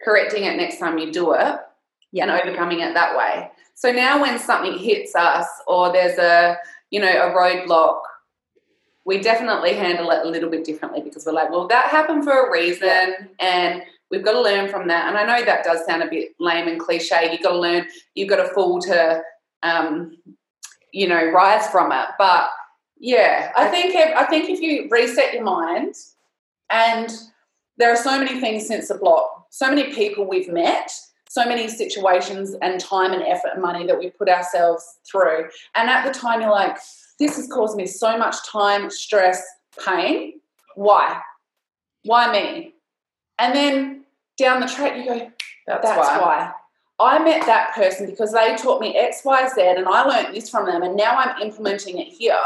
correcting 0.05 0.45
it 0.45 0.57
next 0.57 0.79
time 0.79 0.99
you 0.99 1.12
do 1.12 1.33
it, 1.33 1.57
yeah. 2.12 2.22
and 2.22 2.31
overcoming 2.31 2.81
it 2.81 2.95
that 2.95 3.16
way. 3.16 3.51
So 3.77 3.93
now 3.93 4.20
when 4.20 4.39
something 4.39 4.79
hits 4.79 5.14
us 5.14 5.47
or 5.66 5.93
there's 5.93 6.18
a 6.18 6.57
you 6.91 6.99
know 6.99 7.09
a 7.09 7.31
roadblock, 7.31 8.01
we 9.05 9.20
definitely 9.20 9.74
handle 9.74 10.11
it 10.11 10.24
a 10.24 10.29
little 10.29 10.51
bit 10.51 10.64
differently 10.64 11.03
because 11.03 11.27
we're 11.27 11.33
like, 11.33 11.51
well, 11.51 11.68
that 11.68 11.91
happened 11.91 12.24
for 12.24 12.49
a 12.49 12.51
reason, 12.51 13.29
and 13.39 13.83
we've 14.11 14.24
got 14.24 14.33
to 14.33 14.41
learn 14.41 14.68
from 14.70 14.89
that. 14.89 15.09
And 15.09 15.18
I 15.18 15.24
know 15.24 15.45
that 15.45 15.62
does 15.62 15.85
sound 15.85 16.03
a 16.03 16.09
bit 16.09 16.31
lame 16.41 16.68
and 16.68 16.81
cliche. 16.81 17.29
You've 17.31 17.43
got 17.43 17.53
to 17.53 17.61
learn, 17.61 17.87
you've 18.14 18.31
got 18.31 18.37
to 18.37 18.49
fall 18.55 18.81
to, 18.81 19.22
um, 19.62 20.16
you 20.93 21.07
know, 21.07 21.31
rise 21.31 21.68
from 21.68 21.93
it. 21.93 22.09
But 22.18 22.49
yeah, 22.99 23.53
I 23.57 23.68
think 23.68 23.95
if, 23.95 24.16
I 24.16 24.24
think 24.24 24.49
if 24.49 24.61
you 24.61 24.89
reset 24.91 25.35
your 25.35 25.45
mind, 25.45 25.95
and 26.70 27.11
there 27.77 27.93
are 27.93 27.97
so 27.97 28.18
many 28.18 28.41
things 28.41 28.66
since 28.66 28.89
the 28.89 28.95
block, 28.95 29.49
so 29.51 29.68
many 29.68 29.93
people 29.93 30.27
we've 30.27 30.49
met, 30.49 30.91
so 31.37 31.45
many 31.45 31.68
situations 31.68 32.57
and 32.62 32.80
time 32.80 33.12
and 33.12 33.22
effort 33.22 33.51
and 33.53 33.61
money 33.61 33.87
that 33.87 33.99
we 33.99 34.09
put 34.09 34.26
ourselves 34.26 35.01
through. 35.07 35.45
And 35.74 35.91
at 35.91 36.07
the 36.07 36.18
time, 36.18 36.41
you're 36.41 36.51
like, 36.51 36.78
this 37.18 37.37
has 37.37 37.47
caused 37.47 37.76
me 37.76 37.87
so 37.87 38.16
much 38.16 38.37
time, 38.49 38.89
stress, 38.89 39.45
pain. 39.84 40.41
Why? 40.76 41.20
Why 42.05 42.32
me? 42.32 42.72
And 43.39 43.55
then 43.55 44.05
down 44.39 44.61
the 44.61 44.66
track, 44.66 44.97
you 44.97 45.05
go, 45.05 45.30
that's, 45.66 45.82
that's 45.82 46.09
why. 46.09 46.20
why. 46.20 46.53
I 46.99 47.22
met 47.22 47.45
that 47.45 47.74
person 47.74 48.07
because 48.07 48.32
they 48.32 48.57
taught 48.57 48.80
me 48.80 48.97
X, 48.97 49.20
Y, 49.22 49.49
Z, 49.55 49.61
and 49.61 49.87
I 49.87 50.05
learned 50.05 50.34
this 50.34 50.49
from 50.49 50.64
them, 50.64 50.82
and 50.82 50.97
now 50.97 51.16
I'm 51.18 51.43
implementing 51.43 51.99
it 51.99 52.09
here. 52.09 52.41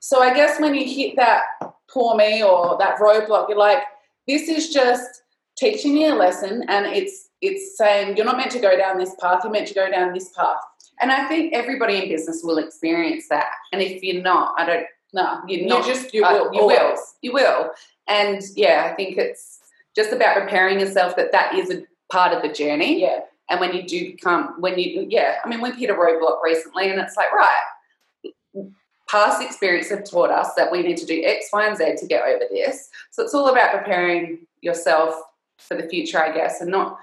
So 0.00 0.22
I 0.22 0.32
guess 0.32 0.58
when 0.58 0.74
you 0.74 0.86
hit 0.86 1.16
that 1.16 1.42
poor 1.90 2.16
me 2.16 2.42
or 2.42 2.78
that 2.78 2.96
roadblock, 2.98 3.50
you're 3.50 3.58
like, 3.58 3.82
this 4.26 4.48
is 4.48 4.72
just 4.72 5.22
teaching 5.58 5.94
me 5.94 6.06
a 6.06 6.14
lesson, 6.14 6.64
and 6.68 6.86
it's 6.86 7.28
it's 7.44 7.76
saying 7.76 8.16
you're 8.16 8.26
not 8.26 8.36
meant 8.36 8.50
to 8.52 8.60
go 8.60 8.76
down 8.76 8.98
this 8.98 9.14
path, 9.20 9.40
you're 9.44 9.52
meant 9.52 9.68
to 9.68 9.74
go 9.74 9.90
down 9.90 10.12
this 10.12 10.30
path. 10.30 10.58
And 11.00 11.10
I 11.10 11.26
think 11.28 11.52
everybody 11.52 12.02
in 12.02 12.08
business 12.08 12.42
will 12.44 12.58
experience 12.58 13.28
that. 13.28 13.50
And 13.72 13.82
if 13.82 14.02
you're 14.02 14.22
not, 14.22 14.54
I 14.58 14.66
don't 14.66 14.86
no, 15.14 15.40
you're 15.46 15.66
not. 15.68 15.86
You 15.86 15.94
just 15.94 16.12
you 16.12 16.24
uh, 16.24 16.32
will. 16.32 16.54
You 16.54 16.66
will. 16.66 16.96
You 17.22 17.32
will. 17.32 17.70
And 18.08 18.42
yeah, 18.56 18.88
I 18.90 18.94
think 18.96 19.16
it's 19.16 19.60
just 19.94 20.12
about 20.12 20.36
preparing 20.36 20.80
yourself 20.80 21.14
that 21.16 21.30
that 21.32 21.54
is 21.54 21.70
a 21.70 21.84
part 22.10 22.32
of 22.32 22.42
the 22.42 22.48
journey. 22.48 23.00
Yeah. 23.00 23.20
And 23.48 23.60
when 23.60 23.74
you 23.74 23.84
do 23.84 24.16
come, 24.16 24.60
when 24.60 24.78
you, 24.78 25.06
yeah, 25.08 25.36
I 25.44 25.48
mean, 25.48 25.60
we've 25.60 25.76
hit 25.76 25.90
a 25.90 25.94
roadblock 25.94 26.42
recently 26.42 26.90
and 26.90 26.98
it's 26.98 27.16
like, 27.16 27.32
right, 27.32 28.72
past 29.08 29.42
experience 29.42 29.90
have 29.90 30.08
taught 30.08 30.30
us 30.30 30.54
that 30.54 30.72
we 30.72 30.82
need 30.82 30.96
to 30.96 31.06
do 31.06 31.22
X, 31.24 31.46
Y, 31.52 31.66
and 31.66 31.76
Z 31.76 31.96
to 31.98 32.06
get 32.06 32.24
over 32.24 32.44
this. 32.50 32.88
So 33.10 33.22
it's 33.22 33.34
all 33.34 33.50
about 33.50 33.72
preparing 33.72 34.46
yourself 34.62 35.14
for 35.58 35.76
the 35.76 35.88
future, 35.88 36.18
I 36.18 36.32
guess, 36.32 36.60
and 36.60 36.70
not 36.70 36.98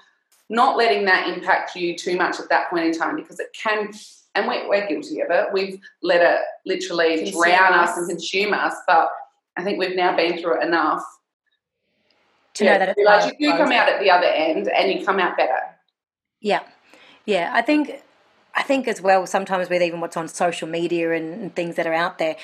not 0.52 0.78
letting 0.78 1.06
that 1.06 1.30
impact 1.30 1.76
you 1.76 1.97
too 1.97 2.18
much 2.18 2.39
at 2.39 2.49
that 2.49 2.70
point 2.70 2.86
in 2.86 2.93
time 2.93 3.16
because 3.16 3.39
it 3.39 3.47
can 3.54 3.91
and 4.36 4.47
we're, 4.47 4.68
we're 4.70 4.88
guilty 4.88 5.20
of 5.22 5.30
it. 5.30 5.47
We've 5.52 5.80
let 6.02 6.22
it 6.22 6.39
literally 6.66 7.18
consume 7.18 7.41
drown 7.41 7.74
us. 7.74 7.91
us 7.91 7.97
and 7.97 8.10
consume 8.10 8.54
us, 8.54 8.74
but 8.88 9.10
I 9.58 9.64
think 9.64 9.80
we've 9.80 9.95
now 9.95 10.16
been 10.16 10.39
through 10.39 10.62
it 10.62 10.68
enough 10.68 11.04
to 12.56 12.66
yeah, 12.66 12.74
know 12.74 12.80
that 12.80 12.95
it's 12.97 13.39
you 13.39 13.52
do 13.52 13.58
come 13.58 13.72
out 13.72 13.89
at 13.89 13.99
the 13.99 14.10
other 14.10 14.28
end 14.28 14.68
and 14.68 14.91
you 14.91 15.06
come 15.06 15.20
out 15.20 15.38
better. 15.38 15.60
Yeah, 16.41 16.62
yeah. 17.26 17.52
I 17.54 17.62
think 17.62 18.02
I 18.54 18.64
think 18.64 18.88
as 18.88 19.02
well. 19.02 19.26
Sometimes 19.28 19.70
with 19.70 19.82
even 19.82 20.02
what's 20.02 20.18
on 20.18 20.28
social 20.28 20.68
media 20.68 21.14
and, 21.14 21.34
and 21.41 21.56
things 21.56 21.76
that 21.76 21.88
are 21.88 21.93
out 21.93 22.18
there, 22.18 22.36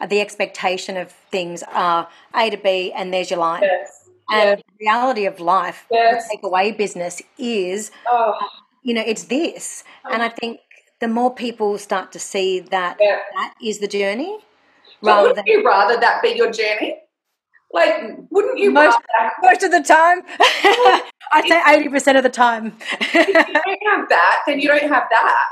uh, 0.00 0.06
the 0.06 0.20
expectation 0.20 0.96
of 0.96 1.10
things 1.10 1.64
are 1.72 2.08
A 2.34 2.50
to 2.50 2.56
B, 2.56 2.92
and 2.92 3.12
there's 3.12 3.30
your 3.30 3.40
line. 3.40 3.62
Yes. 3.62 4.05
And 4.30 4.58
the 4.58 4.84
reality 4.84 5.26
of 5.26 5.40
life, 5.40 5.86
yes. 5.90 6.28
the 6.28 6.38
takeaway 6.38 6.76
business 6.76 7.22
is, 7.38 7.90
oh. 8.08 8.34
you 8.82 8.94
know, 8.94 9.02
it's 9.06 9.24
this. 9.24 9.84
Oh. 10.04 10.12
And 10.12 10.22
I 10.22 10.28
think 10.28 10.60
the 11.00 11.08
more 11.08 11.34
people 11.34 11.78
start 11.78 12.12
to 12.12 12.18
see 12.18 12.60
that 12.60 12.96
yeah. 13.00 13.18
that 13.34 13.54
is 13.62 13.78
the 13.78 13.88
journey, 13.88 14.38
rather 15.02 15.32
than 15.32 15.44
you 15.46 15.64
rather 15.64 15.98
that 16.00 16.22
be 16.22 16.30
your 16.30 16.50
journey. 16.50 16.96
Like, 17.72 18.16
wouldn't 18.30 18.58
you 18.58 18.70
most, 18.70 18.96
most 19.42 19.62
of 19.62 19.70
the 19.70 19.82
time? 19.82 20.22
I'd 21.32 21.44
say 21.48 21.60
eighty 21.68 21.88
percent 21.88 22.16
of 22.16 22.22
the 22.22 22.30
time. 22.30 22.72
if 23.00 23.14
you 23.14 23.34
don't 23.34 23.98
have 23.98 24.08
that, 24.08 24.42
then 24.46 24.60
you 24.60 24.68
don't 24.68 24.88
have 24.88 25.04
that. 25.10 25.44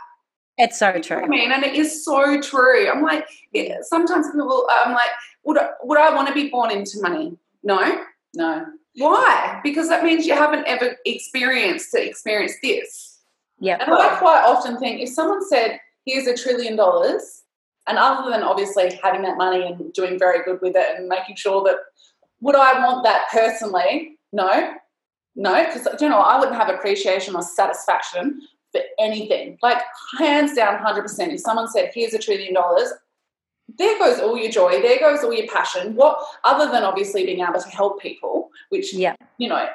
It's 0.56 0.78
so 0.78 1.00
true. 1.00 1.22
I 1.22 1.26
mean, 1.26 1.50
and 1.50 1.64
it 1.64 1.74
is 1.74 2.04
so 2.04 2.40
true. 2.40 2.88
I'm 2.88 3.02
like, 3.02 3.26
yeah, 3.52 3.78
sometimes 3.82 4.30
people, 4.30 4.68
I'm 4.70 4.92
like, 4.92 5.10
would 5.44 5.58
I, 5.58 5.70
would 5.82 5.98
I 5.98 6.14
want 6.14 6.28
to 6.28 6.34
be 6.34 6.48
born 6.48 6.70
into 6.70 7.00
money? 7.00 7.36
No, 7.64 8.04
no. 8.34 8.66
Why? 8.96 9.60
Because 9.64 9.88
that 9.88 10.04
means 10.04 10.26
you 10.26 10.34
haven't 10.34 10.66
ever 10.66 10.96
experienced 11.04 11.90
to 11.92 12.06
experience 12.06 12.54
this. 12.62 13.18
Yeah. 13.58 13.78
And 13.80 13.92
I 13.92 14.16
quite 14.16 14.44
often 14.44 14.78
think 14.78 15.00
if 15.00 15.08
someone 15.08 15.44
said, 15.46 15.80
"Here's 16.04 16.26
a 16.26 16.36
trillion 16.36 16.76
dollars," 16.76 17.42
and 17.88 17.98
other 17.98 18.30
than 18.30 18.42
obviously 18.42 18.98
having 19.02 19.22
that 19.22 19.36
money 19.36 19.64
and 19.66 19.92
doing 19.92 20.18
very 20.18 20.44
good 20.44 20.60
with 20.60 20.76
it 20.76 20.96
and 20.96 21.08
making 21.08 21.36
sure 21.36 21.62
that 21.64 21.76
would 22.40 22.56
I 22.56 22.84
want 22.84 23.04
that 23.04 23.24
personally? 23.32 24.18
No, 24.32 24.74
no, 25.34 25.64
because 25.64 26.00
you 26.00 26.08
know 26.08 26.20
I 26.20 26.38
wouldn't 26.38 26.56
have 26.56 26.68
appreciation 26.68 27.34
or 27.34 27.42
satisfaction 27.42 28.40
for 28.70 28.82
anything. 28.98 29.58
Like 29.62 29.78
hands 30.18 30.54
down, 30.54 30.78
hundred 30.78 31.02
percent. 31.02 31.32
If 31.32 31.40
someone 31.40 31.68
said, 31.68 31.90
"Here's 31.94 32.14
a 32.14 32.18
trillion 32.18 32.54
dollars," 32.54 32.92
there 33.78 33.98
goes 33.98 34.20
all 34.20 34.36
your 34.36 34.50
joy. 34.50 34.82
There 34.82 34.98
goes 34.98 35.24
all 35.24 35.32
your 35.32 35.48
passion. 35.48 35.94
What 35.94 36.18
other 36.44 36.70
than 36.70 36.82
obviously 36.82 37.24
being 37.24 37.40
able 37.40 37.60
to 37.60 37.68
help 37.68 38.00
people, 38.00 38.50
which 38.68 38.94
yeah, 38.94 39.14
you 39.38 39.48
know, 39.48 39.68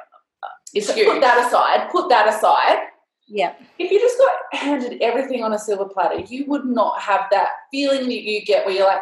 it's 0.73 0.93
huge. 0.93 1.07
Put 1.07 1.21
that 1.21 1.47
aside. 1.47 1.89
Put 1.91 2.09
that 2.09 2.27
aside. 2.27 2.87
Yeah. 3.27 3.53
If 3.77 3.91
you 3.91 3.99
just 3.99 4.17
got 4.17 4.33
handed 4.51 5.01
everything 5.01 5.43
on 5.43 5.53
a 5.53 5.59
silver 5.59 5.85
platter, 5.85 6.19
you 6.19 6.45
would 6.47 6.65
not 6.65 6.99
have 6.99 7.25
that 7.31 7.49
feeling 7.71 8.05
that 8.07 8.23
you 8.23 8.43
get 8.43 8.65
where 8.65 8.73
you're 8.75 8.87
like, 8.87 9.01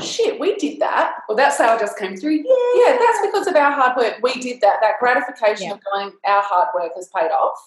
shit, 0.00 0.38
we 0.38 0.54
did 0.56 0.80
that. 0.80 1.16
Well, 1.28 1.36
that 1.36 1.52
sale 1.52 1.78
just 1.78 1.98
came 1.98 2.16
through. 2.16 2.36
Yeah, 2.36 2.42
yeah, 2.76 2.98
that's 2.98 3.26
because 3.26 3.46
of 3.46 3.56
our 3.56 3.72
hard 3.72 3.96
work. 3.96 4.18
We 4.22 4.34
did 4.34 4.60
that. 4.60 4.76
That 4.80 4.94
gratification 5.00 5.68
yeah. 5.68 5.74
of 5.74 5.80
going, 5.92 6.12
our 6.24 6.42
hard 6.42 6.68
work 6.74 6.92
has 6.96 7.10
paid 7.14 7.30
off. 7.30 7.58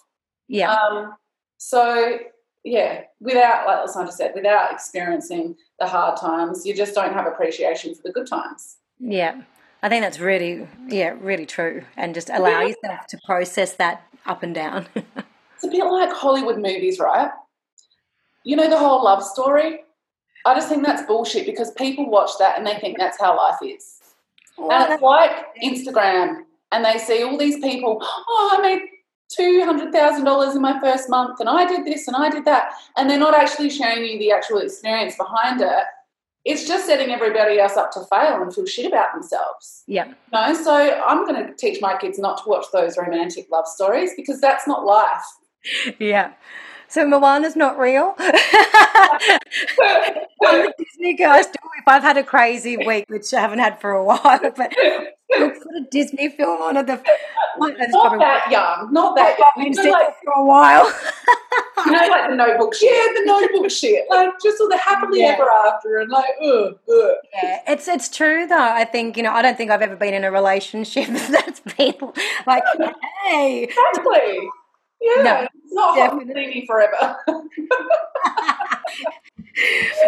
Yeah. 0.47 0.71
Um, 0.71 1.15
so 1.57 2.19
yeah, 2.67 3.03
without, 3.21 3.65
like 3.65 3.85
Lysandra 3.85 4.11
said, 4.11 4.33
without 4.35 4.71
experiencing 4.71 5.55
the 5.79 5.87
hard 5.87 6.17
times, 6.19 6.65
you 6.65 6.75
just 6.75 6.93
don't 6.93 7.13
have 7.13 7.25
appreciation 7.25 7.95
for 7.95 8.01
the 8.03 8.11
good 8.11 8.27
times. 8.27 8.77
Yeah. 8.99 9.41
I 9.81 9.89
think 9.89 10.03
that's 10.03 10.19
really, 10.19 10.67
yeah, 10.87 11.15
really 11.19 11.45
true. 11.45 11.83
And 11.95 12.13
just 12.13 12.29
allow 12.29 12.61
yeah. 12.61 12.67
yourself 12.67 13.07
to 13.07 13.19
process 13.25 13.73
that 13.75 14.03
up 14.25 14.43
and 14.43 14.53
down. 14.53 14.87
it's 14.95 15.63
a 15.63 15.69
bit 15.69 15.85
like 15.85 16.11
Hollywood 16.11 16.57
movies, 16.57 16.99
right? 16.99 17.31
You 18.43 18.57
know, 18.57 18.69
the 18.69 18.77
whole 18.77 19.03
love 19.03 19.23
story. 19.23 19.81
I 20.45 20.53
just 20.53 20.67
think 20.67 20.85
that's 20.85 21.05
bullshit 21.07 21.45
because 21.45 21.71
people 21.71 22.09
watch 22.09 22.31
that 22.39 22.57
and 22.57 22.67
they 22.67 22.77
think 22.79 22.97
that's 22.97 23.19
how 23.19 23.37
life 23.37 23.59
is. 23.61 23.99
Well, 24.57 24.71
and 24.71 24.93
it's 24.93 25.03
like 25.03 25.31
Instagram, 25.63 26.41
and 26.71 26.83
they 26.83 26.97
see 26.97 27.23
all 27.23 27.37
these 27.37 27.59
people, 27.59 27.99
oh, 28.01 28.57
I 28.57 28.61
made 28.61 28.81
$200,000 29.39 30.55
in 30.55 30.61
my 30.61 30.79
first 30.79 31.09
month, 31.09 31.39
and 31.39 31.49
I 31.49 31.65
did 31.65 31.85
this 31.85 32.07
and 32.07 32.15
I 32.15 32.29
did 32.29 32.45
that. 32.45 32.71
And 32.95 33.09
they're 33.09 33.19
not 33.19 33.35
actually 33.35 33.69
showing 33.69 34.05
you 34.05 34.17
the 34.19 34.31
actual 34.31 34.59
experience 34.59 35.15
behind 35.17 35.61
it 35.61 35.83
it's 36.47 36.65
just 36.65 36.85
setting 36.85 37.13
everybody 37.13 37.59
else 37.59 37.75
up 37.75 37.91
to 37.91 37.99
fail 38.09 38.41
and 38.41 38.55
feel 38.55 38.65
shit 38.65 38.85
about 38.85 39.13
themselves. 39.13 39.83
Yeah. 39.85 40.07
You 40.07 40.13
know? 40.31 40.53
So 40.53 40.73
I'm 41.05 41.25
going 41.25 41.45
to 41.45 41.53
teach 41.55 41.81
my 41.81 41.97
kids 41.97 42.17
not 42.17 42.41
to 42.43 42.49
watch 42.49 42.65
those 42.71 42.97
romantic 42.97 43.47
love 43.51 43.67
stories 43.67 44.11
because 44.15 44.39
that's 44.39 44.65
not 44.65 44.85
life. 44.85 45.25
Yeah. 45.99 46.31
So 46.87 47.05
Moana's 47.05 47.57
not 47.57 47.77
real. 47.77 48.15
I'm 48.19 48.31
a 50.41 50.71
Disney 50.77 51.15
girl. 51.15 51.35
if 51.35 51.47
I've 51.85 52.01
had 52.01 52.15
a 52.15 52.23
crazy 52.23 52.77
week, 52.77 53.03
which 53.09 53.33
I 53.33 53.41
haven't 53.41 53.59
had 53.59 53.81
for 53.81 53.91
a 53.91 54.05
while, 54.05 54.39
but 54.55 54.73
put 55.33 55.75
a 55.75 55.85
Disney 55.91 56.29
film 56.29 56.61
on 56.61 56.77
at 56.77 56.87
the. 56.87 57.01
Not 57.59 58.19
that 58.19 58.51
young. 58.51 58.93
Not 58.93 59.15
that 59.15 59.37
young. 59.39 59.73
Been 59.73 59.91
like, 59.91 60.15
for 60.23 60.33
a 60.33 60.45
while. 60.45 60.85
you 61.85 61.91
know, 61.91 62.07
like 62.07 62.29
the 62.29 62.35
Notebook 62.35 62.75
shit. 62.75 62.91
Yeah, 62.91 63.19
the 63.19 63.25
Notebook 63.25 63.71
shit. 63.77 64.05
Like 64.09 64.29
just 64.41 64.61
all 64.61 64.69
the 64.69 64.77
happily 64.77 65.21
yeah. 65.21 65.35
ever 65.39 65.49
after, 65.65 65.97
and 65.99 66.09
like, 66.09 66.29
ugh, 66.43 66.77
ugh. 66.89 67.11
Yeah, 67.33 67.61
it's 67.67 67.87
it's 67.87 68.09
true 68.09 68.45
though. 68.45 68.57
I 68.57 68.85
think 68.85 69.17
you 69.17 69.23
know, 69.23 69.31
I 69.31 69.41
don't 69.41 69.57
think 69.57 69.71
I've 69.71 69.81
ever 69.81 69.95
been 69.95 70.13
in 70.13 70.23
a 70.23 70.31
relationship 70.31 71.07
that's 71.07 71.61
been 71.61 71.95
like, 72.45 72.63
hey, 73.25 73.63
exactly. 73.63 74.39
Yeah, 74.99 75.21
no, 75.23 75.41
it's 75.41 75.73
not 75.73 75.95
definitely. 75.95 76.65
hot 76.69 76.89
forever. 76.91 77.43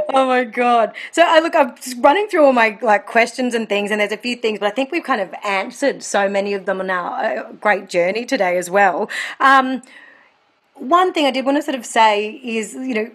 Oh 0.09 0.27
my 0.27 0.43
god! 0.43 0.93
So 1.11 1.23
I 1.25 1.39
look, 1.39 1.55
I'm 1.55 1.75
just 1.75 1.97
running 1.99 2.27
through 2.27 2.45
all 2.45 2.53
my 2.53 2.77
like 2.81 3.05
questions 3.05 3.53
and 3.53 3.67
things, 3.67 3.91
and 3.91 3.99
there's 3.99 4.11
a 4.11 4.17
few 4.17 4.35
things, 4.35 4.59
but 4.59 4.67
I 4.67 4.71
think 4.71 4.91
we've 4.91 5.03
kind 5.03 5.21
of 5.21 5.33
answered 5.43 6.03
so 6.03 6.29
many 6.29 6.53
of 6.53 6.65
them 6.65 6.79
on 6.79 6.89
our 6.89 7.23
uh, 7.23 7.51
great 7.53 7.89
journey 7.89 8.25
today 8.25 8.57
as 8.57 8.69
well. 8.69 9.09
Um, 9.39 9.81
one 10.75 11.13
thing 11.13 11.25
I 11.25 11.31
did 11.31 11.45
want 11.45 11.57
to 11.57 11.61
sort 11.61 11.75
of 11.75 11.85
say 11.85 12.29
is, 12.43 12.73
you 12.73 12.93
know, 12.93 13.11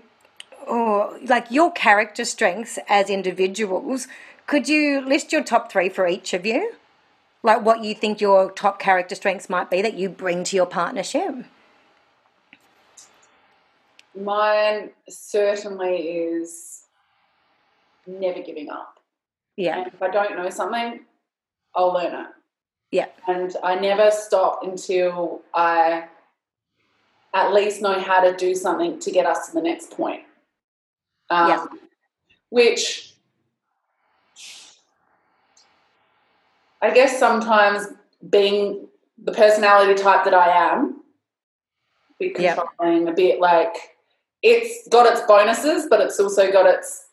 oh, 0.66 1.18
like 1.24 1.51
your 1.51 1.72
character 1.72 2.24
strengths 2.24 2.78
as 2.89 3.11
individuals. 3.11 4.07
Could 4.47 4.68
you 4.68 5.01
list 5.01 5.32
your 5.32 5.43
top 5.43 5.72
three 5.72 5.89
for 5.89 6.07
each 6.07 6.35
of 6.35 6.45
you? 6.45 6.74
Like 7.43 7.64
what 7.64 7.85
you 7.85 7.95
think 7.95 8.20
your 8.20 8.51
top 8.51 8.78
character 8.78 9.14
strengths 9.14 9.49
might 9.49 9.70
be 9.70 9.82
that 9.82 9.95
you 9.95 10.09
bring 10.09 10.45
to 10.45 10.57
your 10.57 10.66
partnership? 10.66 11.45
Mine 14.17 14.91
certainly 15.09 15.97
is 15.97 16.83
never 18.07 18.43
giving 18.43 18.71
up. 18.71 18.99
Yeah. 19.57 19.79
And 19.79 19.87
if 19.89 20.03
I 20.03 20.11
don't 20.11 20.37
know 20.37 20.51
something, 20.51 21.01
I'll 21.75 21.93
learn 21.93 22.15
it. 22.15 22.27
Yeah. 22.91 23.09
And 23.27 23.57
I 23.62 23.75
never 23.75 24.11
stop 24.11 24.61
until 24.62 25.43
I 25.53 26.05
at 27.35 27.53
least 27.53 27.83
know 27.83 27.99
how 27.99 28.21
to 28.21 28.37
do 28.37 28.55
something 28.55 29.01
to 29.01 29.11
get 29.11 29.27
us 29.27 29.49
to 29.49 29.55
the 29.55 29.62
next 29.62 29.91
point. 29.91 30.23
Um, 31.31 31.49
yeah. 31.49 31.67
Which 32.51 33.15
I 36.81 36.93
guess 36.93 37.19
sometimes 37.19 37.87
being 38.29 38.87
the 39.19 39.33
personality 39.33 40.01
type 40.01 40.25
that 40.25 40.35
I 40.35 40.73
am, 40.73 41.03
be 42.21 42.31
controlling, 42.31 43.09
a 43.09 43.12
bit 43.12 43.41
like 43.41 43.94
it's 44.45 44.87
got 44.89 45.07
its 45.07 45.23
bonuses, 45.27 45.87
but 45.89 46.01
it's 46.01 46.21
also 46.21 46.53
got 46.53 46.67
its 46.67 47.07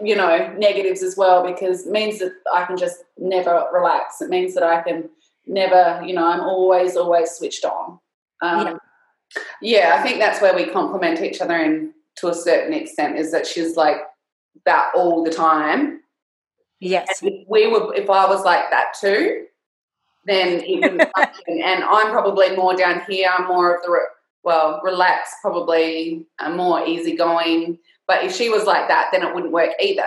you 0.00 0.16
know 0.16 0.52
negatives 0.58 1.02
as 1.02 1.16
well 1.16 1.46
because 1.46 1.86
it 1.86 1.92
means 1.92 2.18
that 2.18 2.32
I 2.52 2.64
can 2.64 2.76
just 2.76 3.04
never 3.18 3.66
relax. 3.72 4.20
It 4.20 4.30
means 4.30 4.54
that 4.54 4.64
I 4.64 4.82
can 4.82 5.08
never, 5.46 6.02
you 6.04 6.14
know, 6.14 6.26
I'm 6.26 6.40
always 6.40 6.96
always 6.96 7.30
switched 7.32 7.64
on. 7.66 8.00
Um, 8.40 8.66
yeah. 8.66 9.42
yeah, 9.60 9.96
I 9.98 10.02
think 10.02 10.18
that's 10.18 10.40
where 10.40 10.54
we 10.54 10.66
complement 10.66 11.20
each 11.20 11.40
other 11.40 11.56
in 11.56 11.92
to 12.16 12.28
a 12.28 12.34
certain 12.34 12.72
extent. 12.72 13.18
Is 13.18 13.30
that 13.30 13.46
she's 13.46 13.76
like 13.76 13.98
that 14.64 14.90
all 14.96 15.22
the 15.22 15.30
time. 15.30 16.00
Yes, 16.80 17.20
and 17.22 17.30
if 17.30 17.46
we 17.48 17.66
were. 17.66 17.94
If 17.94 18.08
I 18.08 18.26
was 18.26 18.42
like 18.42 18.70
that 18.70 18.94
too, 18.98 19.44
then 20.24 20.60
it 20.66 20.80
wouldn't. 20.80 21.10
and 21.46 21.84
I'm 21.84 22.10
probably 22.10 22.56
more 22.56 22.74
down 22.74 23.02
here. 23.06 23.28
I'm 23.30 23.48
more 23.48 23.76
of 23.76 23.82
the 23.82 23.90
well, 24.44 24.80
relaxed, 24.84 25.34
probably 25.42 26.26
uh, 26.38 26.50
more 26.50 26.86
easygoing. 26.86 27.78
But 28.06 28.24
if 28.24 28.34
she 28.34 28.50
was 28.50 28.64
like 28.64 28.88
that, 28.88 29.08
then 29.10 29.22
it 29.22 29.34
wouldn't 29.34 29.52
work 29.52 29.70
either. 29.80 30.06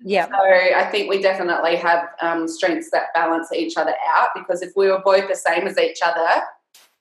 Yeah. 0.00 0.26
So 0.28 0.36
I 0.36 0.88
think 0.90 1.10
we 1.10 1.20
definitely 1.20 1.76
have 1.76 2.10
um, 2.20 2.46
strengths 2.46 2.90
that 2.90 3.12
balance 3.14 3.50
each 3.52 3.76
other 3.76 3.94
out 4.14 4.28
because 4.34 4.62
if 4.62 4.72
we 4.76 4.88
were 4.88 5.02
both 5.04 5.28
the 5.28 5.34
same 5.34 5.66
as 5.66 5.78
each 5.78 5.98
other, 6.04 6.42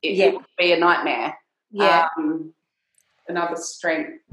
it, 0.01 0.15
yeah. 0.15 0.25
it 0.25 0.33
would 0.35 0.45
be 0.57 0.71
a 0.71 0.79
nightmare. 0.79 1.38
Yeah. 1.71 2.07
Um, 2.17 2.53
another 3.27 3.55
strength. 3.57 4.23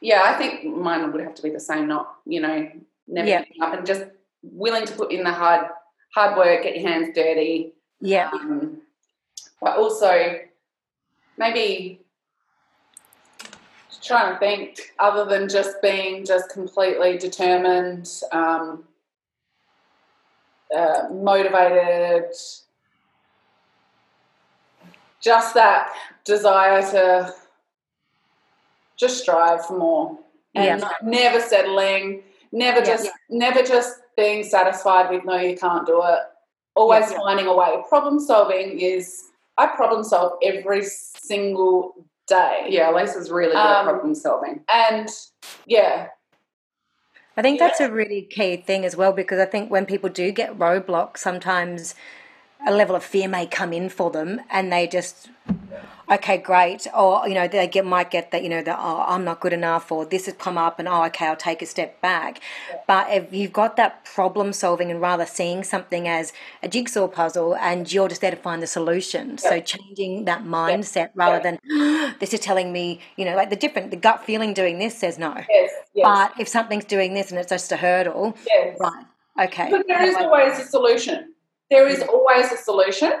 Yeah, 0.00 0.22
I 0.24 0.34
think 0.34 0.64
mine 0.64 1.10
would 1.10 1.20
have 1.22 1.34
to 1.34 1.42
be 1.42 1.50
the 1.50 1.60
same. 1.60 1.88
Not 1.88 2.14
you 2.26 2.40
know, 2.40 2.70
never 3.08 3.28
yeah. 3.28 3.44
up 3.60 3.74
and 3.74 3.86
just 3.86 4.04
willing 4.42 4.86
to 4.86 4.92
put 4.92 5.12
in 5.12 5.24
the 5.24 5.32
hard 5.32 5.66
hard 6.14 6.36
work, 6.36 6.62
get 6.62 6.76
your 6.76 6.88
hands 6.88 7.08
dirty. 7.14 7.72
Yeah. 8.00 8.30
Um, 8.32 8.82
but 9.64 9.78
also 9.78 10.38
maybe 11.38 12.00
trying 14.02 14.34
to 14.34 14.38
think 14.38 14.92
other 14.98 15.24
than 15.24 15.48
just 15.48 15.80
being 15.80 16.24
just 16.24 16.50
completely 16.50 17.16
determined, 17.16 18.08
um, 18.30 18.84
uh, 20.76 21.04
motivated, 21.10 22.30
just 25.22 25.54
that 25.54 25.90
desire 26.24 26.82
to 26.82 27.34
just 28.96 29.22
strive 29.22 29.64
for 29.64 29.78
more 29.78 30.18
and 30.54 30.80
yeah. 30.80 30.90
never 31.02 31.40
settling, 31.40 32.22
never 32.52 32.80
yeah, 32.80 32.84
just 32.84 33.04
yeah. 33.06 33.10
never 33.30 33.62
just 33.62 34.00
being 34.16 34.44
satisfied 34.44 35.10
with 35.10 35.24
no, 35.24 35.36
you 35.36 35.56
can't 35.56 35.86
do 35.86 36.02
it. 36.04 36.18
Always 36.76 37.10
finding 37.12 37.46
a 37.46 37.54
way. 37.56 37.82
Problem 37.88 38.20
solving 38.20 38.78
is 38.78 39.30
I 39.56 39.68
problem 39.68 40.04
solve 40.04 40.32
every 40.42 40.82
single 40.84 42.06
day. 42.26 42.66
Yeah, 42.68 42.90
Lisa's 42.90 43.30
really 43.30 43.52
good 43.52 43.58
um, 43.58 43.86
at 43.86 43.92
problem 43.92 44.14
solving. 44.14 44.64
And 44.72 45.08
yeah. 45.66 46.08
I 47.36 47.42
think 47.42 47.58
yeah. 47.58 47.68
that's 47.68 47.80
a 47.80 47.90
really 47.90 48.22
key 48.22 48.56
thing 48.56 48.84
as 48.84 48.96
well 48.96 49.12
because 49.12 49.38
I 49.38 49.46
think 49.46 49.70
when 49.70 49.86
people 49.86 50.08
do 50.08 50.30
get 50.32 50.58
roadblocks, 50.58 51.18
sometimes 51.18 51.94
a 52.66 52.72
level 52.72 52.96
of 52.96 53.04
fear 53.04 53.28
may 53.28 53.46
come 53.46 53.72
in 53.72 53.88
for 53.88 54.10
them 54.10 54.40
and 54.50 54.72
they 54.72 54.86
just 54.86 55.28
okay, 56.10 56.38
great. 56.38 56.86
Or, 56.96 57.26
you 57.28 57.34
know, 57.34 57.48
they 57.48 57.66
get 57.66 57.84
might 57.84 58.10
get 58.10 58.30
that, 58.30 58.42
you 58.42 58.48
know, 58.48 58.62
that, 58.62 58.78
oh, 58.78 59.04
I'm 59.06 59.24
not 59.24 59.40
good 59.40 59.52
enough, 59.52 59.90
or 59.90 60.04
this 60.04 60.26
has 60.26 60.34
come 60.34 60.58
up, 60.58 60.78
and 60.78 60.88
oh, 60.88 61.04
okay, 61.04 61.26
I'll 61.26 61.36
take 61.36 61.62
a 61.62 61.66
step 61.66 62.00
back. 62.00 62.40
But 62.86 63.10
if 63.10 63.32
you've 63.32 63.52
got 63.52 63.76
that 63.76 64.04
problem 64.04 64.52
solving 64.52 64.90
and 64.90 65.00
rather 65.00 65.26
seeing 65.26 65.64
something 65.64 66.06
as 66.08 66.32
a 66.62 66.68
jigsaw 66.68 67.08
puzzle 67.08 67.56
and 67.56 67.90
you're 67.92 68.08
just 68.08 68.20
there 68.20 68.30
to 68.30 68.36
find 68.36 68.62
the 68.62 68.66
solution. 68.66 69.38
So 69.38 69.60
changing 69.60 70.24
that 70.26 70.44
mindset 70.44 71.10
rather 71.14 71.42
than 71.42 71.58
oh, 71.70 72.14
this 72.20 72.34
is 72.34 72.40
telling 72.40 72.72
me, 72.72 73.00
you 73.16 73.24
know, 73.24 73.36
like 73.36 73.50
the 73.50 73.56
different, 73.56 73.90
the 73.90 73.96
gut 73.96 74.24
feeling 74.24 74.54
doing 74.54 74.78
this 74.78 74.96
says 74.96 75.18
no. 75.18 75.34
Yes. 75.48 75.70
yes. 75.94 76.04
But 76.04 76.40
if 76.40 76.48
something's 76.48 76.84
doing 76.84 77.14
this 77.14 77.30
and 77.30 77.38
it's 77.38 77.50
just 77.50 77.72
a 77.72 77.76
hurdle, 77.76 78.36
yes. 78.46 78.76
right. 78.80 79.04
Okay. 79.40 79.68
But 79.70 79.86
there 79.88 80.02
is 80.02 80.14
always 80.16 80.58
a 80.58 80.64
solution. 80.64 81.33
There 81.74 81.88
is 81.88 82.02
always 82.02 82.52
a 82.52 82.56
solution. 82.56 83.12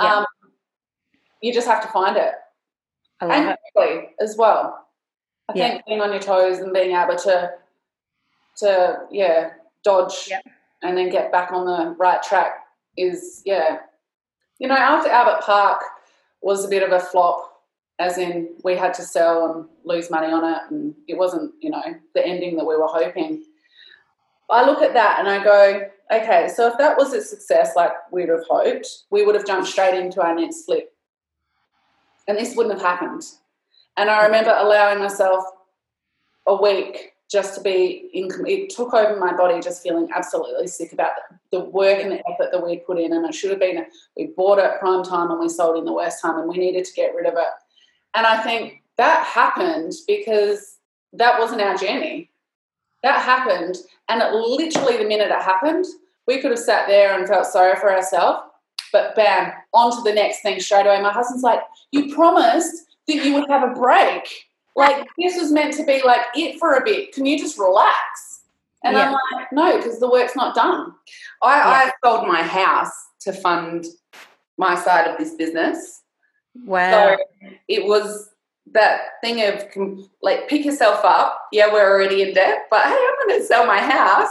Um, 0.00 0.24
you 1.40 1.54
just 1.54 1.68
have 1.68 1.80
to 1.82 1.88
find 1.88 2.16
it. 2.16 2.34
and 3.20 3.56
quickly 3.76 4.08
as 4.20 4.34
well. 4.36 4.88
I 5.48 5.52
yeah. 5.54 5.68
think 5.68 5.86
being 5.86 6.00
on 6.00 6.10
your 6.10 6.20
toes 6.20 6.58
and 6.58 6.72
being 6.72 6.96
able 6.96 7.14
to 7.16 7.52
to 8.56 8.98
yeah 9.12 9.50
dodge 9.84 10.26
yep. 10.28 10.42
and 10.82 10.96
then 10.96 11.10
get 11.10 11.30
back 11.30 11.52
on 11.52 11.64
the 11.64 11.94
right 11.96 12.20
track 12.24 12.64
is 12.96 13.40
yeah. 13.44 13.78
You 14.58 14.66
know, 14.66 14.74
after 14.74 15.08
Albert 15.08 15.42
Park 15.42 15.82
was 16.40 16.64
a 16.64 16.68
bit 16.68 16.82
of 16.82 16.90
a 16.90 16.98
flop, 16.98 17.52
as 18.00 18.18
in 18.18 18.56
we 18.64 18.74
had 18.74 18.94
to 18.94 19.02
sell 19.02 19.52
and 19.52 19.68
lose 19.84 20.10
money 20.10 20.32
on 20.32 20.42
it, 20.42 20.62
and 20.70 20.94
it 21.06 21.16
wasn't 21.16 21.52
you 21.60 21.70
know 21.70 21.84
the 22.16 22.26
ending 22.26 22.56
that 22.56 22.66
we 22.66 22.76
were 22.76 22.88
hoping. 22.88 23.44
I 24.50 24.66
look 24.66 24.82
at 24.82 24.92
that 24.94 25.20
and 25.20 25.28
I 25.28 25.42
go, 25.42 25.88
okay, 26.12 26.48
so 26.54 26.68
if 26.68 26.78
that 26.78 26.96
was 26.96 27.12
a 27.12 27.22
success 27.22 27.72
like 27.76 27.92
we'd 28.10 28.28
have 28.28 28.44
hoped, 28.48 29.04
we 29.10 29.24
would 29.24 29.34
have 29.34 29.46
jumped 29.46 29.68
straight 29.68 29.94
into 29.94 30.22
our 30.22 30.34
next 30.34 30.64
flip 30.64 30.92
and 32.28 32.38
this 32.38 32.56
wouldn't 32.56 32.78
have 32.78 32.86
happened. 32.86 33.22
And 33.96 34.10
I 34.10 34.24
remember 34.24 34.54
allowing 34.56 35.00
myself 35.00 35.44
a 36.46 36.54
week 36.54 37.12
just 37.30 37.54
to 37.54 37.60
be 37.60 38.10
in, 38.12 38.28
it 38.46 38.70
took 38.70 38.92
over 38.92 39.18
my 39.18 39.34
body 39.34 39.60
just 39.60 39.82
feeling 39.82 40.08
absolutely 40.14 40.66
sick 40.66 40.92
about 40.92 41.12
the, 41.50 41.60
work 41.60 41.98
and 41.98 42.12
the 42.12 42.22
effort 42.30 42.52
that 42.52 42.64
we 42.64 42.78
put 42.78 42.98
in. 42.98 43.12
And 43.12 43.26
it 43.26 43.34
should 43.34 43.50
have 43.50 43.60
been, 43.60 43.86
we 44.16 44.26
bought 44.36 44.58
it 44.58 44.64
at 44.64 44.80
prime 44.80 45.02
time 45.02 45.30
and 45.30 45.40
we 45.40 45.48
sold 45.48 45.78
in 45.78 45.84
the 45.84 45.92
worst 45.92 46.20
time 46.20 46.38
and 46.38 46.48
we 46.48 46.58
needed 46.58 46.84
to 46.84 46.92
get 46.92 47.14
rid 47.14 47.26
of 47.26 47.34
it. 47.34 47.46
And 48.14 48.26
I 48.26 48.42
think 48.42 48.82
that 48.98 49.24
happened 49.24 49.92
because 50.06 50.76
that 51.14 51.38
wasn't 51.38 51.62
our 51.62 51.76
journey. 51.76 52.30
That 53.02 53.22
happened. 53.22 53.76
And 54.08 54.22
it 54.22 54.32
literally, 54.32 54.96
the 54.96 55.08
minute 55.08 55.30
it 55.30 55.42
happened, 55.42 55.86
we 56.26 56.40
could 56.40 56.50
have 56.50 56.60
sat 56.60 56.86
there 56.86 57.18
and 57.18 57.26
felt 57.26 57.46
sorry 57.46 57.76
for 57.76 57.92
ourselves. 57.92 58.48
But 58.92 59.16
bam, 59.16 59.52
on 59.72 59.96
to 59.96 60.02
the 60.02 60.14
next 60.14 60.42
thing 60.42 60.60
straight 60.60 60.86
away. 60.86 61.00
My 61.00 61.12
husband's 61.12 61.42
like, 61.42 61.60
You 61.90 62.14
promised 62.14 62.86
that 63.08 63.24
you 63.24 63.34
would 63.34 63.48
have 63.48 63.68
a 63.68 63.74
break 63.74 64.28
like 64.74 65.06
this 65.18 65.38
was 65.38 65.52
meant 65.52 65.74
to 65.74 65.84
be 65.84 66.02
like 66.04 66.22
it 66.34 66.58
for 66.58 66.74
a 66.74 66.84
bit. 66.84 67.12
Can 67.12 67.26
you 67.26 67.38
just 67.38 67.58
relax? 67.58 68.42
And 68.84 68.96
yeah. 68.96 69.08
I'm 69.08 69.12
like, 69.38 69.52
no, 69.52 69.76
because 69.76 70.00
the 70.00 70.10
work's 70.10 70.34
not 70.34 70.54
done. 70.54 70.92
I, 71.42 71.56
yeah. 71.56 71.64
I 71.66 71.90
sold 72.04 72.26
my 72.26 72.42
house 72.42 72.92
to 73.20 73.32
fund 73.32 73.86
my 74.56 74.74
side 74.74 75.06
of 75.06 75.18
this 75.18 75.34
business. 75.34 76.02
Wow. 76.64 77.16
So 77.16 77.50
it 77.68 77.86
was 77.86 78.30
that 78.72 79.20
thing 79.20 79.42
of 79.42 79.64
like 80.22 80.48
pick 80.48 80.64
yourself 80.64 81.04
up. 81.04 81.40
Yeah, 81.52 81.72
we're 81.72 81.90
already 81.90 82.22
in 82.22 82.34
debt, 82.34 82.66
but 82.70 82.82
hey, 82.84 82.90
I'm 82.90 83.28
going 83.28 83.40
to 83.40 83.46
sell 83.46 83.66
my 83.66 83.80
house 83.80 84.30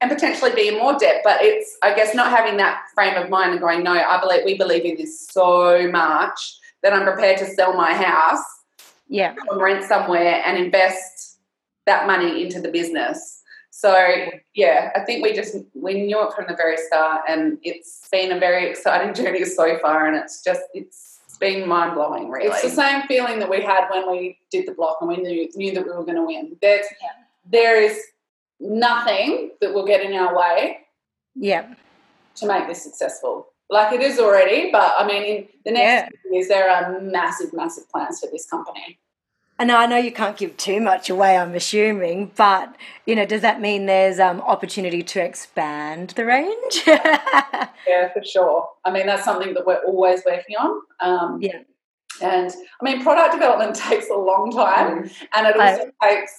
and 0.00 0.10
potentially 0.10 0.52
be 0.54 0.68
in 0.68 0.78
more 0.78 0.96
debt. 0.98 1.22
But 1.24 1.42
it's, 1.42 1.76
I 1.82 1.94
guess, 1.94 2.14
not 2.14 2.30
having 2.30 2.56
that 2.58 2.82
frame 2.94 3.20
of 3.20 3.30
mind 3.30 3.52
and 3.52 3.60
going, 3.60 3.82
no, 3.82 3.92
I 3.92 4.20
believe 4.20 4.44
we 4.44 4.56
believe 4.56 4.84
in 4.84 4.96
this 4.96 5.28
so 5.28 5.90
much 5.90 6.58
that 6.82 6.92
I'm 6.92 7.04
prepared 7.04 7.38
to 7.38 7.46
sell 7.46 7.74
my 7.74 7.92
house 7.92 8.44
yeah 9.10 9.34
rent 9.52 9.84
somewhere 9.84 10.40
and 10.46 10.56
invest 10.56 11.40
that 11.84 12.06
money 12.06 12.42
into 12.42 12.60
the 12.60 12.70
business 12.70 13.42
so 13.70 13.92
yeah 14.54 14.90
i 14.94 15.00
think 15.00 15.22
we 15.22 15.34
just 15.34 15.56
we 15.74 15.94
knew 15.94 16.26
it 16.26 16.32
from 16.32 16.46
the 16.48 16.54
very 16.54 16.76
start 16.76 17.22
and 17.28 17.58
it's 17.62 18.08
been 18.10 18.32
a 18.32 18.38
very 18.38 18.70
exciting 18.70 19.12
journey 19.22 19.44
so 19.44 19.78
far 19.80 20.06
and 20.06 20.16
it's 20.16 20.42
just 20.42 20.62
it's 20.72 21.19
been 21.40 21.66
mind 21.66 21.94
blowing, 21.94 22.30
really. 22.30 22.48
It's 22.48 22.62
the 22.62 22.70
same 22.70 23.02
feeling 23.08 23.38
that 23.40 23.50
we 23.50 23.62
had 23.62 23.88
when 23.88 24.10
we 24.10 24.38
did 24.50 24.66
the 24.66 24.72
block 24.72 24.98
and 25.00 25.08
we 25.08 25.16
knew, 25.16 25.48
knew 25.54 25.72
that 25.72 25.84
we 25.84 25.90
were 25.90 26.04
going 26.04 26.16
to 26.16 26.24
win. 26.24 26.56
There's, 26.60 26.86
yeah. 27.00 27.08
There 27.50 27.82
is 27.82 27.98
nothing 28.60 29.52
that 29.60 29.74
will 29.74 29.86
get 29.86 30.04
in 30.04 30.12
our 30.14 30.36
way. 30.36 30.78
Yeah. 31.34 31.74
To 32.36 32.46
make 32.46 32.68
this 32.68 32.82
successful 32.82 33.50
like 33.70 33.92
it 33.92 34.00
is 34.00 34.18
already, 34.18 34.70
but 34.72 34.94
I 34.98 35.06
mean, 35.06 35.22
in 35.22 35.48
the 35.64 35.70
next 35.72 36.12
yeah. 36.24 36.32
years, 36.32 36.48
there 36.48 36.68
are 36.68 37.00
massive, 37.00 37.52
massive 37.52 37.88
plans 37.88 38.20
for 38.20 38.28
this 38.30 38.46
company. 38.46 38.98
And 39.60 39.70
I 39.70 39.84
know 39.84 39.98
you 39.98 40.10
can't 40.10 40.38
give 40.38 40.56
too 40.56 40.80
much 40.80 41.10
away, 41.10 41.36
I'm 41.36 41.54
assuming, 41.54 42.30
but 42.34 42.74
you 43.04 43.14
know, 43.14 43.26
does 43.26 43.42
that 43.42 43.60
mean 43.60 43.84
there's 43.84 44.18
um, 44.18 44.40
opportunity 44.40 45.02
to 45.02 45.22
expand 45.22 46.10
the 46.16 46.24
range? 46.24 46.82
yeah, 46.86 48.10
for 48.14 48.24
sure. 48.24 48.66
I 48.86 48.90
mean, 48.90 49.04
that's 49.04 49.22
something 49.22 49.52
that 49.52 49.66
we're 49.66 49.84
always 49.84 50.22
working 50.24 50.56
on. 50.56 50.80
Um, 51.00 51.42
yeah. 51.42 51.58
And 52.22 52.50
I 52.80 52.84
mean, 52.84 53.02
product 53.02 53.34
development 53.34 53.76
takes 53.88 54.08
a 54.08 54.14
long 54.14 54.50
time, 54.50 55.02
mm. 55.04 55.12
and 55.34 55.46
it 55.46 55.60
also 55.60 55.92
I, 56.00 56.08
takes 56.08 56.32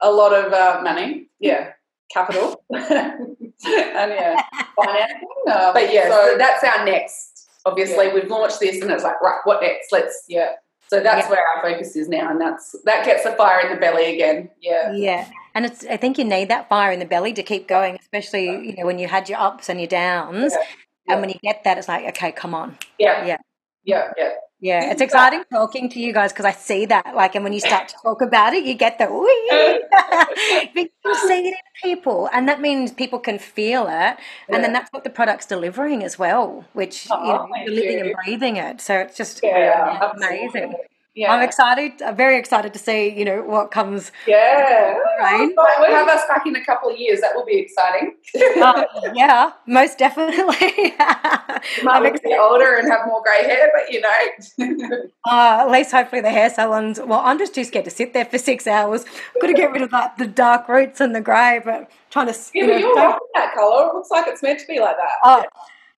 a 0.00 0.10
lot 0.10 0.32
of 0.32 0.52
uh, 0.52 0.80
money. 0.84 1.26
Yeah, 1.40 1.72
capital. 2.12 2.62
and 2.70 3.36
yeah, 3.64 4.40
financing. 4.76 5.28
Um, 5.50 5.74
but 5.74 5.92
yeah, 5.92 6.08
so, 6.08 6.28
so, 6.30 6.38
that's 6.38 6.62
our 6.62 6.84
next. 6.84 7.48
Obviously, 7.66 8.06
yeah. 8.06 8.14
we've 8.14 8.30
launched 8.30 8.60
this, 8.60 8.80
and 8.80 8.92
it's 8.92 9.02
like, 9.02 9.20
right, 9.20 9.40
what 9.42 9.60
next? 9.60 9.90
Let's 9.90 10.24
yeah. 10.28 10.52
So 10.90 11.00
that's 11.00 11.26
yeah. 11.26 11.30
where 11.30 11.46
our 11.46 11.62
focus 11.62 11.94
is 11.94 12.08
now, 12.08 12.28
and 12.32 12.40
that's 12.40 12.74
that 12.84 13.04
gets 13.04 13.22
the 13.22 13.30
fire 13.30 13.60
in 13.60 13.72
the 13.72 13.78
belly 13.78 14.12
again. 14.12 14.50
Yeah, 14.60 14.90
yeah, 14.92 15.30
and 15.54 15.64
it's 15.64 15.86
I 15.86 15.96
think 15.96 16.18
you 16.18 16.24
need 16.24 16.48
that 16.48 16.68
fire 16.68 16.90
in 16.90 16.98
the 16.98 17.04
belly 17.04 17.32
to 17.34 17.44
keep 17.44 17.68
going, 17.68 17.96
especially 18.00 18.46
you 18.46 18.74
know 18.76 18.86
when 18.86 18.98
you 18.98 19.06
had 19.06 19.28
your 19.28 19.38
ups 19.38 19.68
and 19.68 19.78
your 19.78 19.86
downs, 19.86 20.52
yeah. 20.52 21.12
and 21.12 21.20
when 21.20 21.30
you 21.30 21.36
get 21.44 21.62
that, 21.62 21.78
it's 21.78 21.86
like 21.86 22.06
okay, 22.08 22.32
come 22.32 22.56
on. 22.56 22.76
Yeah, 22.98 23.24
yeah, 23.24 23.36
yeah, 23.84 24.10
yeah. 24.18 24.30
Yeah, 24.60 24.90
it's 24.90 25.00
exciting 25.08 25.44
talking 25.50 25.88
to 25.90 26.00
you 26.00 26.12
guys 26.12 26.32
because 26.32 26.44
I 26.44 26.52
see 26.52 26.86
that. 26.86 27.14
Like, 27.14 27.34
and 27.34 27.44
when 27.44 27.52
you 27.52 27.60
start 27.60 27.88
to 27.88 27.94
talk 28.02 28.20
about 28.20 28.52
it, 28.52 28.64
you 28.64 28.74
get 28.74 28.98
the 28.98 29.06
you 30.74 31.14
see 31.26 31.48
it 31.48 31.54
in 31.54 31.54
people, 31.82 32.28
and 32.32 32.48
that 32.48 32.60
means 32.60 32.92
people 32.92 33.18
can 33.18 33.38
feel 33.38 33.84
it, 33.84 33.88
yeah. 33.90 34.16
and 34.48 34.62
then 34.62 34.72
that's 34.72 34.92
what 34.92 35.04
the 35.04 35.10
product's 35.10 35.46
delivering 35.46 36.04
as 36.04 36.18
well. 36.18 36.64
Which 36.74 37.08
oh, 37.10 37.20
you 37.22 37.32
know, 37.32 37.48
you're 37.64 37.74
living 37.74 37.98
you. 37.98 38.04
and 38.04 38.14
breathing 38.24 38.56
it, 38.56 38.80
so 38.80 38.98
it's 38.98 39.16
just 39.16 39.40
yeah, 39.42 40.10
amazing. 40.14 40.74
Yeah. 41.14 41.32
I'm 41.32 41.42
excited. 41.42 42.00
I'm 42.02 42.14
very 42.14 42.38
excited 42.38 42.72
to 42.72 42.78
see, 42.78 43.08
you 43.08 43.24
know, 43.24 43.42
what 43.42 43.70
comes. 43.70 44.12
Yeah. 44.26 44.98
Right. 45.20 45.50
We'll 45.54 45.90
have 45.90 46.08
us 46.08 46.22
back 46.28 46.46
in 46.46 46.56
a 46.56 46.64
couple 46.64 46.88
of 46.88 46.96
years. 46.96 47.20
That 47.20 47.34
will 47.34 47.44
be 47.44 47.58
exciting. 47.58 48.14
uh, 48.62 48.84
yeah, 49.14 49.52
most 49.66 49.98
definitely. 49.98 50.94
Might 51.82 52.22
be 52.22 52.34
older 52.40 52.76
and 52.76 52.90
have 52.90 53.06
more 53.06 53.22
grey 53.22 53.44
hair, 53.44 53.70
but 53.74 53.92
you 53.92 54.00
know. 54.00 55.08
uh, 55.30 55.58
at 55.60 55.70
least 55.70 55.92
hopefully 55.92 56.22
the 56.22 56.30
hair 56.30 56.48
salons. 56.48 56.98
Well, 56.98 57.20
I'm 57.20 57.36
just 57.38 57.54
too 57.54 57.64
scared 57.64 57.84
to 57.84 57.90
sit 57.90 58.14
there 58.14 58.24
for 58.24 58.38
six 58.38 58.66
hours. 58.66 59.04
Got 59.42 59.48
to 59.48 59.52
get 59.52 59.72
rid 59.72 59.82
of 59.82 59.90
that 59.90 60.16
the 60.16 60.26
dark 60.26 60.70
roots 60.70 61.02
and 61.02 61.14
the 61.14 61.20
grey, 61.20 61.60
but 61.62 61.90
trying 62.08 62.28
to. 62.28 62.38
Yeah, 62.54 62.64
you 62.64 62.66
know, 62.66 62.76
you're 62.78 62.94
rocking 62.94 63.28
that 63.34 63.52
colour. 63.54 63.90
It 63.90 63.94
looks 63.94 64.10
like 64.10 64.26
it's 64.26 64.42
meant 64.42 64.60
to 64.60 64.66
be 64.66 64.80
like 64.80 64.96
that. 64.96 65.10
Oh, 65.22 65.44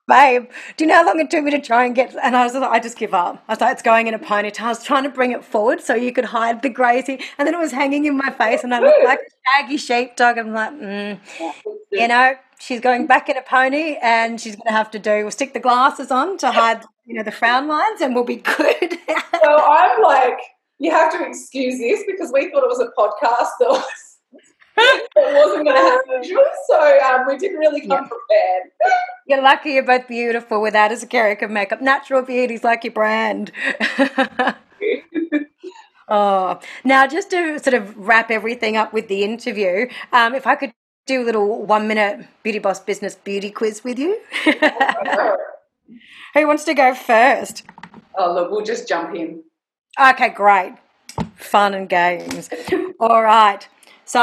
babe, 0.07 0.47
do 0.77 0.83
you 0.83 0.87
know 0.87 0.95
how 0.95 1.05
long 1.05 1.19
it 1.19 1.29
took 1.29 1.43
me 1.43 1.51
to 1.51 1.61
try 1.61 1.85
and 1.85 1.95
get? 1.95 2.15
And 2.21 2.35
I 2.35 2.43
was 2.43 2.53
like, 2.53 2.69
I 2.69 2.79
just 2.79 2.97
give 2.97 3.13
up. 3.13 3.43
I 3.47 3.53
was 3.53 3.61
like, 3.61 3.73
it's 3.73 3.81
going 3.81 4.07
in 4.07 4.13
a 4.13 4.19
ponytail. 4.19 4.61
I 4.61 4.69
was 4.69 4.83
trying 4.83 5.03
to 5.03 5.09
bring 5.09 5.31
it 5.31 5.43
forward 5.43 5.81
so 5.81 5.95
you 5.95 6.11
could 6.11 6.25
hide 6.25 6.61
the 6.61 6.69
grazy, 6.69 7.21
and 7.37 7.47
then 7.47 7.53
it 7.53 7.59
was 7.59 7.71
hanging 7.71 8.05
in 8.05 8.17
my 8.17 8.29
face, 8.31 8.63
and 8.63 8.73
I 8.73 8.79
looked 8.79 9.03
like 9.03 9.19
a 9.19 9.61
shaggy 9.61 9.77
sheepdog. 9.77 10.37
I'm 10.37 10.53
like, 10.53 10.73
mm. 10.73 11.19
you 11.91 12.07
know, 12.07 12.33
she's 12.59 12.81
going 12.81 13.07
back 13.07 13.29
in 13.29 13.37
a 13.37 13.41
pony, 13.41 13.97
and 14.01 14.39
she's 14.39 14.55
going 14.55 14.67
to 14.67 14.73
have 14.73 14.91
to 14.91 14.99
do. 14.99 15.21
We'll 15.21 15.31
stick 15.31 15.53
the 15.53 15.59
glasses 15.59 16.11
on 16.11 16.37
to 16.39 16.51
hide, 16.51 16.83
you 17.05 17.15
know, 17.15 17.23
the 17.23 17.31
frown 17.31 17.67
lines, 17.67 18.01
and 18.01 18.13
we'll 18.15 18.23
be 18.23 18.37
good. 18.37 18.97
so 19.43 19.57
I'm 19.57 20.01
like, 20.01 20.39
you 20.79 20.91
have 20.91 21.11
to 21.11 21.25
excuse 21.27 21.77
this 21.77 22.03
because 22.07 22.31
we 22.33 22.49
thought 22.49 22.63
it 22.63 22.69
was 22.69 22.79
a 22.79 22.91
podcast 22.99 23.49
that 23.59 23.69
was 23.69 24.10
it 25.15 25.35
wasn't 25.35 25.65
going 25.65 25.75
to 25.75 25.81
happen. 25.81 26.23
So 26.67 26.99
um, 26.99 27.27
we 27.27 27.37
didn't 27.37 27.57
really 27.57 27.81
come 27.81 27.89
yeah. 27.89 28.07
prepared. 28.07 28.71
You're 29.27 29.41
lucky 29.41 29.71
you're 29.71 29.83
both 29.83 30.07
beautiful 30.07 30.61
without 30.61 30.91
a 30.91 30.97
scaric 30.97 31.41
of 31.41 31.51
makeup. 31.51 31.81
Natural 31.81 32.21
beauty's 32.21 32.63
like 32.63 32.83
your 32.83 32.93
brand. 32.93 33.51
oh, 36.07 36.59
now 36.83 37.07
just 37.07 37.29
to 37.31 37.59
sort 37.59 37.73
of 37.73 37.97
wrap 37.97 38.31
everything 38.31 38.77
up 38.77 38.93
with 38.93 39.07
the 39.07 39.23
interview, 39.23 39.87
um, 40.11 40.35
if 40.35 40.45
I 40.47 40.55
could 40.55 40.73
do 41.05 41.23
a 41.23 41.25
little 41.25 41.65
one 41.65 41.87
minute 41.87 42.27
beauty 42.43 42.59
boss 42.59 42.79
business 42.79 43.15
beauty 43.15 43.49
quiz 43.49 43.83
with 43.83 43.97
you. 43.99 44.19
Who 46.33 46.47
wants 46.47 46.63
to 46.65 46.73
go 46.73 46.95
first? 46.95 47.63
Oh, 48.17 48.33
look, 48.33 48.51
we'll 48.51 48.63
just 48.63 48.87
jump 48.87 49.15
in. 49.15 49.43
Okay, 49.99 50.29
great. 50.29 50.75
Fun 51.35 51.73
and 51.73 51.89
games. 51.89 52.49
All 52.99 53.23
right. 53.23 53.67
So, 54.11 54.19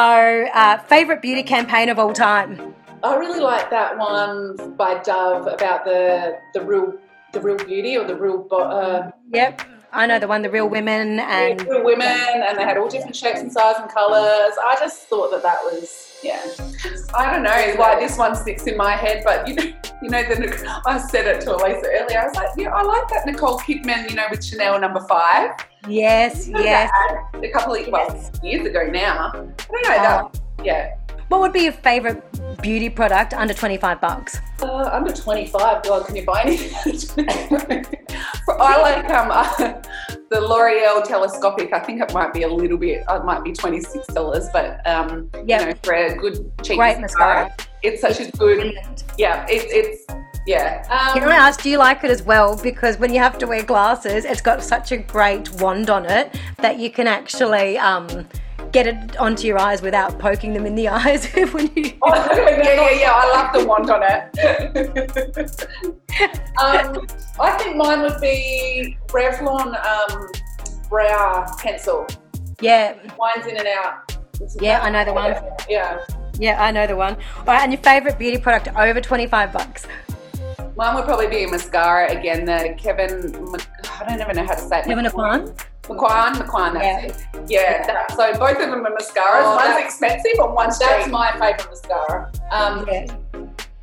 uh, 0.52 0.76
favorite 0.76 1.22
beauty 1.22 1.42
campaign 1.42 1.88
of 1.88 1.98
all 1.98 2.12
time? 2.12 2.74
I 3.02 3.16
really 3.16 3.40
like 3.40 3.70
that 3.70 3.96
one 3.96 4.74
by 4.76 5.00
Dove 5.00 5.46
about 5.46 5.86
the 5.86 6.38
the 6.52 6.60
real 6.60 6.92
the 7.32 7.40
real 7.40 7.56
beauty 7.56 7.96
or 7.96 8.04
the 8.04 8.14
real. 8.14 8.46
Uh, 8.52 9.10
yep, 9.32 9.62
I 9.92 10.06
know 10.06 10.18
the 10.18 10.28
one, 10.28 10.42
the 10.42 10.50
real 10.50 10.66
um, 10.66 10.70
women 10.70 11.20
and 11.20 11.66
real 11.66 11.84
women, 11.84 12.06
and 12.06 12.58
they 12.58 12.64
had 12.64 12.76
all 12.76 12.88
different 12.88 13.16
shapes 13.16 13.40
and 13.40 13.50
sizes 13.50 13.82
and 13.82 13.90
colours. 13.90 14.54
I 14.62 14.76
just 14.78 15.08
thought 15.08 15.30
that 15.30 15.42
that 15.42 15.58
was 15.64 16.08
yeah. 16.22 16.40
I 17.14 17.32
don't 17.32 17.42
know 17.42 17.74
why 17.76 17.98
this 17.98 18.18
one 18.18 18.34
sticks 18.34 18.66
in 18.66 18.76
my 18.76 18.92
head, 18.92 19.22
but 19.24 19.46
you 19.48 19.54
know, 19.54 19.62
you 20.02 20.10
know, 20.10 20.22
the, 20.22 20.82
I 20.86 20.98
said 20.98 21.26
it 21.26 21.40
to 21.42 21.50
Alisa 21.50 21.84
earlier. 21.84 22.20
I 22.20 22.26
was 22.26 22.34
like, 22.34 22.48
yeah, 22.56 22.74
I 22.74 22.82
like 22.82 23.08
that 23.08 23.26
Nicole 23.26 23.58
Kidman, 23.60 24.10
you 24.10 24.16
know, 24.16 24.26
with 24.30 24.44
Chanel 24.44 24.78
number 24.80 25.00
five. 25.00 25.52
Yes, 25.88 26.48
yes. 26.48 26.90
A 27.34 27.48
couple 27.50 27.74
of 27.74 27.86
well, 27.88 28.32
years 28.42 28.66
ago 28.66 28.86
now. 28.90 29.28
I 29.28 29.32
don't 29.32 29.48
know 29.48 29.82
that. 29.82 30.20
Oh. 30.24 30.64
Yeah. 30.64 30.96
What 31.28 31.40
would 31.40 31.52
be 31.52 31.64
your 31.64 31.72
favourite 31.72 32.22
beauty 32.62 32.88
product 32.88 33.34
under 33.34 33.52
25 33.52 34.00
bucks? 34.00 34.38
Uh, 34.62 34.88
under 34.90 35.12
25, 35.12 35.82
God, 35.82 36.06
can 36.06 36.16
you 36.16 36.24
buy 36.24 36.42
anything? 36.42 36.98
I 38.48 38.80
like 38.80 39.10
um, 39.10 39.30
uh, 39.30 39.82
the 40.30 40.40
L'Oreal 40.40 41.06
telescopic. 41.06 41.74
I 41.74 41.80
think 41.80 42.00
it 42.00 42.14
might 42.14 42.32
be 42.32 42.42
a 42.42 42.48
little 42.48 42.78
bit, 42.78 43.04
it 43.08 43.24
might 43.24 43.44
be 43.44 43.52
$26, 43.52 44.52
but 44.52 44.86
um, 44.86 45.28
yep. 45.46 45.60
you 45.60 45.66
know, 45.66 45.74
for 45.82 45.94
a 45.94 46.16
good 46.16 46.50
cheap 46.62 46.78
Great 46.78 46.98
mascara. 46.98 47.54
It's 47.82 48.00
such 48.00 48.20
it's 48.20 48.28
a 48.30 48.32
good, 48.32 48.58
brilliant. 48.58 49.04
yeah, 49.18 49.46
it, 49.48 49.66
it's 49.68 50.06
yeah. 50.46 50.82
Um, 50.88 51.20
Can 51.20 51.28
I 51.28 51.36
ask, 51.36 51.60
do 51.60 51.68
you 51.68 51.76
like 51.76 52.04
it 52.04 52.10
as 52.10 52.22
well? 52.22 52.56
Because 52.56 52.98
when 52.98 53.12
you 53.12 53.20
have 53.20 53.36
to 53.38 53.46
wear 53.46 53.62
glasses, 53.62 54.24
it's 54.24 54.40
got 54.40 54.62
such 54.62 54.92
a 54.92 54.96
great 54.96 55.52
wand 55.60 55.90
on 55.90 56.06
it 56.06 56.34
that 56.56 56.78
you 56.78 56.90
can 56.90 57.06
actually 57.06 57.76
um, 57.76 58.26
get 58.72 58.86
it 58.86 59.16
onto 59.18 59.46
your 59.46 59.58
eyes 59.58 59.82
without 59.82 60.18
poking 60.18 60.52
them 60.52 60.66
in 60.66 60.74
the 60.74 60.88
eyes 61.00 61.26
when 61.52 61.70
you. 61.74 61.92
Oh, 62.02 62.14
yeah, 62.14 62.62
yeah, 62.62 62.90
yeah. 62.90 63.12
I 63.14 63.30
love 63.30 63.52
the 63.52 63.66
wand 63.66 63.90
on 63.90 64.02
it. 64.02 64.22
um, 66.62 67.06
I 67.40 67.50
think 67.58 67.76
mine 67.76 68.02
would 68.02 68.20
be 68.20 68.96
Revlon 69.08 69.74
um, 69.84 70.30
brow 70.88 71.46
pencil. 71.58 72.06
Yeah. 72.60 72.94
Winds 73.18 73.46
in 73.46 73.56
and 73.56 73.68
out. 73.68 74.16
Yeah, 74.60 74.80
I 74.82 74.90
know 74.90 75.04
the 75.04 75.12
one. 75.12 75.36
Yeah. 75.68 76.04
Yeah, 76.38 76.62
I 76.62 76.70
know 76.70 76.86
the 76.86 76.96
one. 76.96 77.16
All 77.38 77.44
right, 77.46 77.62
and 77.62 77.72
your 77.72 77.82
favorite 77.82 78.18
beauty 78.18 78.38
product 78.38 78.68
over 78.76 79.00
25 79.00 79.52
bucks? 79.52 79.86
Mine 80.76 80.94
would 80.94 81.04
probably 81.04 81.26
be 81.26 81.46
mascara 81.46 82.16
again. 82.16 82.44
The 82.44 82.74
Kevin, 82.78 83.34
I 84.00 84.04
don't 84.08 84.20
even 84.20 84.36
know 84.36 84.44
how 84.44 84.54
to 84.54 84.60
say 84.60 84.78
it. 84.80 84.84
Kevyn 84.84 85.10
Aucoin? 85.10 85.52
McQuan, 85.88 86.34
McQuan, 86.34 86.74
that's 86.74 86.84
Yeah. 86.84 86.98
it. 87.00 87.26
Yeah, 87.50 87.86
that, 87.86 88.10
so 88.12 88.32
both 88.38 88.58
of 88.60 88.70
them 88.70 88.86
are 88.86 88.90
mascaras. 88.90 89.42
Oh, 89.42 89.56
one's 89.56 89.84
expensive 89.84 90.32
and 90.38 90.54
one's 90.54 90.78
That's 90.78 91.04
cheap. 91.04 91.12
my 91.12 91.32
favourite 91.32 91.66
mascara. 91.70 92.30
Um, 92.50 92.86
Yeah. 92.86 93.06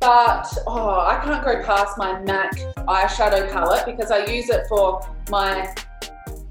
but 0.00 0.46
oh, 0.66 1.00
I 1.00 1.20
can't 1.24 1.44
go 1.44 1.62
past 1.64 1.98
my 1.98 2.20
MAC 2.20 2.52
eyeshadow 2.86 3.50
palette 3.50 3.84
because 3.86 4.10
I 4.10 4.24
use 4.26 4.48
it 4.50 4.66
for 4.68 5.00
my 5.30 5.68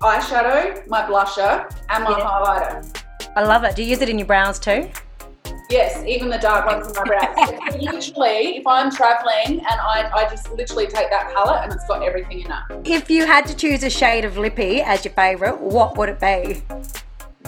eyeshadow, 0.02 0.86
my 0.88 1.04
blusher, 1.04 1.70
and 1.90 2.04
my 2.04 2.18
Yeah. 2.18 2.26
highlighter. 2.26 3.02
I 3.38 3.44
love 3.44 3.64
it. 3.64 3.76
Do 3.76 3.84
you 3.84 3.90
use 3.90 4.02
it 4.02 4.10
in 4.10 4.18
your 4.20 4.28
brows 4.28 4.60
too? 4.60 4.90
Yes, 5.70 6.04
even 6.06 6.30
the 6.30 6.38
dark 6.38 6.66
ones 6.66 6.88
in 6.88 6.94
my 6.96 7.04
brows. 7.04 7.76
literally, 7.82 8.58
if 8.58 8.68
I'm 8.68 8.92
traveling 8.92 9.60
and 9.60 9.64
I, 9.66 10.10
I 10.14 10.30
just 10.30 10.52
literally 10.52 10.86
take 10.86 11.10
that 11.10 11.34
palette 11.34 11.64
and 11.64 11.74
it's 11.74 11.88
got 11.88 12.04
everything 12.04 12.42
in 12.42 12.52
it. 12.52 12.88
If 12.88 13.10
you 13.10 13.26
had 13.26 13.46
to 13.48 13.56
choose 13.56 13.84
a 13.84 13.90
shade 13.90 14.26
of 14.26 14.38
lippy 14.38 14.82
as 14.82 15.04
your 15.04 15.14
favorite, 15.14 15.60
what 15.60 15.98
would 15.98 16.10
it 16.10 16.20
be? 16.20 16.62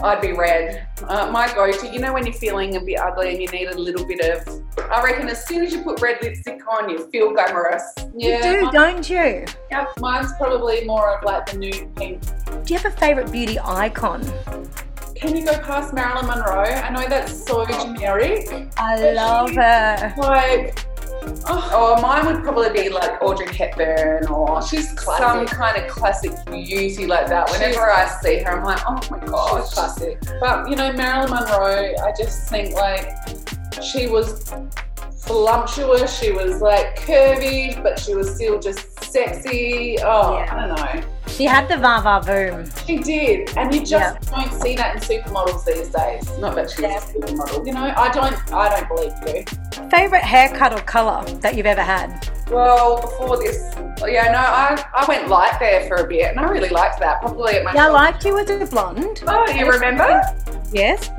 I'd 0.03 0.22
be 0.22 0.32
red. 0.32 0.88
Uh, 1.07 1.30
my 1.32 1.51
go-to, 1.53 1.91
you 1.91 1.99
know, 1.99 2.13
when 2.13 2.26
you're 2.26 2.34
feeling 2.34 2.76
a 2.76 2.80
bit 2.80 2.99
ugly 2.99 3.32
and 3.32 3.41
you 3.41 3.47
need 3.47 3.68
a 3.68 3.78
little 3.78 4.05
bit 4.05 4.20
of, 4.20 4.63
I 4.91 5.03
reckon 5.03 5.28
as 5.28 5.45
soon 5.47 5.63
as 5.65 5.74
you 5.74 5.82
put 5.82 6.01
red 6.01 6.22
lipstick 6.22 6.61
on, 6.68 6.89
you 6.89 7.09
feel 7.09 7.34
glamorous. 7.34 7.84
you 8.15 8.39
do, 8.41 8.70
don't 8.72 9.09
you? 9.09 9.45
yeah, 9.72 9.88
mine's 9.99 10.32
probably 10.34 10.86
more 10.86 11.18
of 11.18 11.24
like 11.24 11.47
the 11.47 11.57
nude 11.57 11.95
pink. 11.95 12.22
Do 12.63 12.74
you 12.74 12.80
have 12.80 12.86
a 12.93 12.95
favorite 12.95 13.32
beauty 13.32 13.59
icon? 13.59 14.22
Can 15.20 15.36
you 15.36 15.45
go 15.45 15.57
past 15.59 15.93
Marilyn 15.93 16.28
Monroe? 16.28 16.63
I 16.63 16.89
know 16.89 17.07
that's 17.07 17.45
so 17.45 17.65
generic. 17.65 18.47
I 18.78 19.11
love 19.13 19.51
her. 19.51 20.13
Like, 20.18 20.86
oh, 21.47 21.70
Oh, 21.74 22.01
mine 22.01 22.26
would 22.26 22.43
probably 22.43 22.70
be 22.70 22.89
like 22.89 23.22
Audrey 23.22 23.47
Hepburn 23.53 24.28
or 24.28 24.61
she's 24.65 24.89
some 25.01 25.45
kind 25.47 25.78
of 25.82 25.89
classic 25.89 26.32
beauty 26.45 27.05
like 27.07 27.28
that. 27.28 27.49
Whenever 27.51 27.74
She's- 27.74 28.18
I 28.20 28.22
see 28.22 28.39
her, 28.43 28.51
I'm 28.59 28.63
like, 28.63 28.80
oh 28.88 28.99
my 29.11 29.20
She's 29.20 29.74
classic. 29.74 30.20
But 30.39 30.70
you 30.70 30.76
know, 30.76 30.91
Marilyn 30.93 31.32
Monroe, 31.32 31.93
I 32.03 32.11
just 32.18 32.49
think 32.49 32.76
like 32.76 33.09
she 33.82 34.07
was 34.07 34.51
voluptuous, 35.28 36.17
she 36.19 36.32
was 36.32 36.61
like 36.61 36.97
curvy, 36.99 37.82
but 37.84 37.99
she 37.99 38.15
was 38.15 38.34
still 38.36 38.59
just 38.59 39.03
sexy. 39.03 39.97
Oh, 40.01 40.38
Yeah. 40.38 40.55
I 40.55 40.67
don't 40.67 40.75
know. 41.01 41.07
She 41.28 41.43
had 41.43 41.67
the 41.67 41.78
va 41.78 41.99
va 42.01 42.21
boom. 42.25 42.65
She 42.86 42.97
did. 42.97 43.55
And 43.57 43.73
you 43.73 43.86
just 43.86 44.21
don't 44.32 44.51
see 44.53 44.75
that 44.75 44.95
in 44.95 45.01
supermodels 45.01 45.65
these 45.65 45.89
days. 45.89 46.38
Not 46.39 46.55
that 46.55 46.71
she's 46.71 46.80
Yeah. 46.80 46.97
a 46.97 47.01
supermodel. 47.01 47.65
You 47.67 47.73
know, 47.73 47.93
I 47.95 48.09
don't 48.11 48.53
I 48.53 48.69
don't 48.69 48.88
believe 48.88 49.13
you. 49.28 49.89
Favorite 49.89 50.23
haircut 50.23 50.73
or 50.73 50.82
color 50.84 51.23
that 51.41 51.55
you've 51.55 51.65
ever 51.65 51.82
had? 51.84 52.28
Well, 52.49 53.01
before 53.01 53.38
this, 53.38 53.57
yeah, 54.05 54.32
no, 54.32 54.39
I, 54.39 54.84
I 54.95 55.05
went 55.05 55.28
light 55.28 55.57
there 55.59 55.86
for 55.88 55.97
a 55.97 56.07
bit 56.07 56.32
and 56.32 56.39
I 56.39 56.43
really 56.45 56.69
liked 56.69 56.99
that. 56.99 57.19
Probably 57.21 57.55
at 57.55 57.63
my. 57.65 57.73
Yeah, 57.73 57.88
I 57.88 57.89
liked 57.89 58.23
you 58.25 58.38
as 58.39 58.49
a 58.49 58.65
blonde. 58.65 59.21
Oh, 59.28 59.49
you 59.51 59.69
remember? 59.69 60.21
Yes. 60.71 61.09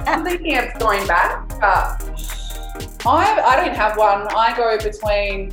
I'm 0.00 0.24
thinking 0.24 0.56
of 0.58 0.72
going 0.78 1.06
back, 1.06 1.48
but 1.60 2.02
I 3.06 3.40
I 3.40 3.64
don't 3.64 3.76
have 3.76 3.96
one. 3.96 4.26
I 4.34 4.56
go 4.56 4.76
between 4.78 5.52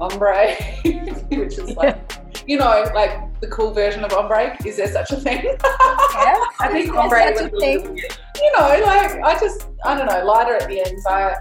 ombre, 0.00 0.54
which 1.30 1.58
is 1.58 1.76
like 1.76 1.98
you 2.46 2.58
know, 2.58 2.84
like 2.94 3.40
the 3.40 3.48
cool 3.48 3.72
version 3.72 4.04
of 4.04 4.12
ombre. 4.12 4.56
Is 4.64 4.76
there 4.76 4.88
such 4.88 5.10
a 5.12 5.16
thing? 5.16 5.56
I 5.64 6.68
think 6.70 6.94
ombre 6.94 7.32
was 7.32 7.50
thing. 7.60 7.96
you 7.96 8.52
know, 8.58 8.68
like 8.84 9.20
I 9.22 9.38
just 9.38 9.68
I 9.84 9.96
don't 9.96 10.06
know, 10.06 10.24
lighter 10.24 10.56
at 10.56 10.68
the 10.68 10.80
ends. 10.80 11.06
I 11.06 11.36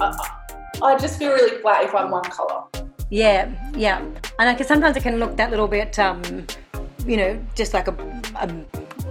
I, 0.00 0.30
I 0.82 0.98
just 0.98 1.18
feel 1.18 1.32
really 1.32 1.60
flat 1.60 1.84
if 1.84 1.94
I'm 1.94 2.10
one 2.10 2.24
color. 2.24 2.64
Yeah, 3.10 3.50
yeah. 3.76 3.98
And 4.38 4.58
like 4.58 4.64
sometimes 4.64 4.96
it 4.96 5.02
can 5.02 5.18
look 5.18 5.36
that 5.36 5.50
little 5.50 5.68
bit, 5.68 5.98
um, 5.98 6.46
you 7.06 7.16
know, 7.16 7.38
just 7.54 7.74
like 7.74 7.86
a, 7.86 7.92
a 8.36 8.48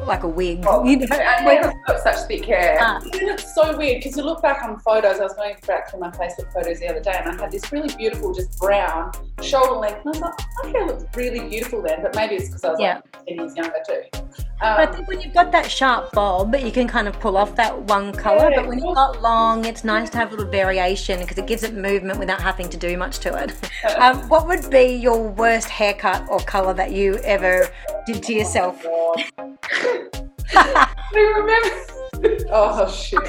like 0.08 0.24
a 0.24 0.28
wig. 0.28 0.64
Well, 0.66 0.86
you 0.86 0.97
know, 0.97 1.08
I 1.12 1.43
never 1.43 1.74
got 1.88 1.99
such 2.01 2.28
thick 2.28 2.45
hair. 2.45 2.78
Ah, 2.80 2.99
And 3.04 3.30
it's 3.30 3.54
so 3.56 3.78
weird 3.78 4.01
because 4.04 4.18
you 4.18 4.24
look 4.24 4.41
back 4.41 4.64
on 4.64 4.80
photos. 4.80 5.20
I 5.20 5.24
was 5.24 5.34
going 5.34 5.56
back 5.68 5.89
through 5.89 5.99
my 5.99 6.10
Facebook 6.12 6.51
photos 6.54 6.80
the 6.80 6.88
other 6.89 6.99
day, 7.01 7.16
and 7.24 7.30
I 7.30 7.41
had 7.43 7.51
this 7.51 7.72
really 7.72 7.93
beautiful, 7.95 8.34
just 8.34 8.58
brown 8.60 9.12
shoulder 9.41 9.74
length. 9.80 10.06
And 10.06 10.16
I 10.16 10.20
was 10.20 10.22
like, 10.22 10.39
my 10.64 10.70
hair 10.70 10.88
looked 10.88 11.16
really 11.16 11.47
beautiful 11.49 11.82
then, 11.82 12.01
but 12.01 12.16
maybe 12.16 12.36
it's 12.36 12.47
because 12.47 12.64
I 12.64 12.70
was 12.72 12.80
Yeah. 12.80 12.95
like 12.95 13.26
ten 13.28 13.38
years 13.38 13.56
younger 13.56 13.80
too. 13.88 14.43
But 14.64 14.80
I 14.80 14.86
Um, 14.86 14.93
think 14.93 15.07
when 15.09 15.20
you've 15.20 15.34
got 15.34 15.51
that 15.51 15.70
sharp 15.70 16.14
bob, 16.14 16.55
you 16.55 16.72
can 16.72 16.88
kind 16.88 17.09
of 17.09 17.20
pull 17.20 17.36
off 17.36 17.53
that 17.57 17.78
one 17.82 18.14
colour. 18.14 18.49
Yeah, 18.49 18.61
but 18.61 18.70
when 18.70 18.80
you've 18.80 18.95
got 18.95 19.22
long, 19.22 19.66
it's 19.66 19.84
nice 19.84 20.09
to 20.11 20.18
have 20.18 20.30
a 20.32 20.36
little 20.38 20.49
variation 20.49 21.20
because 21.20 21.38
it 21.38 21.47
gives 21.47 21.64
it 21.64 21.74
movement 21.74 22.18
without 22.18 22.41
having 22.41 22.70
to 22.70 22.78
do 22.78 22.95
much 22.97 23.20
to 23.20 23.43
it. 23.43 23.51
um, 23.99 24.20
what 24.30 24.47
would 24.47 24.70
be 24.70 24.86
your 24.95 25.22
worst 25.22 25.68
haircut 25.68 26.26
or 26.30 26.39
colour 26.39 26.74
that 26.76 26.93
you 26.93 27.16
ever 27.26 27.68
did 28.05 28.24
to 28.24 28.34
yourself? 28.34 28.82
Do 31.14 31.20
you 31.20 31.36
remember? 31.36 31.70
oh 32.49 32.89
shit! 32.89 33.20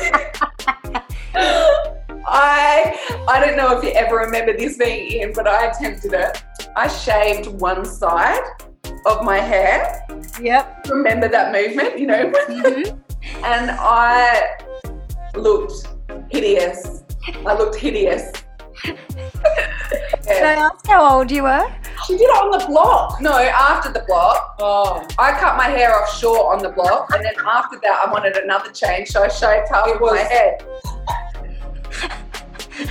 I 2.28 2.96
I 3.26 3.40
don't 3.44 3.56
know 3.56 3.76
if 3.76 3.82
you 3.82 3.90
ever 3.90 4.18
remember 4.18 4.56
this 4.56 4.78
being 4.78 5.20
in, 5.20 5.32
but 5.32 5.48
I 5.48 5.66
attempted 5.66 6.12
it. 6.12 6.44
I 6.76 6.86
shaved 6.86 7.48
one 7.60 7.84
side 7.84 8.40
of 9.06 9.24
my 9.24 9.38
hair. 9.38 10.04
Yep. 10.40 10.86
Remember 10.90 11.28
that 11.28 11.52
movement, 11.52 11.98
you 11.98 12.06
know? 12.06 12.30
Mhm. 12.48 12.98
and 13.44 13.70
I 13.72 14.56
looked 15.34 15.88
hideous. 16.30 17.02
I 17.46 17.54
looked 17.54 17.76
hideous. 17.76 18.30
Can 18.82 18.98
I 20.44 20.54
ask 20.54 20.86
how 20.86 21.16
old 21.16 21.30
you 21.30 21.44
were? 21.44 21.66
She 22.06 22.16
did 22.18 22.24
it 22.24 22.36
on 22.36 22.50
the 22.58 22.66
block. 22.66 23.20
No, 23.20 23.32
after 23.38 23.90
the 23.92 24.04
block, 24.06 24.56
Oh, 24.58 25.06
I 25.18 25.32
cut 25.32 25.56
my 25.56 25.68
hair 25.68 25.94
off 25.94 26.18
short 26.18 26.54
on 26.56 26.62
the 26.62 26.68
block, 26.70 27.08
and 27.14 27.24
then 27.24 27.34
after 27.46 27.78
that, 27.80 28.04
I 28.06 28.10
wanted 28.12 28.36
another 28.36 28.70
change, 28.70 29.08
so 29.08 29.22
I 29.22 29.28
shaved 29.28 29.68
half 29.70 29.88
It 29.88 29.94
of 29.96 30.00
my 30.02 30.18
head. 30.18 30.64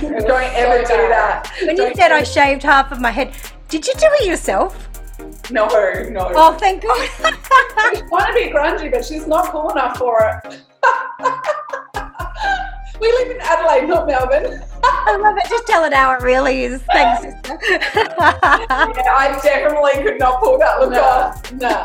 Don't 0.00 0.52
ever 0.54 0.84
so 0.86 0.96
do 0.96 1.08
that. 1.08 1.52
When 1.62 1.76
you 1.76 1.76
Don't 1.76 1.96
said 1.96 2.10
I 2.10 2.22
shaved 2.22 2.62
half 2.62 2.90
of 2.90 3.00
my 3.00 3.10
head, 3.10 3.34
did 3.68 3.86
you 3.86 3.92
do 3.94 4.06
it 4.20 4.26
yourself? 4.26 4.88
No, 5.50 5.66
no. 5.68 6.32
Oh, 6.34 6.52
thank 6.58 6.82
God. 6.82 7.08
She's 7.92 8.02
trying 8.08 8.26
to 8.26 8.32
be 8.34 8.50
grungy, 8.50 8.90
but 8.90 9.04
she's 9.04 9.26
not 9.26 9.50
cool 9.52 9.70
enough 9.70 9.96
for 9.96 10.40
it. 10.44 10.60
we 13.00 13.10
live 13.12 13.30
in 13.30 13.38
Adelaide, 13.40 13.86
not 13.88 14.06
Melbourne. 14.06 14.62
I 14.82 15.16
love 15.16 15.36
it. 15.38 15.48
Just 15.48 15.66
tell 15.66 15.84
it 15.84 15.92
how 15.92 16.12
it 16.12 16.22
really 16.22 16.64
is. 16.64 16.82
Thanks, 16.92 17.22
sister. 17.22 17.58
Yeah, 17.94 19.14
I 19.16 19.38
definitely 19.42 20.02
could 20.02 20.18
not 20.18 20.40
pull 20.42 20.58
that 20.58 20.80
look 20.80 20.90
No, 20.90 21.02
off. 21.02 21.52
no. 21.52 21.84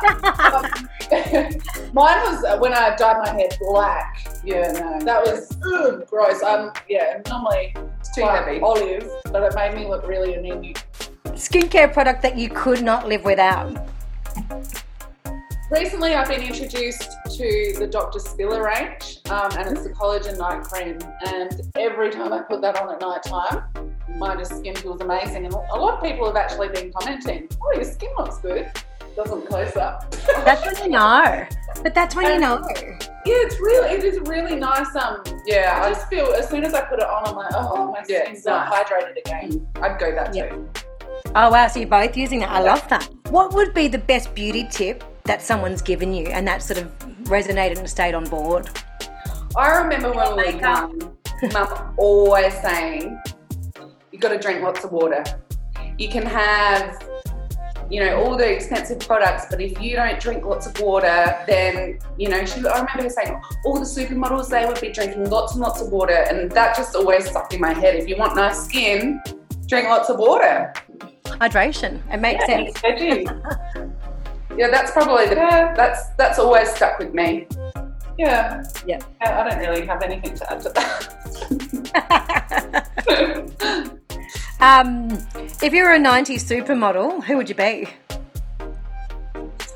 Mine 1.94 2.20
was 2.24 2.44
uh, 2.44 2.58
when 2.60 2.74
I 2.74 2.96
dyed 2.96 3.18
my 3.24 3.30
hair 3.34 3.50
black. 3.60 4.28
Yeah, 4.44 4.72
no. 4.74 5.00
That 5.06 5.24
was 5.24 5.56
ugh, 5.74 6.06
gross. 6.08 6.42
Um, 6.44 6.72
yeah, 6.88 7.20
normally 7.28 7.74
It's 8.00 8.14
too 8.14 8.22
heavy. 8.26 8.60
olive, 8.62 9.10
but 9.32 9.42
it 9.44 9.56
made 9.56 9.74
me 9.76 9.88
look 9.88 10.06
really 10.08 10.34
anemic. 10.36 10.84
Skincare 11.26 11.91
product 11.91 12.22
that 12.22 12.38
you 12.38 12.49
could 12.49 12.84
not 12.84 13.07
live 13.07 13.24
without. 13.24 13.88
Recently, 15.72 16.15
I've 16.15 16.28
been 16.28 16.41
introduced 16.41 17.11
to 17.38 17.76
the 17.78 17.88
Dr. 17.88 18.17
Spiller 18.20 18.63
range, 18.63 19.20
um, 19.30 19.51
and 19.55 19.70
it's 19.70 19.84
the 19.84 19.91
collagen 19.91 20.38
night 20.39 20.63
cream. 20.63 20.97
And 21.28 21.61
every 21.78 22.09
time 22.09 22.34
I 22.34 22.41
put 22.41 22.61
that 22.61 22.76
on 22.82 22.91
at 22.91 22.99
night 23.01 23.22
time, 23.24 23.63
my 24.17 24.36
just 24.36 24.57
skin 24.57 24.76
feels 24.76 24.99
amazing. 25.01 25.45
And 25.45 25.53
a 25.53 25.57
lot 25.76 25.97
of 25.97 26.03
people 26.03 26.26
have 26.26 26.36
actually 26.36 26.70
been 26.70 26.91
commenting, 26.91 27.47
"Oh, 27.61 27.72
your 27.76 27.84
skin 27.84 28.09
looks 28.17 28.39
good." 28.39 28.67
Doesn't 29.15 29.45
close 29.47 29.76
up. 29.76 30.09
That's 30.43 30.65
when 30.65 30.86
you 30.86 30.89
know. 30.97 31.45
But 31.84 31.93
that's 31.93 32.15
when 32.15 32.34
you 32.34 32.39
know. 32.39 32.63
Yeah, 32.72 33.36
it's 33.45 33.59
really, 33.59 33.89
it 33.95 34.03
is 34.03 34.20
really 34.22 34.55
nice. 34.55 34.95
Um, 34.95 35.22
Yeah, 35.45 35.82
I 35.84 35.89
just 35.89 36.07
feel 36.07 36.28
as 36.34 36.49
soon 36.49 36.63
as 36.63 36.74
I 36.74 36.82
put 36.82 36.99
it 36.99 37.05
on, 37.05 37.28
I'm 37.28 37.36
like, 37.36 37.51
oh, 37.53 37.91
my 37.91 37.99
Yeah, 38.07 38.22
skin's 38.24 38.38
it's 38.39 38.45
nice. 38.47 38.70
hydrated 38.72 39.17
again. 39.20 39.67
I'd 39.82 39.99
go 39.99 40.11
that 40.15 40.34
Yeah. 40.34 40.49
too. 40.49 40.70
Oh 41.36 41.52
wow, 41.52 41.68
so 41.68 41.80
you're 41.80 41.88
both 41.88 42.18
using 42.18 42.40
that. 42.40 42.50
I 42.50 42.62
love 42.62 42.88
that. 42.90 43.08
What 43.30 43.54
would 43.54 43.72
be 43.76 43.88
the 43.88 44.00
best 44.00 44.34
beauty 44.34 44.68
tip 44.72 45.04
that 45.26 45.44
someone's 45.44 45.80
given 45.80 46.12
you 46.12 46.26
and 46.26 46.48
that 46.48 46.64
sort 46.64 46.80
of 46.80 46.88
resonated 47.26 47.78
and 47.78 47.88
stayed 47.88 48.16
on 48.16 48.26
board? 48.26 48.68
I 49.56 49.78
remember 49.78 50.12
when 50.12 50.36
we 50.36 50.44
were 50.44 50.52
Makeup. 50.54 50.92
young, 50.92 51.18
mum 51.54 51.94
always 51.98 52.54
saying, 52.62 53.22
you've 54.12 54.22
got 54.22 54.30
to 54.30 54.40
drink 54.40 54.64
lots 54.64 54.84
of 54.84 54.92
water. 54.92 55.24
You 56.00 56.10
can 56.10 56.26
have, 56.26 56.98
you 57.92 58.04
know, 58.04 58.24
all 58.24 58.36
the 58.36 58.52
expensive 58.52 59.00
products, 59.00 59.46
but 59.52 59.62
if 59.62 59.80
you 59.80 59.96
don't 59.98 60.20
drink 60.20 60.44
lots 60.44 60.66
of 60.66 60.80
water, 60.80 61.38
then, 61.46 62.00
you 62.18 62.30
know, 62.30 62.44
she, 62.44 62.66
I 62.66 62.80
remember 62.80 63.04
her 63.04 63.10
saying, 63.10 63.40
all 63.66 63.76
the 63.76 63.86
supermodels, 63.86 64.50
they 64.50 64.66
would 64.66 64.82
be 64.82 64.90
drinking 64.90 65.30
lots 65.30 65.54
and 65.54 65.62
lots 65.62 65.80
of 65.80 65.92
water. 65.92 66.26
And 66.28 66.52
that 66.54 66.76
just 66.76 66.96
always 66.96 67.30
stuck 67.30 67.54
in 67.54 67.62
my 67.62 67.74
head. 67.74 67.96
If 67.96 68.08
you 68.08 68.18
want 68.18 68.36
nice 68.36 68.66
skin, 68.66 69.22
drink 69.68 69.88
lots 69.88 70.10
of 70.10 70.18
water. 70.18 70.74
Hydration. 71.40 72.02
It 72.14 72.20
makes 72.20 72.46
sense. 72.46 72.82
Yeah, 74.58 74.70
that's 74.70 74.92
probably 74.92 75.28
the, 75.28 75.36
that's, 75.36 76.10
that's 76.18 76.38
always 76.38 76.70
stuck 76.70 77.00
with 77.00 77.14
me. 77.14 77.48
Yeah. 78.18 78.64
Yeah. 78.86 79.00
I, 79.22 79.32
I 79.32 79.50
don't 79.50 79.60
really 79.60 79.86
have 79.86 80.02
anything 80.04 80.36
to 80.36 80.52
add 80.52 80.62
to 80.64 80.70
that. 80.70 81.16
um, 84.60 85.08
if 85.62 85.74
you 85.74 85.84
were 85.84 85.94
a 85.94 86.00
90s 86.00 86.44
supermodel, 86.44 87.24
who 87.24 87.38
would 87.38 87.48
you 87.48 87.56
be? 87.56 87.88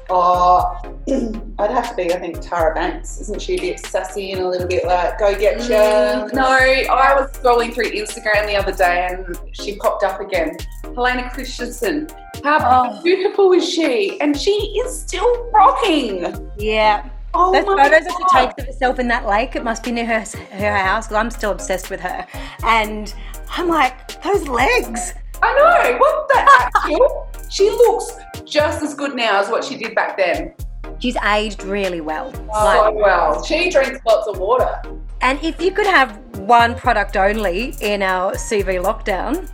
Oh, 0.10 0.80
I'd 1.60 1.72
have 1.72 1.89
to 1.91 1.95
be, 1.95 2.14
I 2.14 2.20
think, 2.20 2.38
Tyra 2.38 2.76
Banks. 2.76 3.20
Isn't 3.22 3.41
she 3.41 3.56
a 3.56 3.60
bit 3.62 3.80
sassy 3.80 4.32
and 4.34 4.41
a 4.41 4.47
little 4.47 4.68
bit 4.68 4.86
like, 4.86 5.18
go 5.20 5.38
get 5.38 5.58
ya? 5.70 6.26
Mm, 6.28 6.34
no, 6.34 6.45
I 6.45 7.16
was 7.20 7.32
scrolling 7.32 7.74
through 7.74 7.91
Instagram 7.91 8.45
the 8.47 8.56
other 8.56 8.72
day 8.72 9.08
and 9.10 9.38
she 9.54 9.76
popped 9.78 10.04
up 10.04 10.20
again. 10.20 10.58
Helena 10.95 11.30
Christensen. 11.34 12.10
How 12.43 12.60
Oh. 12.97 13.01
beautiful 13.04 13.51
is 13.54 13.68
she? 13.68 14.20
And 14.22 14.38
she 14.39 14.51
is 14.51 15.01
still 15.01 15.49
rocking. 15.51 16.49
Yeah. 16.58 17.10
Oh 17.34 17.51
Those 17.51 17.66
my 17.66 17.84
photos 17.89 18.04
that 18.06 18.12
she 18.16 18.24
God. 18.36 18.45
takes 18.49 18.62
of 18.62 18.68
herself 18.68 18.99
in 18.99 19.08
that 19.08 19.26
lake, 19.26 19.56
it 19.56 19.64
must 19.64 19.84
be 19.84 19.91
near 19.91 20.06
her, 20.06 20.24
her 20.51 20.76
house 20.78 21.08
because 21.08 21.18
I'm 21.18 21.32
still 21.32 21.51
obsessed 21.51 21.89
with 21.89 21.99
her. 22.01 22.28
And 22.64 23.12
I'm 23.49 23.68
like, 23.68 24.22
those 24.22 24.47
legs. 24.47 25.14
I 25.41 25.54
know. 25.58 25.97
What 25.97 26.28
the 26.30 26.39
actual? 26.39 27.28
She 27.54 27.70
looks 27.70 28.12
just 28.45 28.82
as 28.84 28.95
good 28.95 29.16
now 29.16 29.39
as 29.39 29.47
what 29.47 29.64
she 29.64 29.78
did 29.78 29.93
back 29.93 30.18
then. 30.18 30.54
She's 30.97 31.16
aged 31.18 31.64
really 31.64 32.01
well. 32.01 32.34
So 32.34 32.41
Like, 32.45 32.95
well. 32.95 33.43
She 33.43 33.70
drinks 33.70 33.99
lots 34.08 34.28
of 34.28 34.39
water. 34.39 34.82
and 35.22 35.38
if 35.43 35.62
you 35.62 35.72
could 35.72 35.86
have 35.86 36.18
one 36.39 36.74
product 36.76 37.16
only 37.16 37.76
in 37.80 38.01
our 38.01 38.34
CV 38.34 38.82
lockdown, 38.82 39.47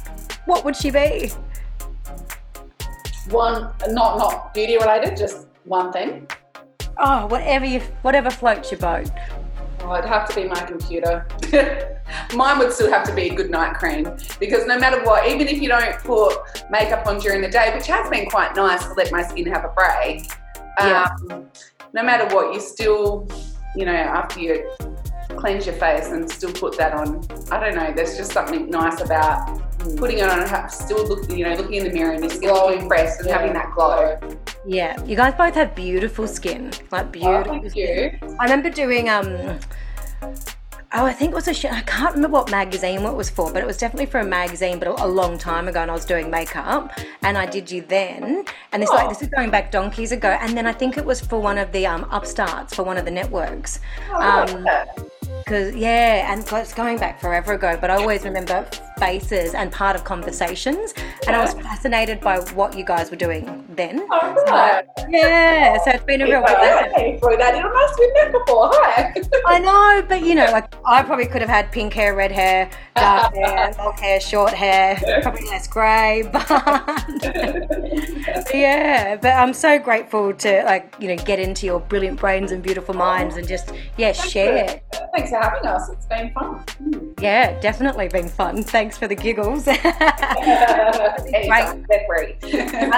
what 0.46 0.64
would 0.64 0.76
she 0.78 0.92
be? 0.92 1.32
One, 3.30 3.70
not 3.90 4.18
not 4.18 4.54
beauty 4.54 4.78
related, 4.78 5.18
just 5.18 5.48
one 5.66 5.92
thing. 5.92 6.26
Oh, 6.98 7.28
whatever 7.28 7.66
you, 7.66 7.82
whatever 8.02 8.30
floats 8.30 8.72
your 8.72 8.80
boat. 8.80 9.10
Oh, 9.82 9.96
it'd 9.96 10.10
have 10.10 10.28
to 10.30 10.36
be 10.36 10.48
my 10.48 10.62
computer. 10.62 11.26
Mine 12.36 12.60
would 12.60 12.74
still 12.74 12.92
have 12.92 13.06
to 13.08 13.14
be 13.14 13.30
a 13.30 13.34
good 13.36 13.50
night 13.50 13.76
cream 13.76 14.04
because 14.40 14.66
no 14.66 14.78
matter 14.78 15.04
what, 15.04 15.28
even 15.28 15.48
if 15.48 15.62
you 15.62 15.68
don't 15.70 15.98
put 16.00 16.38
makeup 16.70 17.06
on 17.08 17.20
during 17.20 17.42
the 17.42 17.48
day, 17.50 17.72
which 17.76 17.88
has 17.88 18.10
been 18.10 18.28
quite 18.30 18.56
nice 18.56 18.84
to 18.86 18.94
let 18.94 19.12
my 19.12 19.24
skin 19.24 19.46
have 19.48 19.64
a 19.66 19.70
break, 19.70 20.30
Yeah. 20.80 21.08
um, 21.32 21.48
no 21.94 22.04
matter 22.04 22.34
what, 22.36 22.54
you 22.54 22.60
still, 22.60 23.28
you 23.76 23.86
know, 23.86 23.92
after 23.94 24.40
you 24.40 24.70
cleanse 25.38 25.66
your 25.66 25.76
face 25.76 26.08
and 26.08 26.30
still 26.30 26.52
put 26.52 26.78
that 26.78 26.94
on, 26.94 27.26
I 27.52 27.60
don't 27.60 27.76
know, 27.76 27.94
there's 27.96 28.18
just 28.18 28.32
something 28.32 28.70
nice 28.70 29.00
about 29.02 29.62
putting 29.98 30.20
it 30.20 30.30
on 30.30 30.40
and 30.44 30.72
still 30.72 31.06
looking, 31.08 31.38
you 31.38 31.46
know, 31.46 31.56
looking 31.56 31.76
in 31.76 31.84
the 31.86 31.92
mirror 31.94 32.14
and 32.14 32.32
skin 32.32 32.52
looking 32.52 32.88
fresh 32.88 33.18
and 33.20 33.30
having 33.30 33.54
that 33.54 33.72
glow. 33.74 34.20
Yeah, 34.66 35.02
you 35.06 35.16
guys 35.16 35.34
both 35.36 35.56
have 35.56 35.74
beautiful 35.76 36.28
skin, 36.28 36.72
like 36.92 37.06
Oh, 37.08 37.10
beautiful. 37.10 37.44
thank 37.54 37.70
skin. 37.72 38.20
you. 38.22 38.38
I 38.40 38.44
remember 38.44 38.70
doing 38.70 39.10
um. 39.10 39.60
Oh, 40.92 41.06
I 41.06 41.14
think 41.14 41.34
it 41.34 41.36
was 41.36 41.48
a 41.48 41.54
show. 41.54 41.70
I 41.70 41.82
can't 41.82 42.16
remember 42.16 42.40
what 42.40 42.50
magazine 42.50 43.02
it 43.04 43.14
was 43.14 43.30
for, 43.30 43.54
but 43.54 43.62
it 43.62 43.66
was 43.68 43.78
definitely 43.78 44.08
for 44.08 44.22
a 44.22 44.26
magazine, 44.26 44.80
but 44.80 44.88
a, 44.88 45.06
a 45.06 45.06
long 45.06 45.38
time 45.38 45.68
ago. 45.68 45.82
And 45.84 45.92
I 45.92 45.94
was 45.94 46.04
doing 46.04 46.32
makeup, 46.32 46.92
and 47.22 47.38
I 47.38 47.46
did 47.46 47.70
you 47.70 47.84
then. 47.84 48.44
And 48.72 48.82
this 48.82 48.90
like 48.90 49.06
Oh. 49.06 49.10
this 49.10 49.22
is 49.22 49.28
going 49.28 49.52
back 49.52 49.72
donkeys 49.72 50.12
ago. 50.12 50.30
And 50.42 50.58
then 50.58 50.66
I 50.66 50.74
think 50.74 50.98
it 50.98 51.06
was 51.06 51.22
for 51.22 51.40
one 51.40 51.60
of 51.60 51.72
the 51.72 51.86
um 51.86 52.08
upstarts 52.10 52.74
for 52.74 52.82
one 52.84 52.98
of 52.98 53.06
the 53.06 53.12
networks. 53.12 53.80
Oh, 54.12 54.18
like 54.18 54.50
Um, 54.56 54.64
that. 54.64 54.98
Cause 55.46 55.76
yeah, 55.76 56.32
and 56.34 56.42
it's 56.52 56.74
going 56.74 56.98
back 56.98 57.22
forever 57.22 57.54
ago, 57.54 57.78
but 57.80 57.90
I 57.92 57.96
always 57.96 58.24
remember 58.24 58.68
faces 59.00 59.54
and 59.54 59.72
part 59.72 59.96
of 59.96 60.04
conversations, 60.04 60.94
and 61.26 61.36
I 61.36 61.42
was 61.44 61.54
fascinated 61.54 62.22
by 62.22 62.40
what 62.54 62.78
you 62.78 62.84
guys 62.84 63.10
were 63.10 63.18
doing 63.18 63.66
then. 63.76 64.06
Oh, 64.12 64.36
right. 64.48 64.86
Yeah, 65.10 65.78
so 65.84 65.92
it's 65.92 66.04
been 66.04 66.22
a 66.22 66.26
real 66.26 66.42
pleasure. 66.42 66.90
okay, 66.92 67.18
throw 67.20 67.38
that. 67.38 67.56
I 67.56 67.64
must 67.64 68.00
have 68.00 68.10
met 68.14 68.32
before. 68.32 68.70
Hi. 68.74 69.14
I 69.48 69.60
know, 69.60 70.06
but 70.08 70.24
you 70.24 70.36
know, 70.36 70.46
like 70.52 70.74
I 70.86 71.04
probably 71.04 71.26
could 71.26 71.42
have 71.42 71.50
had 71.50 71.72
pink 71.72 71.94
hair, 71.94 72.16
red 72.16 72.32
hair, 72.32 72.70
dark 72.96 73.34
hair, 73.36 73.74
long 73.78 73.94
hair, 73.94 74.20
short 74.20 74.54
hair, 74.54 75.00
probably 75.22 75.46
less 75.48 75.68
grey, 75.68 76.30
but 76.32 76.48
yeah. 78.54 79.16
But 79.16 79.34
I'm 79.34 79.54
so 79.54 79.80
grateful 79.80 80.34
to 80.34 80.64
like 80.66 80.94
you 81.00 81.08
know 81.08 81.24
get 81.24 81.40
into 81.40 81.66
your 81.66 81.80
brilliant 81.80 82.20
brains 82.20 82.52
and 82.52 82.62
beautiful 82.62 82.94
minds 82.94 83.38
and 83.38 83.48
just 83.48 83.72
yeah 83.98 84.12
share. 84.12 84.82
Thanks 85.16 85.30
for 85.30 85.38
having 85.38 85.66
us. 85.66 85.90
It's 85.90 86.06
been 86.06 86.32
fun. 86.34 86.64
Hmm. 86.78 87.10
Yeah, 87.22 87.60
definitely 87.60 88.08
been 88.08 88.30
fun. 88.30 88.64
Thanks 88.90 88.98
for 88.98 89.08
the 89.08 89.14
giggles. 89.16 89.68
I 89.68 89.76
they're 91.88 92.06
free. 92.08 92.36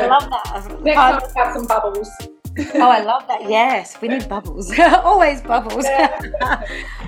love 0.08 0.30
that. 0.30 0.78
Next 0.82 0.98
Um, 0.98 1.20
time, 1.20 1.22
we'll 1.22 1.46
have 1.46 1.54
some 1.54 1.68
bubbles. 1.68 2.10
Oh, 2.76 2.90
I 2.90 3.02
love 3.02 3.28
that. 3.28 3.50
Yes, 3.50 4.00
we 4.02 4.08
need 4.08 4.30
bubbles. 4.30 4.72
Always 4.80 5.42
bubbles. 5.42 5.84
oh, 6.42 6.64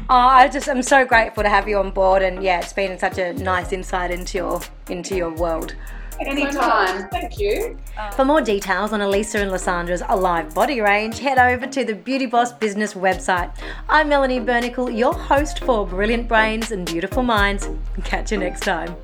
I 0.09 0.49
just 0.49 0.67
I'm 0.67 0.81
so 0.83 1.05
grateful 1.05 1.43
to 1.43 1.49
have 1.49 1.65
you 1.69 1.77
on 1.77 1.91
board, 1.91 2.23
and 2.23 2.43
yeah, 2.43 2.59
it's 2.59 2.73
been 2.73 2.99
such 2.99 3.17
a 3.19 3.31
nice 3.31 3.71
insight 3.71 4.11
into 4.11 4.37
your 4.39 4.59
into 4.89 5.15
your 5.15 5.33
world. 5.33 5.75
Anytime. 6.19 7.09
Thank 7.09 7.39
you. 7.39 7.77
For 8.15 8.25
more 8.25 8.41
details 8.41 8.93
on 8.93 8.99
Alisa 8.99 9.41
and 9.41 9.51
Lysandra's 9.51 10.03
Alive 10.07 10.53
Body 10.53 10.81
range, 10.81 11.19
head 11.19 11.37
over 11.37 11.67
to 11.67 11.83
the 11.83 11.95
Beauty 11.95 12.25
Boss 12.25 12.53
Business 12.53 12.93
website. 12.93 13.55
I'm 13.89 14.09
Melanie 14.09 14.39
Bernicle, 14.39 14.95
your 14.95 15.13
host 15.13 15.63
for 15.63 15.85
Brilliant 15.85 16.27
Brains 16.27 16.71
and 16.71 16.85
Beautiful 16.85 17.23
Minds. 17.23 17.69
Catch 18.03 18.31
you 18.31 18.37
next 18.37 18.61
time. 18.61 18.95